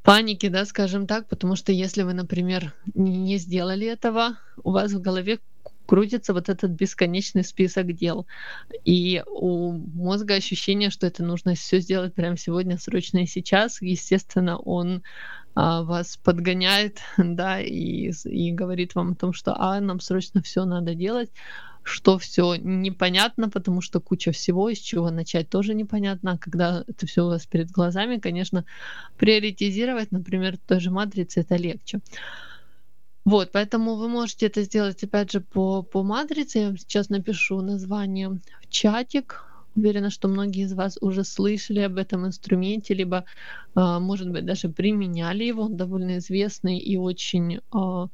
паники, 0.09 0.49
да, 0.49 0.65
скажем 0.65 1.07
так, 1.07 1.29
потому 1.29 1.55
что 1.55 1.71
если 1.71 2.03
вы, 2.03 2.15
например, 2.15 2.73
не 2.95 3.37
сделали 3.37 3.87
этого, 3.87 4.39
у 4.65 4.71
вас 4.71 4.91
в 4.93 5.03
голове 5.03 5.39
крутится 5.85 6.33
вот 6.33 6.49
этот 6.49 6.71
бесконечный 6.71 7.45
список 7.45 7.93
дел. 7.93 8.27
И 8.87 9.23
у 9.27 9.73
мозга 9.73 10.37
ощущение, 10.37 10.89
что 10.89 11.07
это 11.07 11.23
нужно 11.23 11.55
все 11.55 11.81
сделать 11.81 12.15
прямо 12.15 12.39
сегодня, 12.39 12.79
срочно 12.79 13.19
и 13.19 13.27
сейчас. 13.27 13.83
Естественно, 13.83 14.57
он 14.57 15.03
а, 15.55 15.83
вас 15.83 16.17
подгоняет, 16.17 17.01
да, 17.19 17.61
и, 17.61 18.11
и 18.25 18.51
говорит 18.51 18.95
вам 18.95 19.13
о 19.13 19.15
том, 19.15 19.35
что 19.35 19.55
а, 19.61 19.79
нам 19.79 20.01
срочно 20.01 20.41
все 20.41 20.65
надо 20.65 20.95
делать, 20.95 21.29
что 21.89 22.18
все 22.18 22.57
непонятно, 22.57 23.49
потому 23.49 23.80
что 23.80 24.01
куча 24.01 24.32
всего, 24.32 24.68
из 24.68 24.78
чего 24.78 25.11
начать 25.11 25.49
тоже 25.49 25.74
непонятно. 25.74 26.32
А 26.32 26.39
когда 26.39 26.84
это 26.86 27.07
все 27.07 27.24
у 27.24 27.28
вас 27.28 27.47
перед 27.47 27.70
глазами, 27.70 28.18
конечно, 28.18 28.64
приоритизировать, 29.16 30.12
например, 30.12 30.59
той 30.66 30.80
же 30.80 30.91
матрице, 30.91 31.41
это 31.41 31.57
легче. 31.57 32.01
Вот, 33.24 33.53
поэтому 33.53 33.97
вы 33.97 34.09
можете 34.09 34.47
это 34.47 34.62
сделать, 34.62 35.03
опять 35.03 35.32
же, 35.32 35.41
по, 35.41 35.82
по 35.82 36.03
матрице. 36.03 36.59
Я 36.59 36.76
сейчас 36.76 37.11
напишу 37.11 37.61
название 37.61 38.28
в 38.28 38.41
чатик. 38.70 39.45
Уверена, 39.76 40.11
что 40.11 40.28
многие 40.28 40.64
из 40.64 40.72
вас 40.72 40.99
уже 41.01 41.24
слышали 41.24 41.80
об 41.80 41.99
этом 41.99 42.26
инструменте, 42.26 42.95
либо, 42.95 43.24
а, 43.74 44.01
может 44.01 44.30
быть, 44.30 44.45
даже 44.45 44.68
применяли 44.68 45.45
его. 45.45 45.64
Он 45.64 45.76
довольно 45.76 46.18
известный 46.18 46.78
и 46.78 46.97
очень 46.97 47.61
а, 47.70 48.09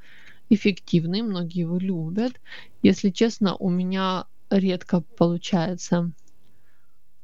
эффективный, 0.51 1.23
многие 1.23 1.61
его 1.61 1.79
любят. 1.79 2.41
Если 2.83 3.11
честно, 3.11 3.57
у 3.57 3.71
меня 3.71 4.27
редко 4.51 5.01
получается 5.01 6.13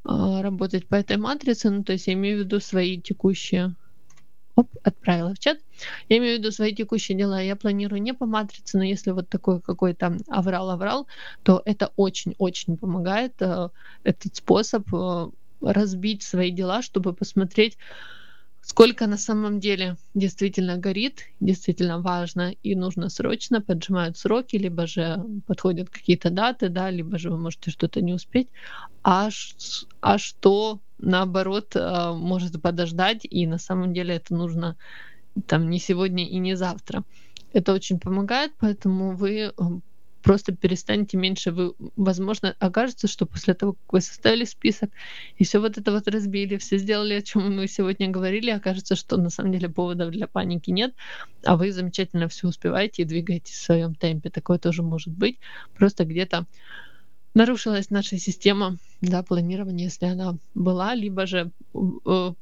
э, 0.04 0.40
работать 0.40 0.86
по 0.86 0.94
этой 0.94 1.16
матрице, 1.16 1.70
ну 1.70 1.84
то 1.84 1.92
есть 1.92 2.06
я 2.06 2.14
имею 2.14 2.38
в 2.38 2.40
виду 2.40 2.60
свои 2.60 3.00
текущие 3.00 3.74
Оп, 4.56 4.68
отправила 4.82 5.34
в 5.34 5.38
чат. 5.38 5.58
Я 6.08 6.18
имею 6.18 6.36
в 6.36 6.38
виду 6.40 6.50
свои 6.52 6.74
текущие 6.74 7.16
дела. 7.16 7.40
Я 7.40 7.56
планирую 7.56 8.02
не 8.02 8.12
по 8.12 8.26
матрице, 8.26 8.76
но 8.78 8.84
если 8.84 9.12
вот 9.12 9.28
такой 9.28 9.60
какой-то 9.60 10.18
аврал-аврал, 10.28 11.06
то 11.42 11.62
это 11.64 11.92
очень-очень 11.96 12.76
помогает. 12.76 13.40
Э, 13.40 13.68
этот 14.02 14.36
способ 14.36 14.82
э, 14.92 15.30
разбить 15.60 16.22
свои 16.22 16.50
дела, 16.50 16.82
чтобы 16.82 17.14
посмотреть, 17.14 17.78
сколько 18.70 19.08
на 19.08 19.16
самом 19.16 19.58
деле 19.58 19.96
действительно 20.14 20.76
горит, 20.76 21.26
действительно 21.40 22.00
важно 22.00 22.52
и 22.62 22.76
нужно 22.76 23.10
срочно, 23.10 23.60
поджимают 23.60 24.16
сроки, 24.16 24.54
либо 24.54 24.86
же 24.86 25.24
подходят 25.46 25.90
какие-то 25.90 26.30
даты, 26.30 26.68
да, 26.68 26.88
либо 26.88 27.18
же 27.18 27.30
вы 27.30 27.38
можете 27.38 27.72
что-то 27.72 28.00
не 28.00 28.12
успеть, 28.12 28.48
а, 29.02 29.30
а 30.00 30.18
что 30.18 30.78
наоборот 30.98 31.74
э, 31.74 32.12
может 32.14 32.62
подождать, 32.62 33.26
и 33.28 33.44
на 33.44 33.58
самом 33.58 33.92
деле 33.92 34.14
это 34.14 34.34
нужно 34.34 34.76
там 35.46 35.68
не 35.68 35.80
сегодня 35.80 36.28
и 36.28 36.38
не 36.38 36.54
завтра. 36.54 37.02
Это 37.52 37.72
очень 37.72 37.98
помогает, 37.98 38.52
поэтому 38.60 39.16
вы 39.16 39.52
просто 40.22 40.52
перестанете 40.54 41.16
меньше 41.16 41.50
вы, 41.50 41.74
возможно, 41.96 42.54
окажется, 42.58 43.08
что 43.08 43.26
после 43.26 43.54
того, 43.54 43.72
как 43.72 43.92
вы 43.92 44.00
составили 44.00 44.44
список 44.44 44.90
и 45.36 45.44
все 45.44 45.58
вот 45.60 45.78
это 45.78 45.92
вот 45.92 46.08
разбили, 46.08 46.56
все 46.56 46.78
сделали, 46.78 47.14
о 47.14 47.22
чем 47.22 47.56
мы 47.56 47.66
сегодня 47.66 48.08
говорили, 48.08 48.50
окажется, 48.50 48.96
что 48.96 49.16
на 49.16 49.30
самом 49.30 49.52
деле 49.52 49.68
поводов 49.68 50.10
для 50.10 50.26
паники 50.26 50.70
нет, 50.70 50.94
а 51.44 51.56
вы 51.56 51.72
замечательно 51.72 52.28
все 52.28 52.48
успеваете 52.48 53.02
и 53.02 53.06
двигаетесь 53.06 53.54
в 53.54 53.62
своем 53.62 53.94
темпе. 53.94 54.30
Такое 54.30 54.58
тоже 54.58 54.82
может 54.82 55.12
быть. 55.12 55.38
Просто 55.76 56.04
где-то 56.04 56.46
нарушилась 57.34 57.90
наша 57.90 58.18
система 58.18 58.76
да, 59.00 59.22
планирования, 59.22 59.84
если 59.84 60.06
она 60.06 60.36
была, 60.54 60.94
либо 60.94 61.26
же 61.26 61.50
э, 61.74 62.32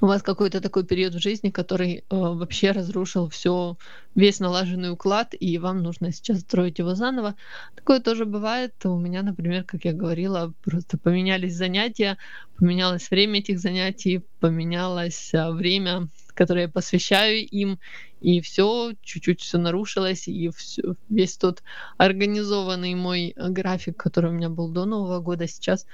у 0.00 0.06
вас 0.06 0.22
какой-то 0.22 0.60
такой 0.60 0.84
период 0.84 1.14
в 1.14 1.20
жизни, 1.20 1.50
который 1.50 1.96
э, 1.96 2.02
вообще 2.10 2.70
разрушил 2.70 3.28
все, 3.28 3.76
весь 4.14 4.40
налаженный 4.40 4.92
уклад, 4.92 5.34
и 5.38 5.58
вам 5.58 5.82
нужно 5.82 6.12
сейчас 6.12 6.40
строить 6.40 6.78
его 6.78 6.94
заново. 6.94 7.34
Такое 7.74 8.00
тоже 8.00 8.24
бывает. 8.24 8.74
У 8.84 8.96
меня, 8.98 9.22
например, 9.22 9.64
как 9.64 9.84
я 9.84 9.92
говорила, 9.92 10.54
просто 10.62 10.96
поменялись 10.96 11.54
занятия, 11.54 12.18
поменялось 12.56 13.10
время 13.10 13.40
этих 13.40 13.58
занятий, 13.58 14.22
поменялось 14.38 15.34
э, 15.34 15.50
время, 15.50 16.08
которое 16.34 16.62
я 16.62 16.68
посвящаю 16.68 17.44
им, 17.44 17.80
и 18.20 18.40
все 18.40 18.92
чуть-чуть 19.02 19.40
все 19.40 19.58
нарушилось, 19.58 20.28
и 20.28 20.50
все, 20.50 20.94
весь 21.08 21.36
тот 21.36 21.62
организованный 21.96 22.94
мой 22.94 23.34
график, 23.36 23.96
который 23.96 24.30
у 24.30 24.34
меня 24.34 24.48
был 24.48 24.68
до 24.68 24.84
Нового 24.84 25.20
года, 25.20 25.48
сейчас 25.48 25.86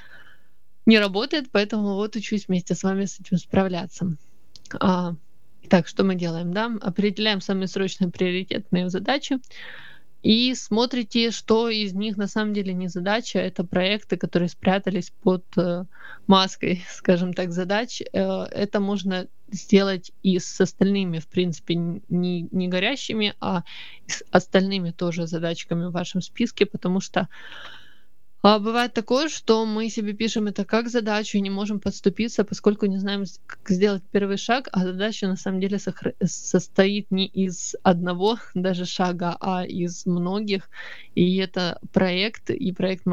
не 0.87 0.99
работает, 0.99 1.51
поэтому 1.51 1.95
вот 1.95 2.16
учусь 2.16 2.49
вместе 2.49 2.74
с 2.74 2.82
вами 2.82 3.05
с 3.05 3.20
этим 3.20 3.39
справляться. 3.39 4.16
А, 4.80 5.14
так, 5.68 5.87
что 5.89 6.05
мы 6.05 6.14
делаем, 6.14 6.53
да? 6.53 6.72
Определяем 6.80 7.41
самые 7.41 7.68
срочные 7.68 8.11
приоритетные 8.11 8.89
задачи 8.89 9.39
и 10.26 10.55
смотрите, 10.57 11.30
что 11.30 11.68
из 11.68 11.93
них 11.93 12.16
на 12.16 12.26
самом 12.26 12.53
деле 12.53 12.74
не 12.74 12.89
задача, 12.89 13.39
это 13.39 13.62
проекты, 13.62 14.16
которые 14.16 14.49
спрятались 14.49 15.12
под 15.22 15.45
э, 15.57 15.84
маской, 16.26 16.84
скажем 16.91 17.32
так, 17.32 17.53
задач. 17.53 18.03
Э, 18.12 18.43
это 18.51 18.80
можно 18.80 19.28
сделать 19.53 20.11
и 20.24 20.41
с 20.41 20.61
остальными, 20.61 21.20
в 21.20 21.28
принципе, 21.28 21.76
не, 21.76 22.49
не 22.51 22.66
горящими, 22.66 23.34
а 23.39 23.62
с 24.09 24.24
остальными 24.32 24.91
тоже 24.91 25.28
задачками 25.28 25.87
в 25.87 25.93
вашем 25.93 26.20
списке, 26.20 26.66
потому 26.66 26.99
что 27.01 27.28
а 28.43 28.59
бывает 28.59 28.95
такое, 28.95 29.28
что 29.28 29.66
мы 29.66 29.91
себе 29.91 30.12
пишем 30.12 30.47
это 30.47 30.64
как 30.64 30.89
задачу 30.89 31.37
и 31.37 31.41
не 31.41 31.51
можем 31.51 31.80
подступиться, 31.80 32.45
поскольку 32.45 32.87
не 32.87 32.99
знаем, 32.99 33.24
как 33.47 33.68
сделать 33.68 34.03
первый 34.12 34.37
шаг, 34.37 34.68
а 34.72 34.84
задача 34.84 35.26
на 35.26 35.37
самом 35.37 35.61
деле 35.61 35.78
состоит 36.24 37.11
не 37.11 37.26
из 37.26 37.74
одного 37.82 38.39
даже 38.55 38.84
шага, 38.84 39.37
а 39.41 39.64
из 39.64 40.07
многих. 40.07 40.70
И 41.14 41.37
это 41.39 41.80
проект, 41.93 42.51
и 42.51 42.72
проект 42.72 43.05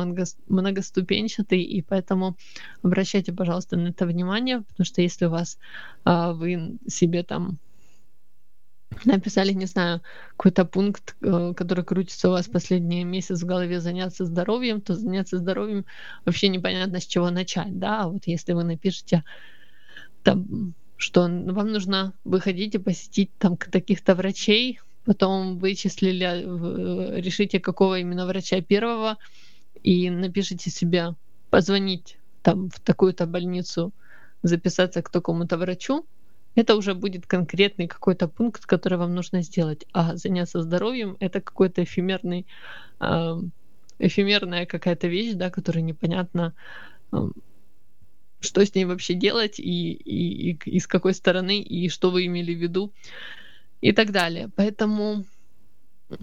многоступенчатый, 0.48 1.62
и 1.64 1.82
поэтому 1.82 2.38
обращайте, 2.84 3.34
пожалуйста, 3.34 3.76
на 3.78 3.88
это 3.88 4.06
внимание, 4.06 4.62
потому 4.62 4.86
что 4.86 5.02
если 5.02 5.26
у 5.26 5.30
вас 5.30 5.58
а, 6.04 6.34
вы 6.34 6.78
себе 6.88 7.24
там 7.24 7.58
написали, 9.06 9.54
не 9.54 9.66
знаю, 9.66 10.02
какой-то 10.38 10.66
пункт, 10.66 11.16
э, 11.22 11.54
который 11.56 11.84
крутится 11.84 12.30
у 12.30 12.32
вас 12.32 12.48
последний 12.48 13.04
месяц 13.04 13.42
в 13.42 13.46
голове, 13.46 13.80
заняться 13.80 14.26
здоровьем, 14.26 14.82
то 14.82 14.96
заняться 14.96 15.38
здоровьем 15.38 15.86
вообще 16.26 16.48
непонятно 16.50 17.00
с 17.00 17.06
чего 17.06 17.30
начать, 17.30 17.80
да, 17.80 18.02
а 18.02 18.08
вот 18.10 18.24
если 18.26 18.54
вы 18.54 18.64
напишете 18.64 19.24
там, 20.24 20.74
что 20.98 21.22
вам 21.22 21.72
нужно 21.72 22.14
выходить 22.24 22.76
и 22.76 22.80
посетить 22.80 23.32
там 23.38 23.58
таких-то 23.58 24.16
врачей, 24.16 24.80
потом 25.06 25.58
вычислили, 25.58 27.20
решите, 27.20 27.60
какого 27.60 28.00
именно 28.00 28.26
врача 28.26 28.62
первого, 28.62 29.18
и 29.82 30.10
напишите 30.10 30.70
себе 30.70 31.16
позвонить 31.50 32.18
там 32.42 32.70
в 32.70 32.80
такую-то 32.80 33.26
больницу, 33.26 33.92
записаться 34.44 35.02
к 35.02 35.10
такому-то 35.10 35.58
врачу, 35.58 36.06
это 36.56 36.76
уже 36.76 36.94
будет 36.94 37.26
конкретный 37.26 37.88
какой-то 37.88 38.28
пункт, 38.28 38.66
который 38.66 38.98
вам 38.98 39.16
нужно 39.16 39.42
сделать. 39.42 39.86
А 39.94 40.16
заняться 40.16 40.62
здоровьем 40.62 41.18
это 41.20 41.42
какой-то 41.42 41.84
эфемерный, 41.84 42.46
э, 43.00 43.36
эфемерная 44.00 44.66
какая-то 44.66 45.08
вещь, 45.08 45.34
да, 45.34 45.50
которая 45.50 45.84
непонятно, 45.84 46.54
э, 47.12 47.18
что 48.40 48.66
с 48.66 48.76
ней 48.76 48.86
вообще 48.86 49.14
делать 49.14 49.60
и, 49.60 49.94
и, 49.94 50.52
и, 50.52 50.60
и 50.66 50.80
с 50.80 50.88
какой 50.88 51.14
стороны, 51.14 51.62
и 51.62 51.90
что 51.90 52.12
вы 52.12 52.26
имели 52.26 52.54
в 52.54 52.62
виду 52.62 52.94
и 53.82 53.92
так 53.92 54.12
далее. 54.12 54.50
Поэтому 54.56 55.26
э, 56.10 56.16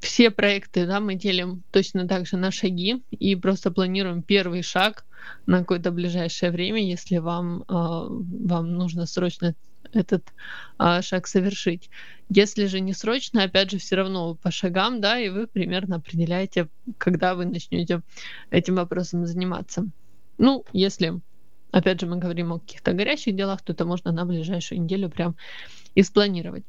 все 0.00 0.30
проекты 0.30 0.86
да, 0.86 1.00
мы 1.00 1.14
делим 1.14 1.62
точно 1.70 2.06
так 2.06 2.26
же 2.26 2.36
на 2.36 2.50
шаги 2.50 3.02
и 3.10 3.36
просто 3.36 3.70
планируем 3.70 4.22
первый 4.22 4.62
шаг 4.62 5.04
на 5.46 5.60
какое-то 5.60 5.90
ближайшее 5.90 6.52
время, 6.52 6.84
если 6.84 7.18
вам, 7.18 7.62
э, 7.62 7.64
вам 7.68 8.74
нужно 8.74 9.06
срочно 9.06 9.54
этот 9.92 10.24
э, 10.78 11.02
шаг 11.02 11.26
совершить. 11.26 11.90
Если 12.28 12.66
же 12.66 12.80
не 12.80 12.92
срочно, 12.92 13.42
опять 13.42 13.70
же, 13.70 13.78
все 13.78 13.96
равно 13.96 14.34
по 14.34 14.50
шагам, 14.50 15.00
да, 15.00 15.18
и 15.18 15.28
вы 15.28 15.46
примерно 15.46 15.96
определяете, 15.96 16.68
когда 16.98 17.34
вы 17.34 17.46
начнете 17.46 18.02
этим 18.50 18.76
вопросом 18.76 19.26
заниматься. 19.26 19.86
Ну, 20.38 20.64
если, 20.72 21.20
опять 21.70 22.00
же, 22.00 22.06
мы 22.06 22.18
говорим 22.18 22.52
о 22.52 22.58
каких-то 22.58 22.92
горящих 22.92 23.34
делах, 23.34 23.62
то 23.62 23.72
это 23.72 23.84
можно 23.84 24.12
на 24.12 24.24
ближайшую 24.26 24.82
неделю 24.82 25.08
прям 25.08 25.36
и 25.94 26.02
спланировать. 26.02 26.64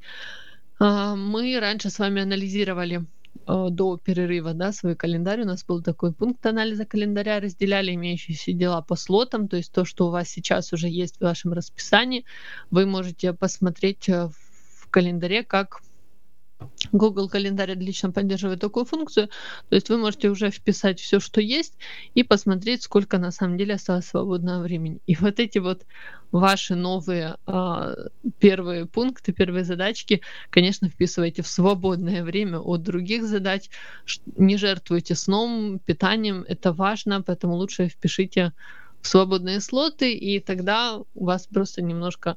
А, 0.80 1.15
мы 1.15 1.59
раньше 1.59 1.89
с 1.89 1.99
вами 1.99 2.21
анализировали 2.21 3.05
Э, 3.16 3.16
до 3.45 3.97
перерыва, 3.97 4.53
да, 4.53 4.71
свой 4.71 4.95
календарь. 4.95 5.41
У 5.41 5.45
нас 5.45 5.63
был 5.63 5.81
такой 5.81 6.13
пункт 6.13 6.45
анализа 6.45 6.85
календаря, 6.85 7.39
разделяли 7.39 7.93
имеющиеся 7.93 8.53
дела 8.53 8.81
по 8.81 8.95
слотам, 8.95 9.47
то 9.47 9.57
есть 9.57 9.71
то, 9.71 9.85
что 9.85 10.07
у 10.07 10.11
вас 10.11 10.29
сейчас 10.29 10.73
уже 10.73 10.88
есть 10.88 11.17
в 11.17 11.21
вашем 11.21 11.53
расписании, 11.53 12.25
вы 12.71 12.85
можете 12.85 13.33
посмотреть 13.33 14.09
э, 14.09 14.29
в 14.29 14.89
календаре, 14.89 15.43
как 15.43 15.81
Google 16.91 17.30
календарь 17.30 17.74
отлично 17.74 18.12
поддерживает 18.12 18.60
такую 18.60 18.86
функцию. 18.86 19.30
То 19.70 19.76
есть 19.76 19.89
вы 19.89 19.97
можете 19.97 20.30
уже 20.30 20.49
вписать 20.49 20.99
все, 20.99 21.20
что 21.20 21.41
есть, 21.41 21.78
и 22.16 22.24
посмотреть, 22.24 22.84
сколько 22.84 23.18
на 23.18 23.32
самом 23.32 23.58
деле 23.58 23.76
осталось 23.76 24.05
свободного 24.05 24.64
времени. 24.64 24.99
И 25.05 25.16
вот 25.16 25.39
эти 25.39 25.60
вот 25.60 25.86
ваши 26.32 26.76
новые 26.76 27.38
э, 27.45 27.95
первые 28.39 28.86
пункты, 28.86 29.34
первые 29.34 29.64
задачки, 29.64 30.22
конечно, 30.49 30.89
вписывайте 30.89 31.41
в 31.41 31.47
свободное 31.47 32.24
время 32.24 32.60
от 32.60 32.84
других 32.84 33.26
задач. 33.26 33.70
Не 34.36 34.58
жертвуйте 34.58 35.16
сном, 35.16 35.80
питанием, 35.80 36.43
это 36.47 36.74
важно, 36.74 37.22
поэтому 37.22 37.55
лучше 37.55 37.88
впишите 37.88 38.53
в 39.01 39.08
свободные 39.08 39.62
слоты, 39.62 40.14
и 40.14 40.39
тогда 40.39 40.99
у 41.14 41.26
вас 41.26 41.47
просто 41.47 41.82
немножко 41.82 42.36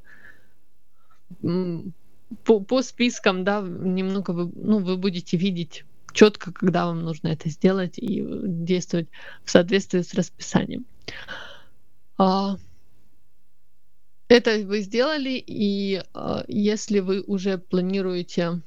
по, 2.43 2.59
по 2.59 2.81
спискам, 2.81 3.43
да, 3.43 3.61
немного 3.61 4.31
вы, 4.31 4.51
ну, 4.55 4.79
вы 4.79 4.97
будете 4.97 5.37
видеть 5.37 5.85
четко, 6.13 6.51
когда 6.51 6.85
вам 6.85 7.03
нужно 7.03 7.29
это 7.29 7.49
сделать 7.49 7.97
и 7.97 8.23
действовать 8.43 9.07
в 9.43 9.51
соответствии 9.51 10.01
с 10.01 10.13
расписанием. 10.13 10.85
А, 12.17 12.57
это 14.27 14.65
вы 14.65 14.81
сделали, 14.81 15.43
и 15.45 16.03
а, 16.13 16.43
если 16.47 16.99
вы 16.99 17.21
уже 17.21 17.57
планируете 17.57 18.61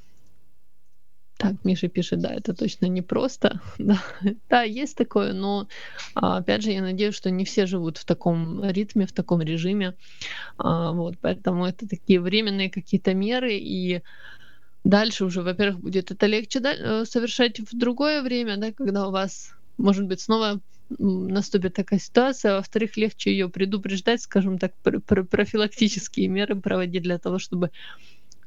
так, 1.37 1.65
Миша 1.65 1.89
пишет, 1.89 2.21
да, 2.21 2.33
это 2.33 2.55
точно 2.55 2.87
непросто. 2.87 3.61
да, 3.79 4.03
да, 4.49 4.63
есть 4.63 4.97
такое, 4.97 5.33
но 5.33 5.69
а, 6.15 6.39
опять 6.39 6.63
же, 6.63 6.71
я 6.71 6.83
надеюсь, 6.83 7.15
что 7.15 7.31
не 7.31 7.45
все 7.45 7.67
живут 7.67 7.99
в 7.99 8.05
таком 8.05 8.65
ритме, 8.65 9.07
в 9.07 9.13
таком 9.13 9.43
режиме. 9.43 9.95
А, 10.59 10.93
вот, 10.93 11.17
поэтому 11.21 11.67
это 11.67 11.89
такие 11.89 12.21
временные 12.21 12.71
какие-то 12.71 13.15
меры, 13.15 13.57
и 13.57 14.03
дальше 14.85 15.25
уже, 15.25 15.43
во-первых, 15.43 15.81
будет 15.81 16.11
это 16.11 16.27
легче 16.27 16.61
э, 16.63 17.05
совершать 17.05 17.59
в 17.61 17.77
другое 17.77 18.23
время, 18.23 18.57
да, 18.57 18.73
когда 18.73 19.09
у 19.09 19.11
вас, 19.11 19.55
может 19.77 20.07
быть, 20.07 20.21
снова 20.21 20.61
наступит 20.99 21.75
такая 21.75 21.99
ситуация, 21.99 22.53
а 22.53 22.57
во-вторых, 22.57 22.97
легче 22.97 23.31
ее 23.31 23.49
предупреждать, 23.49 24.21
скажем 24.21 24.59
так, 24.59 24.75
профилактические 24.83 26.29
меры 26.29 26.57
проводить 26.57 27.03
для 27.03 27.19
того, 27.19 27.39
чтобы 27.39 27.71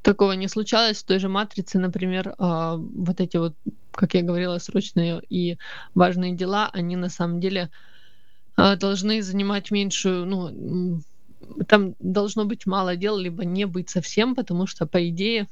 такого 0.08 0.32
не 0.32 0.48
случалось 0.48 1.00
в 1.00 1.06
той 1.06 1.20
же 1.20 1.28
матрице, 1.28 1.80
например, 1.80 2.34
а, 2.38 2.78
вот 2.78 3.20
эти 3.20 3.36
вот, 3.36 3.56
как 3.92 4.14
я 4.14 4.22
говорила, 4.22 4.58
срочные 4.58 5.22
и 5.30 5.58
важные 5.96 6.34
дела, 6.34 6.70
они 6.72 6.96
на 6.96 7.10
самом 7.10 7.42
деле 7.42 7.70
а, 8.56 8.78
должны 8.78 9.22
занимать 9.22 9.70
меньшую, 9.70 10.26
ну, 10.26 11.02
там 11.68 11.96
должно 12.00 12.46
быть 12.46 12.66
мало 12.66 12.96
дел, 12.96 13.18
либо 13.18 13.44
не 13.44 13.66
быть 13.66 13.90
совсем, 13.90 14.34
потому 14.34 14.66
что, 14.66 14.88
по 14.88 15.10
идее, 15.10 15.50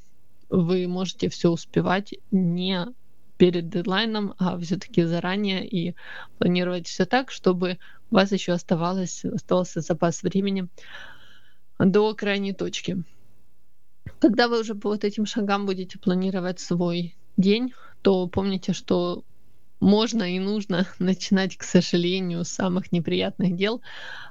вы 0.49 0.87
можете 0.87 1.27
все 1.27 1.49
успевать 1.49 2.13
не 2.31 2.87
перед 3.35 3.67
дедлайном, 3.67 4.35
а 4.37 4.57
все-таки 4.59 5.03
заранее 5.03 5.67
и 5.67 5.95
планировать 6.37 6.87
все 6.87 7.05
так, 7.05 7.29
чтобы 7.29 7.77
у 8.09 8.15
вас 8.15 8.31
еще 8.31 8.53
оставалось, 8.53 9.25
оставался 9.25 9.81
запас 9.81 10.23
времени 10.23 10.69
до 11.77 12.15
крайней 12.15 12.53
точки. 12.53 13.03
Когда 14.19 14.47
вы 14.47 14.59
уже 14.61 14.75
по 14.75 14.89
вот 14.89 15.03
этим 15.03 15.25
шагам 15.25 15.65
будете 15.65 15.99
планировать 15.99 16.59
свой 16.59 17.17
день, 17.37 17.73
то 18.01 18.27
помните, 18.27 18.73
что 18.73 19.23
можно 19.85 20.23
и 20.35 20.39
нужно 20.39 20.87
начинать, 20.99 21.57
к 21.57 21.63
сожалению, 21.63 22.43
с 22.43 22.49
самых 22.49 22.91
неприятных 22.91 23.55
дел. 23.55 23.81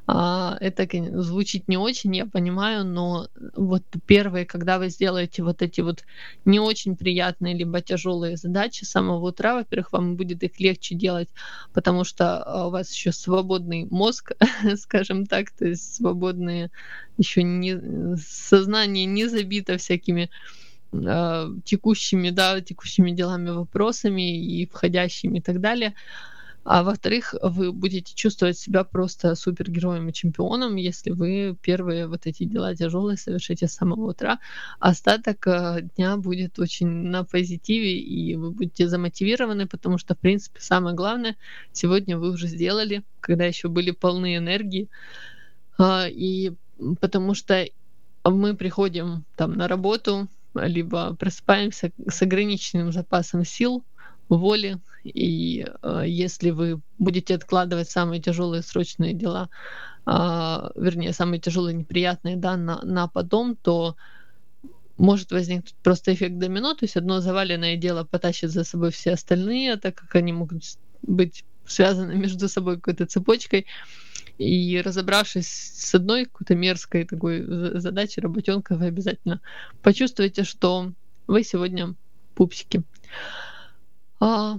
А, 0.07 0.59
это 0.61 0.87
звучит 1.23 1.69
не 1.69 1.79
очень, 1.79 2.15
я 2.17 2.27
понимаю, 2.27 2.85
но 2.85 3.29
вот 3.57 3.85
первые, 4.05 4.45
когда 4.45 4.79
вы 4.79 4.89
сделаете 4.89 5.43
вот 5.43 5.63
эти 5.63 5.81
вот 5.81 6.05
не 6.45 6.59
очень 6.59 6.97
приятные 6.97 7.55
либо 7.55 7.81
тяжелые 7.81 8.37
задачи 8.37 8.85
с 8.85 8.91
самого 8.91 9.29
утра, 9.29 9.55
во-первых, 9.55 9.93
вам 9.93 10.17
будет 10.17 10.43
их 10.43 10.59
легче 10.61 10.97
делать, 10.97 11.29
потому 11.73 12.05
что 12.05 12.43
а, 12.43 12.67
у 12.67 12.71
вас 12.71 12.93
еще 12.93 13.13
свободный 13.13 13.87
мозг, 13.91 14.33
скажем 14.77 15.25
так, 15.25 15.53
то 15.53 15.67
есть 15.67 15.95
свободные 15.95 16.71
еще 17.17 17.45
не 17.45 18.17
сознание 18.17 19.07
не 19.07 19.27
забито 19.27 19.79
всякими 19.79 20.31
э, 21.07 21.49
текущими, 21.65 22.31
да, 22.31 22.61
текущими 22.61 23.11
делами, 23.11 23.51
вопросами 23.51 24.37
и 24.37 24.67
входящими 24.67 25.39
и 25.39 25.41
так 25.41 25.61
далее. 25.61 25.95
А 26.65 26.83
во-вторых, 26.83 27.35
вы 27.43 27.73
будете 27.73 28.15
чувствовать 28.15 28.59
себя 28.59 28.85
просто 28.85 29.35
супергероем 29.35 30.09
и 30.09 30.15
чемпионом, 30.15 30.77
если 30.77 31.11
вы 31.11 31.57
первые 31.61 32.07
вот 32.07 32.27
эти 32.27 32.45
дела 32.45 32.75
тяжелые 32.75 33.19
совершите 33.19 33.69
с 33.69 33.75
самого 33.75 34.11
утра. 34.11 34.39
Остаток 34.79 35.47
э, 35.47 35.83
дня 35.95 36.17
будет 36.17 36.59
очень 36.59 36.87
на 36.87 37.23
позитиве, 37.25 37.99
и 37.99 38.35
вы 38.37 38.51
будете 38.51 38.89
замотивированы, 38.89 39.67
потому 39.67 39.99
что, 39.99 40.15
в 40.15 40.19
принципе, 40.19 40.59
самое 40.61 40.97
главное, 40.97 41.37
сегодня 41.73 42.17
вы 42.17 42.31
уже 42.31 42.47
сделали, 42.47 43.03
когда 43.21 43.45
еще 43.45 43.69
были 43.69 43.91
полны 43.91 44.37
энергии. 44.37 44.89
Э, 45.79 46.09
и 46.09 46.55
потому 46.99 47.35
что 47.35 47.67
мы 48.25 48.57
приходим 48.57 49.25
там 49.37 49.53
на 49.53 49.69
работу, 49.69 50.29
либо 50.55 51.15
просыпаемся 51.17 51.91
с 52.09 52.23
ограниченным 52.23 52.93
запасом 52.93 53.45
сил, 53.45 53.85
воли, 54.29 54.79
и 55.03 55.67
э, 55.83 56.03
если 56.07 56.51
вы 56.51 56.81
будете 56.99 57.35
откладывать 57.35 57.91
самые 57.91 58.21
тяжелые 58.21 58.63
срочные 58.63 59.13
дела, 59.13 59.51
э, 60.07 60.11
вернее, 60.77 61.13
самые 61.13 61.41
тяжелые 61.41 61.75
неприятные, 61.75 62.37
да, 62.37 62.57
на, 62.57 62.81
на 62.83 63.09
потом, 63.09 63.57
то 63.57 63.97
может 64.97 65.33
возникнуть 65.33 65.75
просто 65.83 66.15
эффект 66.15 66.39
домино, 66.39 66.75
то 66.75 66.85
есть 66.85 66.97
одно 66.97 67.21
заваленное 67.21 67.77
дело 67.77 68.05
потащит 68.05 68.51
за 68.51 68.65
собой 68.65 68.91
все 68.91 69.13
остальные, 69.13 69.77
так 69.77 69.95
как 69.95 70.15
они 70.15 70.33
могут 70.33 70.63
быть 71.03 71.45
связаны 71.67 72.15
между 72.15 72.49
собой 72.49 72.77
какой-то 72.77 73.07
цепочкой. 73.07 73.67
И 74.37 74.81
разобравшись 74.85 75.49
с 75.49 75.95
одной 75.95 76.25
какой-то 76.25 76.57
мерзкой 76.57 77.05
такой 77.05 77.45
задачей, 77.79 78.21
работенкой, 78.21 78.77
вы 78.77 78.87
обязательно 78.87 79.41
почувствуете, 79.81 80.43
что 80.43 80.93
вы 81.29 81.45
сегодня 81.45 81.95
пупсики. 82.35 82.83
А, 84.19 84.59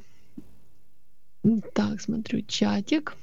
так, 1.73 2.01
смотрю 2.01 2.41
чатик. 2.47 3.15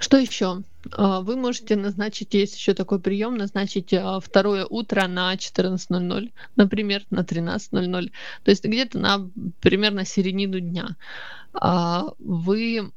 Что 0.00 0.18
еще? 0.18 0.62
А, 0.92 1.20
вы 1.20 1.36
можете 1.36 1.76
назначить, 1.76 2.34
есть 2.34 2.56
еще 2.56 2.74
такой 2.74 3.00
прием, 3.00 3.36
назначить 3.36 3.92
а, 3.92 4.20
второе 4.20 4.66
утро 4.66 5.06
на 5.06 5.34
14.00, 5.34 6.32
например, 6.56 7.04
на 7.10 7.20
13.00, 7.20 8.12
то 8.42 8.50
есть 8.50 8.64
где-то 8.64 8.98
на 8.98 9.30
примерно 9.60 10.04
середину 10.04 10.60
дня. 10.60 10.96
А, 11.52 12.12
вы 12.18 12.92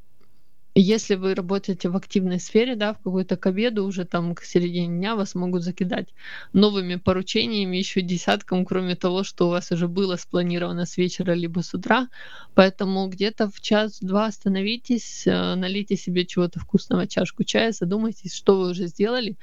если 0.81 1.15
вы 1.15 1.33
работаете 1.35 1.89
в 1.89 1.95
активной 1.97 2.39
сфере, 2.39 2.75
да, 2.75 2.93
в 2.93 2.97
какой-то 2.99 3.37
к 3.37 3.45
обеду, 3.47 3.85
уже 3.85 4.05
там 4.05 4.35
к 4.35 4.43
середине 4.43 4.87
дня 4.87 5.15
вас 5.15 5.35
могут 5.35 5.63
закидать 5.63 6.13
новыми 6.53 6.95
поручениями, 6.95 7.77
еще 7.77 8.01
десятком, 8.01 8.65
кроме 8.65 8.95
того, 8.95 9.23
что 9.23 9.47
у 9.47 9.49
вас 9.51 9.71
уже 9.71 9.87
было 9.87 10.15
спланировано 10.17 10.85
с 10.85 10.97
вечера 10.97 11.33
либо 11.33 11.61
с 11.61 11.73
утра. 11.73 12.09
Поэтому 12.53 13.07
где-то 13.07 13.49
в 13.49 13.59
час-два 13.61 14.25
остановитесь, 14.27 15.25
э, 15.25 15.55
налейте 15.55 15.95
себе 15.95 16.25
чего-то 16.25 16.59
вкусного, 16.59 17.07
чашку 17.07 17.43
чая, 17.43 17.71
задумайтесь, 17.71 18.35
что 18.35 18.59
вы 18.59 18.69
уже 18.71 18.87
сделали, 18.87 19.37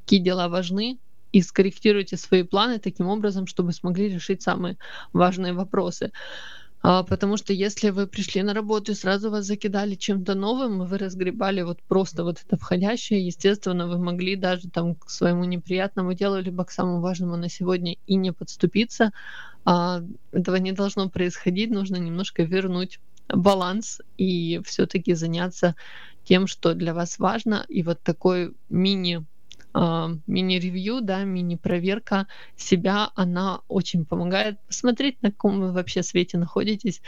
какие 0.00 0.20
дела 0.20 0.48
важны, 0.48 0.98
и 1.32 1.42
скорректируйте 1.42 2.16
свои 2.16 2.44
планы 2.44 2.78
таким 2.78 3.08
образом, 3.08 3.46
чтобы 3.48 3.72
смогли 3.72 4.08
решить 4.08 4.42
самые 4.42 4.78
важные 5.12 5.52
вопросы. 5.52 6.12
А, 6.86 7.02
потому 7.02 7.38
что 7.38 7.54
если 7.54 7.88
вы 7.88 8.06
пришли 8.06 8.42
на 8.42 8.52
работу 8.52 8.92
и 8.92 8.94
сразу 8.94 9.30
вас 9.30 9.46
закидали 9.46 9.94
чем-то 9.94 10.34
новым, 10.34 10.84
вы 10.84 10.98
разгребали 10.98 11.62
вот 11.62 11.82
просто 11.88 12.24
вот 12.24 12.42
это 12.44 12.58
входящее, 12.58 13.24
естественно, 13.26 13.86
вы 13.88 13.96
могли 13.98 14.36
даже 14.36 14.68
там 14.68 14.94
к 14.94 15.08
своему 15.08 15.44
неприятному 15.44 16.12
делу, 16.12 16.38
либо 16.40 16.62
к 16.66 16.70
самому 16.70 17.00
важному 17.00 17.36
на 17.36 17.48
сегодня 17.48 17.96
и 18.06 18.16
не 18.16 18.32
подступиться. 18.34 19.12
А, 19.64 20.02
этого 20.32 20.56
не 20.56 20.72
должно 20.72 21.08
происходить, 21.08 21.70
нужно 21.70 21.96
немножко 21.96 22.42
вернуть 22.42 23.00
баланс 23.28 24.00
и 24.18 24.60
все-таки 24.66 25.14
заняться 25.14 25.76
тем, 26.24 26.46
что 26.46 26.74
для 26.74 26.92
вас 26.92 27.18
важно. 27.18 27.64
И 27.68 27.82
вот 27.82 28.02
такой 28.02 28.54
мини 28.68 29.24
мини-ревью, 29.74 31.00
да, 31.00 31.24
мини-проверка 31.24 32.26
себя, 32.56 33.10
она 33.16 33.60
очень 33.68 34.04
помогает 34.04 34.60
посмотреть, 34.66 35.20
на 35.22 35.30
каком 35.30 35.60
вы 35.60 35.72
вообще 35.72 36.02
свете 36.02 36.38
находитесь, 36.38 37.02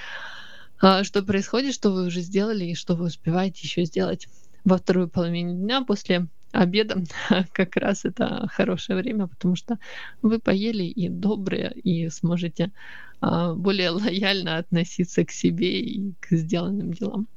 а, 0.81 1.05
что 1.05 1.23
происходит, 1.23 1.75
что 1.75 1.91
вы 1.91 2.07
уже 2.07 2.21
сделали 2.21 2.65
и 2.65 2.75
что 2.75 2.95
вы 2.95 3.07
успеваете 3.07 3.61
еще 3.63 3.85
сделать 3.85 4.29
во 4.65 4.79
вторую 4.79 5.09
половину 5.09 5.55
дня 5.55 5.83
после 5.83 6.27
обеда 6.53 7.03
как 7.53 7.77
раз 7.77 8.05
это 8.05 8.49
хорошее 8.51 8.99
время, 8.99 9.27
потому 9.27 9.57
что 9.57 9.79
вы 10.23 10.39
поели 10.39 10.85
и 10.85 11.09
добрые, 11.09 11.73
и 11.73 12.09
сможете 12.09 12.73
а, 13.21 13.55
более 13.55 13.91
лояльно 13.91 14.59
относиться 14.59 15.25
к 15.25 15.31
себе 15.31 15.81
и 15.81 16.13
к 16.21 16.33
сделанным 16.33 16.93
делам. 16.93 17.29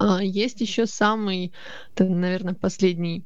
А, 0.00 0.22
есть 0.22 0.62
еще 0.62 0.86
самый, 0.86 1.52
это, 1.94 2.06
наверное, 2.06 2.54
последний 2.54 3.22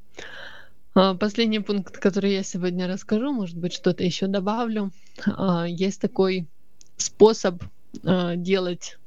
а, 0.94 1.14
Последний 1.14 1.60
пункт, 1.60 1.98
который 1.98 2.32
я 2.32 2.42
сегодня 2.42 2.88
расскажу, 2.88 3.32
может 3.32 3.56
быть, 3.56 3.72
что-то 3.72 4.02
еще 4.02 4.26
добавлю. 4.26 4.90
А, 5.24 5.64
есть 5.66 6.00
такой 6.00 6.48
способ 6.96 7.62
делать 8.02 8.98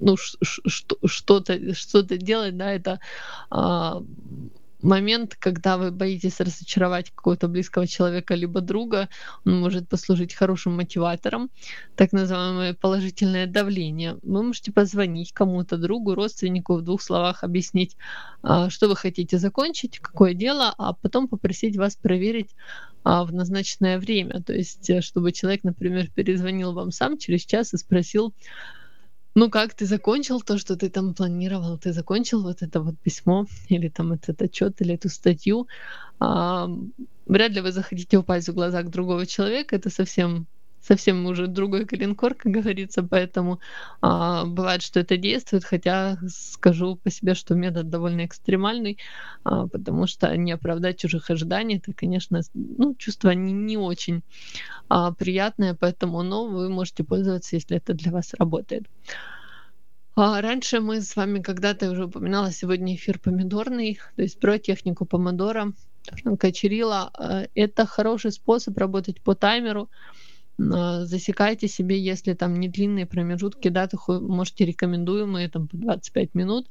ну, 0.00 0.16
что-то, 0.16 1.74
что-то 1.74 2.16
делать, 2.16 2.56
да, 2.56 2.72
это 2.72 3.00
момент, 4.82 5.36
когда 5.38 5.76
вы 5.76 5.90
боитесь 5.90 6.40
разочаровать 6.40 7.10
какого-то 7.10 7.48
близкого 7.48 7.86
человека 7.86 8.34
либо 8.34 8.60
друга, 8.60 9.08
он 9.44 9.60
может 9.60 9.88
послужить 9.88 10.34
хорошим 10.34 10.76
мотиватором, 10.76 11.50
так 11.96 12.12
называемое 12.12 12.74
положительное 12.74 13.46
давление. 13.46 14.18
Вы 14.22 14.42
можете 14.42 14.72
позвонить 14.72 15.32
кому-то, 15.32 15.76
другу, 15.76 16.14
родственнику, 16.14 16.76
в 16.76 16.82
двух 16.82 17.02
словах 17.02 17.44
объяснить, 17.44 17.96
а, 18.42 18.70
что 18.70 18.88
вы 18.88 18.96
хотите 18.96 19.38
закончить, 19.38 19.98
какое 19.98 20.34
дело, 20.34 20.74
а 20.78 20.92
потом 20.92 21.28
попросить 21.28 21.76
вас 21.76 21.96
проверить 21.96 22.50
а, 23.04 23.24
в 23.24 23.32
назначенное 23.32 23.98
время. 23.98 24.42
То 24.42 24.52
есть, 24.52 24.88
э, 24.90 25.00
чтобы 25.00 25.32
человек, 25.32 25.64
например, 25.64 26.10
перезвонил 26.14 26.72
вам 26.72 26.90
сам 26.90 27.18
через 27.18 27.42
час 27.42 27.72
и 27.74 27.78
спросил, 27.78 28.34
ну 29.34 29.50
как, 29.50 29.74
ты 29.74 29.86
закончил 29.86 30.40
то, 30.40 30.58
что 30.58 30.76
ты 30.76 30.90
там 30.90 31.14
планировал? 31.14 31.78
Ты 31.78 31.92
закончил 31.92 32.42
вот 32.42 32.62
это 32.62 32.80
вот 32.80 32.98
письмо 33.00 33.46
или 33.68 33.88
там 33.88 34.12
этот 34.12 34.42
отчет 34.42 34.80
или 34.80 34.94
эту 34.94 35.08
статью? 35.08 35.68
А, 36.18 36.68
вряд 37.26 37.52
ли 37.52 37.60
вы 37.60 37.72
захотите 37.72 38.18
упасть 38.18 38.48
в 38.48 38.54
глазах 38.54 38.88
другого 38.88 39.26
человека. 39.26 39.76
Это 39.76 39.90
совсем 39.90 40.46
совсем 40.80 41.26
уже 41.26 41.46
другой 41.46 41.84
коленкор, 41.84 42.34
как 42.34 42.52
говорится, 42.52 43.02
поэтому 43.02 43.60
а, 44.00 44.44
бывает, 44.44 44.82
что 44.82 45.00
это 45.00 45.16
действует, 45.16 45.64
хотя 45.64 46.18
скажу 46.28 46.96
по 46.96 47.10
себе, 47.10 47.34
что 47.34 47.54
метод 47.54 47.90
довольно 47.90 48.24
экстремальный, 48.24 48.98
а, 49.44 49.66
потому 49.66 50.06
что 50.06 50.36
не 50.36 50.52
оправдать 50.52 50.98
чужих 50.98 51.30
ожиданий, 51.30 51.76
это, 51.76 51.92
конечно, 51.92 52.40
ну, 52.54 52.94
чувство 52.94 53.30
не, 53.30 53.52
не 53.52 53.76
очень 53.76 54.22
а, 54.88 55.12
приятное, 55.12 55.74
поэтому 55.74 56.22
но 56.22 56.46
вы 56.46 56.68
можете 56.68 57.04
пользоваться, 57.04 57.56
если 57.56 57.76
это 57.76 57.94
для 57.94 58.10
вас 58.12 58.34
работает. 58.38 58.86
А 60.16 60.40
раньше 60.40 60.80
мы 60.80 61.00
с 61.00 61.14
вами 61.16 61.40
когда-то 61.40 61.90
уже 61.90 62.06
упоминала 62.06 62.50
сегодня 62.52 62.94
эфир 62.94 63.18
помидорный, 63.18 63.98
то 64.16 64.22
есть 64.22 64.40
про 64.40 64.58
технику 64.58 65.04
помодора. 65.04 65.72
Качерила 66.38 67.10
э,— 67.18 67.46
это 67.54 67.86
хороший 67.86 68.32
способ 68.32 68.76
работать 68.76 69.20
по 69.20 69.34
таймеру, 69.34 69.82
а, 69.82 70.19
засекайте 70.60 71.68
себе, 71.68 71.98
если 71.98 72.34
там 72.34 72.58
не 72.60 72.68
длинные 72.68 73.06
промежутки, 73.06 73.68
да, 73.68 73.86
то 73.86 73.98
можете 74.20 74.66
рекомендуемые 74.66 75.48
там 75.48 75.68
по 75.68 75.76
25 75.76 76.34
минут, 76.34 76.68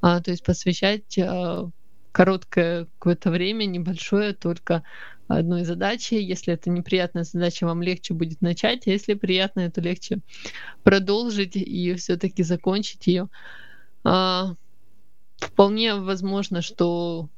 а, 0.00 0.20
то 0.20 0.30
есть 0.30 0.42
посвящать 0.44 1.18
а, 1.18 1.70
короткое 2.12 2.86
какое-то 2.98 3.30
время, 3.30 3.64
небольшое, 3.66 4.32
только 4.32 4.82
одной 5.28 5.64
задаче. 5.64 6.22
Если 6.22 6.54
это 6.54 6.70
неприятная 6.70 7.24
задача, 7.24 7.66
вам 7.66 7.82
легче 7.82 8.14
будет 8.14 8.40
начать, 8.40 8.86
а 8.86 8.90
если 8.90 9.14
приятная, 9.14 9.70
то 9.70 9.80
легче 9.80 10.20
продолжить 10.82 11.54
и 11.54 11.94
все-таки 11.94 12.42
закончить 12.42 13.06
ее. 13.06 13.28
А, 14.04 14.54
вполне 15.38 15.94
возможно, 15.94 16.62
что 16.62 17.28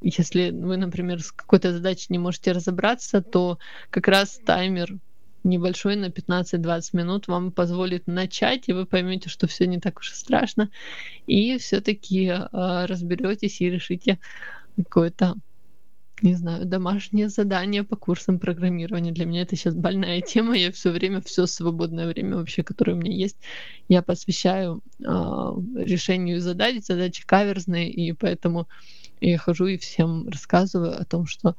если 0.00 0.50
вы, 0.50 0.76
например, 0.76 1.22
с 1.22 1.32
какой-то 1.32 1.72
задачей 1.72 2.06
не 2.10 2.18
можете 2.18 2.52
разобраться, 2.52 3.20
то 3.20 3.58
как 3.90 4.08
раз 4.08 4.40
таймер 4.44 4.98
небольшой 5.44 5.96
на 5.96 6.06
15-20 6.06 6.82
минут 6.92 7.28
вам 7.28 7.52
позволит 7.52 8.06
начать, 8.06 8.68
и 8.68 8.72
вы 8.72 8.86
поймете, 8.86 9.28
что 9.28 9.46
все 9.46 9.66
не 9.66 9.78
так 9.78 9.98
уж 9.98 10.12
и 10.12 10.14
страшно, 10.14 10.70
и 11.26 11.58
все-таки 11.58 12.26
э, 12.26 12.86
разберетесь 12.86 13.60
и 13.60 13.70
решите 13.70 14.18
какое-то 14.76 15.36
не 16.22 16.34
знаю, 16.34 16.64
домашнее 16.64 17.28
задание 17.28 17.82
по 17.82 17.96
курсам 17.96 18.38
программирования. 18.38 19.12
Для 19.12 19.26
меня 19.26 19.42
это 19.42 19.56
сейчас 19.56 19.74
больная 19.74 20.20
тема. 20.20 20.56
Я 20.56 20.72
все 20.72 20.90
время, 20.90 21.20
все 21.20 21.46
свободное 21.46 22.06
время 22.06 22.36
вообще, 22.36 22.62
которое 22.62 22.92
у 22.92 22.96
меня 22.96 23.12
есть, 23.12 23.36
я 23.88 24.00
посвящаю 24.00 24.80
э, 25.00 25.04
решению 25.04 26.40
задач, 26.40 26.82
задачи 26.84 27.26
каверзные, 27.26 27.90
и 27.90 28.12
поэтому 28.12 28.68
я 29.20 29.38
хожу 29.38 29.66
и 29.66 29.76
всем 29.76 30.28
рассказываю 30.28 30.98
о 30.98 31.04
том, 31.04 31.26
что, 31.26 31.56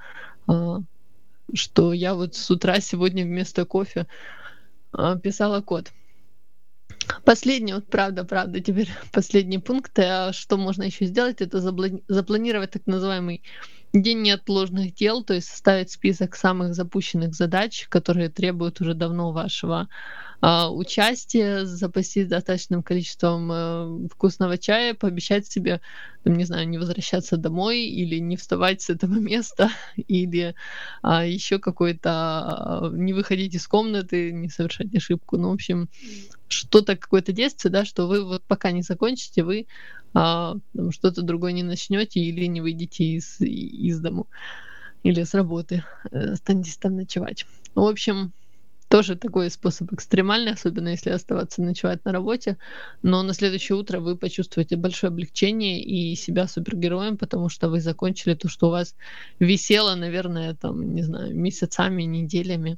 э, 0.47 0.77
что 1.53 1.93
я 1.93 2.15
вот 2.15 2.35
с 2.35 2.49
утра 2.51 2.79
сегодня 2.79 3.23
вместо 3.23 3.65
кофе 3.65 4.07
э, 4.97 5.15
писала 5.21 5.61
код. 5.61 5.91
Последний, 7.23 7.73
вот 7.73 7.87
правда, 7.87 8.23
правда, 8.23 8.59
теперь 8.59 8.89
последний 9.11 9.59
пункт, 9.59 9.97
а 9.99 10.33
что 10.33 10.57
можно 10.57 10.83
еще 10.83 11.05
сделать, 11.05 11.41
это 11.41 11.59
запланировать 11.59 12.71
так 12.71 12.83
называемый 12.85 13.43
день 13.93 14.21
неотложных 14.21 14.93
дел, 14.93 15.23
то 15.23 15.33
есть 15.33 15.47
составить 15.47 15.91
список 15.91 16.35
самых 16.35 16.73
запущенных 16.75 17.33
задач, 17.33 17.87
которые 17.89 18.29
требуют 18.29 18.81
уже 18.81 18.93
давно 18.93 19.31
вашего 19.31 19.87
э, 20.41 20.65
участия, 20.67 21.65
запастись 21.65 22.27
достаточным 22.27 22.83
количеством 22.83 23.51
э, 23.51 24.07
вкусного 24.09 24.57
чая, 24.57 24.93
пообещать 24.93 25.47
себе, 25.47 25.81
не 26.23 26.43
знаю, 26.45 26.67
не 26.67 26.77
возвращаться 26.77 27.38
домой 27.38 27.81
или 27.81 28.17
не 28.17 28.38
вставать 28.38 28.81
с 28.81 28.89
этого 28.89 29.13
места, 29.19 29.69
или 29.95 30.55
э, 31.03 31.29
еще 31.29 31.59
какой-то 31.59 32.91
э, 32.93 32.97
не 32.97 33.13
выходить 33.13 33.55
из 33.55 33.67
комнаты, 33.67 34.31
не 34.31 34.49
совершать 34.49 34.93
ошибку. 34.95 35.38
Ну, 35.38 35.49
в 35.49 35.53
общем, 35.53 35.89
что-то, 36.47 36.95
какое-то 36.95 37.31
действие, 37.31 37.71
да, 37.71 37.86
что 37.86 38.07
вы 38.07 38.23
вот 38.23 38.43
пока 38.43 38.71
не 38.71 38.81
закончите, 38.81 39.43
вы 39.43 39.67
а, 40.13 40.55
что-то 40.91 41.23
другое 41.23 41.51
не 41.51 41.63
начнете 41.63 42.21
или 42.21 42.45
не 42.45 42.61
выйдете 42.61 43.03
из, 43.03 43.41
из 43.41 43.99
дому 43.99 44.27
или 45.03 45.23
с 45.23 45.33
работы, 45.33 45.83
э, 46.09 46.31
останетесь 46.31 46.77
там 46.77 46.95
ночевать. 46.95 47.45
В 47.75 47.83
общем, 47.83 48.31
тоже 48.95 49.17
такой 49.17 49.51
способ 49.51 49.91
экстремальный, 49.91 50.53
особенно 50.53 50.87
если 50.87 51.09
оставаться 51.09 51.61
ночевать 51.61 52.05
на 52.05 52.13
работе, 52.13 52.57
но 53.03 53.23
на 53.23 53.33
следующее 53.33 53.77
утро 53.77 53.99
вы 53.99 54.15
почувствуете 54.15 54.77
большое 54.77 55.09
облегчение 55.09 55.81
и 55.81 56.15
себя 56.15 56.47
супергероем, 56.47 57.17
потому 57.17 57.49
что 57.49 57.67
вы 57.67 57.81
закончили 57.81 58.35
то, 58.35 58.47
что 58.47 58.67
у 58.67 58.69
вас 58.69 58.95
висело, 59.37 59.95
наверное, 59.95 60.53
там, 60.53 60.95
не 60.95 61.03
знаю, 61.03 61.35
месяцами, 61.35 62.03
неделями. 62.03 62.77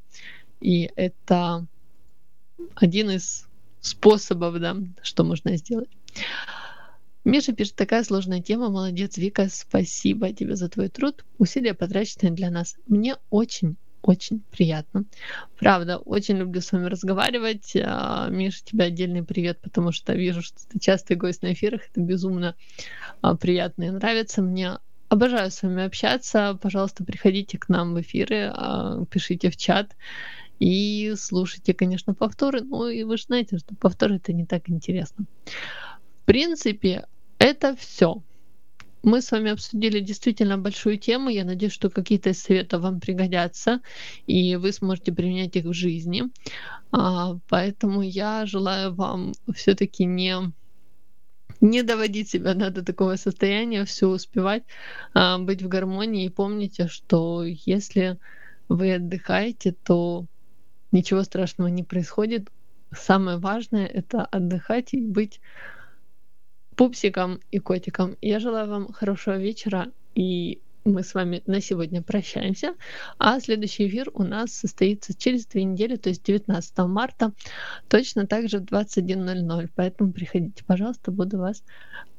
И 0.59 0.89
это 0.95 1.68
один 2.74 3.11
из 3.11 3.45
способов, 3.82 4.59
да, 4.59 4.76
что 5.03 5.24
можно 5.24 5.55
сделать. 5.55 5.89
Миша 7.26 7.53
пишет, 7.53 7.76
такая 7.76 8.03
сложная 8.03 8.41
тема, 8.41 8.70
молодец, 8.70 9.18
Вика, 9.18 9.49
спасибо 9.51 10.34
тебе 10.34 10.55
за 10.55 10.68
твой 10.68 10.89
труд, 10.89 11.24
усилия 11.38 11.76
потраченные 11.76 12.34
для 12.34 12.49
нас. 12.49 12.76
Мне 12.88 13.18
очень 13.30 13.78
очень 14.08 14.41
приятно. 14.51 15.03
Правда, 15.60 15.97
очень 15.97 16.38
люблю 16.38 16.62
с 16.62 16.72
вами 16.72 16.86
разговаривать. 16.86 17.74
А, 17.76 18.30
Миша, 18.30 18.64
тебе 18.64 18.86
отдельный 18.86 19.22
привет, 19.22 19.60
потому 19.62 19.91
что 19.91 20.14
вижу, 20.14 20.41
что 20.41 20.58
ты 20.68 20.80
частый 20.80 21.18
гость 21.18 21.41
на 21.41 21.51
эфирах. 21.51 21.82
Это 21.91 21.99
безумно 21.99 22.55
а, 23.22 23.36
приятно 23.36 23.84
и 23.84 23.89
нравится 23.89 24.41
мне. 24.41 24.78
Обожаю 25.10 25.51
с 25.51 25.62
вами 25.62 25.84
общаться. 25.84 26.58
Пожалуйста, 26.62 27.03
приходите 27.03 27.58
к 27.58 27.68
нам 27.68 27.93
в 27.93 28.01
эфиры, 28.01 28.49
а, 28.53 29.03
пишите 29.05 29.49
в 29.49 29.58
чат 29.58 29.95
и 30.60 31.14
слушайте, 31.18 31.74
конечно, 31.74 32.14
повторы. 32.14 32.62
Ну 32.62 32.88
и 32.88 33.03
вы 33.03 33.18
же 33.18 33.24
знаете, 33.24 33.58
что 33.58 33.76
повторы 33.76 34.16
это 34.16 34.32
не 34.32 34.45
так 34.45 34.70
интересно. 34.70 35.26
В 35.45 36.26
принципе, 36.26 37.08
это 37.39 37.76
все. 37.76 38.24
Мы 39.04 39.22
с 39.22 39.32
вами 39.32 39.52
обсудили 39.52 40.00
действительно 40.00 40.58
большую 40.58 40.98
тему. 40.98 41.30
Я 41.30 41.45
надеюсь, 41.45 41.74
что 41.74 41.89
какие-то 41.89 42.32
из 42.32 42.41
советов 42.41 42.82
вам 42.82 43.00
пригодятся, 43.00 43.82
и 44.26 44.56
вы 44.56 44.72
сможете 44.72 45.12
применять 45.12 45.56
их 45.56 45.66
в 45.66 45.74
жизни. 45.74 46.24
А, 46.91 47.38
поэтому 47.48 48.02
я 48.02 48.45
желаю 48.45 48.93
вам 48.93 49.34
все-таки 49.54 50.06
не 50.06 50.36
не 51.60 51.82
доводить 51.82 52.30
себя 52.30 52.54
да, 52.54 52.70
до 52.70 52.84
такого 52.84 53.16
состояния, 53.16 53.84
все 53.86 54.08
успевать, 54.08 54.64
а, 55.14 55.39
быть 55.39 55.64
в 55.64 55.68
гармонии 55.68 56.26
и 56.26 56.30
помните, 56.30 56.88
что 56.88 57.43
если 57.45 58.20
вы 58.70 58.95
отдыхаете, 58.95 59.74
то 59.84 60.26
ничего 60.91 61.24
страшного 61.24 61.68
не 61.70 61.84
происходит. 61.84 62.50
Самое 62.95 63.38
важное 63.38 63.86
это 63.86 64.24
отдыхать 64.24 64.93
и 64.93 65.02
быть 65.02 65.41
пупсикам 66.78 67.39
и 67.51 67.59
котикам. 67.59 68.15
Я 68.21 68.39
желаю 68.39 68.69
вам 68.69 68.93
хорошего 68.93 69.38
вечера 69.38 69.91
и 70.15 70.61
мы 70.88 71.04
с 71.04 71.14
вами 71.14 71.44
на 71.46 71.62
сегодня 71.62 72.02
прощаемся. 72.02 72.74
А 73.20 73.40
следующий 73.40 73.88
эфир 73.88 74.10
у 74.14 74.24
нас 74.24 74.54
состоится 74.54 75.14
через 75.14 75.46
две 75.46 75.64
недели, 75.64 75.96
то 75.98 76.10
есть 76.10 76.24
19 76.24 76.78
марта, 76.80 77.34
точно 77.88 78.26
так 78.26 78.50
же 78.50 78.60
в 78.60 78.64
21.00. 78.64 79.70
Поэтому 79.76 80.12
приходите, 80.12 80.64
пожалуйста, 80.66 81.12
буду 81.12 81.38
вас... 81.38 81.64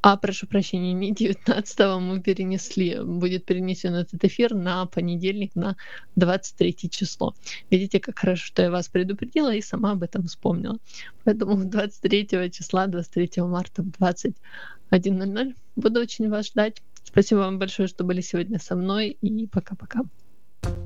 А, 0.00 0.16
прошу 0.16 0.46
прощения, 0.46 0.92
не 0.92 1.12
19 1.12 1.78
мы 2.00 2.20
перенесли, 2.20 3.02
будет 3.02 3.44
перенесен 3.44 3.94
этот 3.94 4.24
эфир 4.24 4.54
на 4.54 4.86
понедельник, 4.86 5.56
на 5.56 5.76
23 6.14 6.88
число. 6.88 7.34
Видите, 7.68 7.98
как 7.98 8.16
хорошо, 8.16 8.46
что 8.46 8.62
я 8.62 8.70
вас 8.70 8.88
предупредила 8.88 9.52
и 9.52 9.60
сама 9.60 9.92
об 9.92 10.04
этом 10.04 10.22
вспомнила. 10.28 10.78
Поэтому 11.24 11.64
23 11.64 12.50
числа, 12.52 12.86
23 12.86 13.42
марта 13.42 13.82
в 13.82 13.88
21.00 13.88 15.54
буду 15.74 16.00
очень 16.00 16.28
вас 16.28 16.46
ждать. 16.46 16.80
Спасибо 17.08 17.38
вам 17.38 17.58
большое, 17.58 17.88
что 17.88 18.04
были 18.04 18.20
сегодня 18.20 18.58
со 18.58 18.76
мной, 18.76 19.16
и 19.22 19.30
пока-пока. 19.46 20.00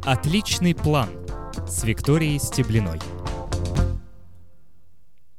Отличный 0.04 0.72
план 0.72 1.08
с 1.66 1.82
Викторией 1.82 2.38
Стеблиной. 2.38 3.00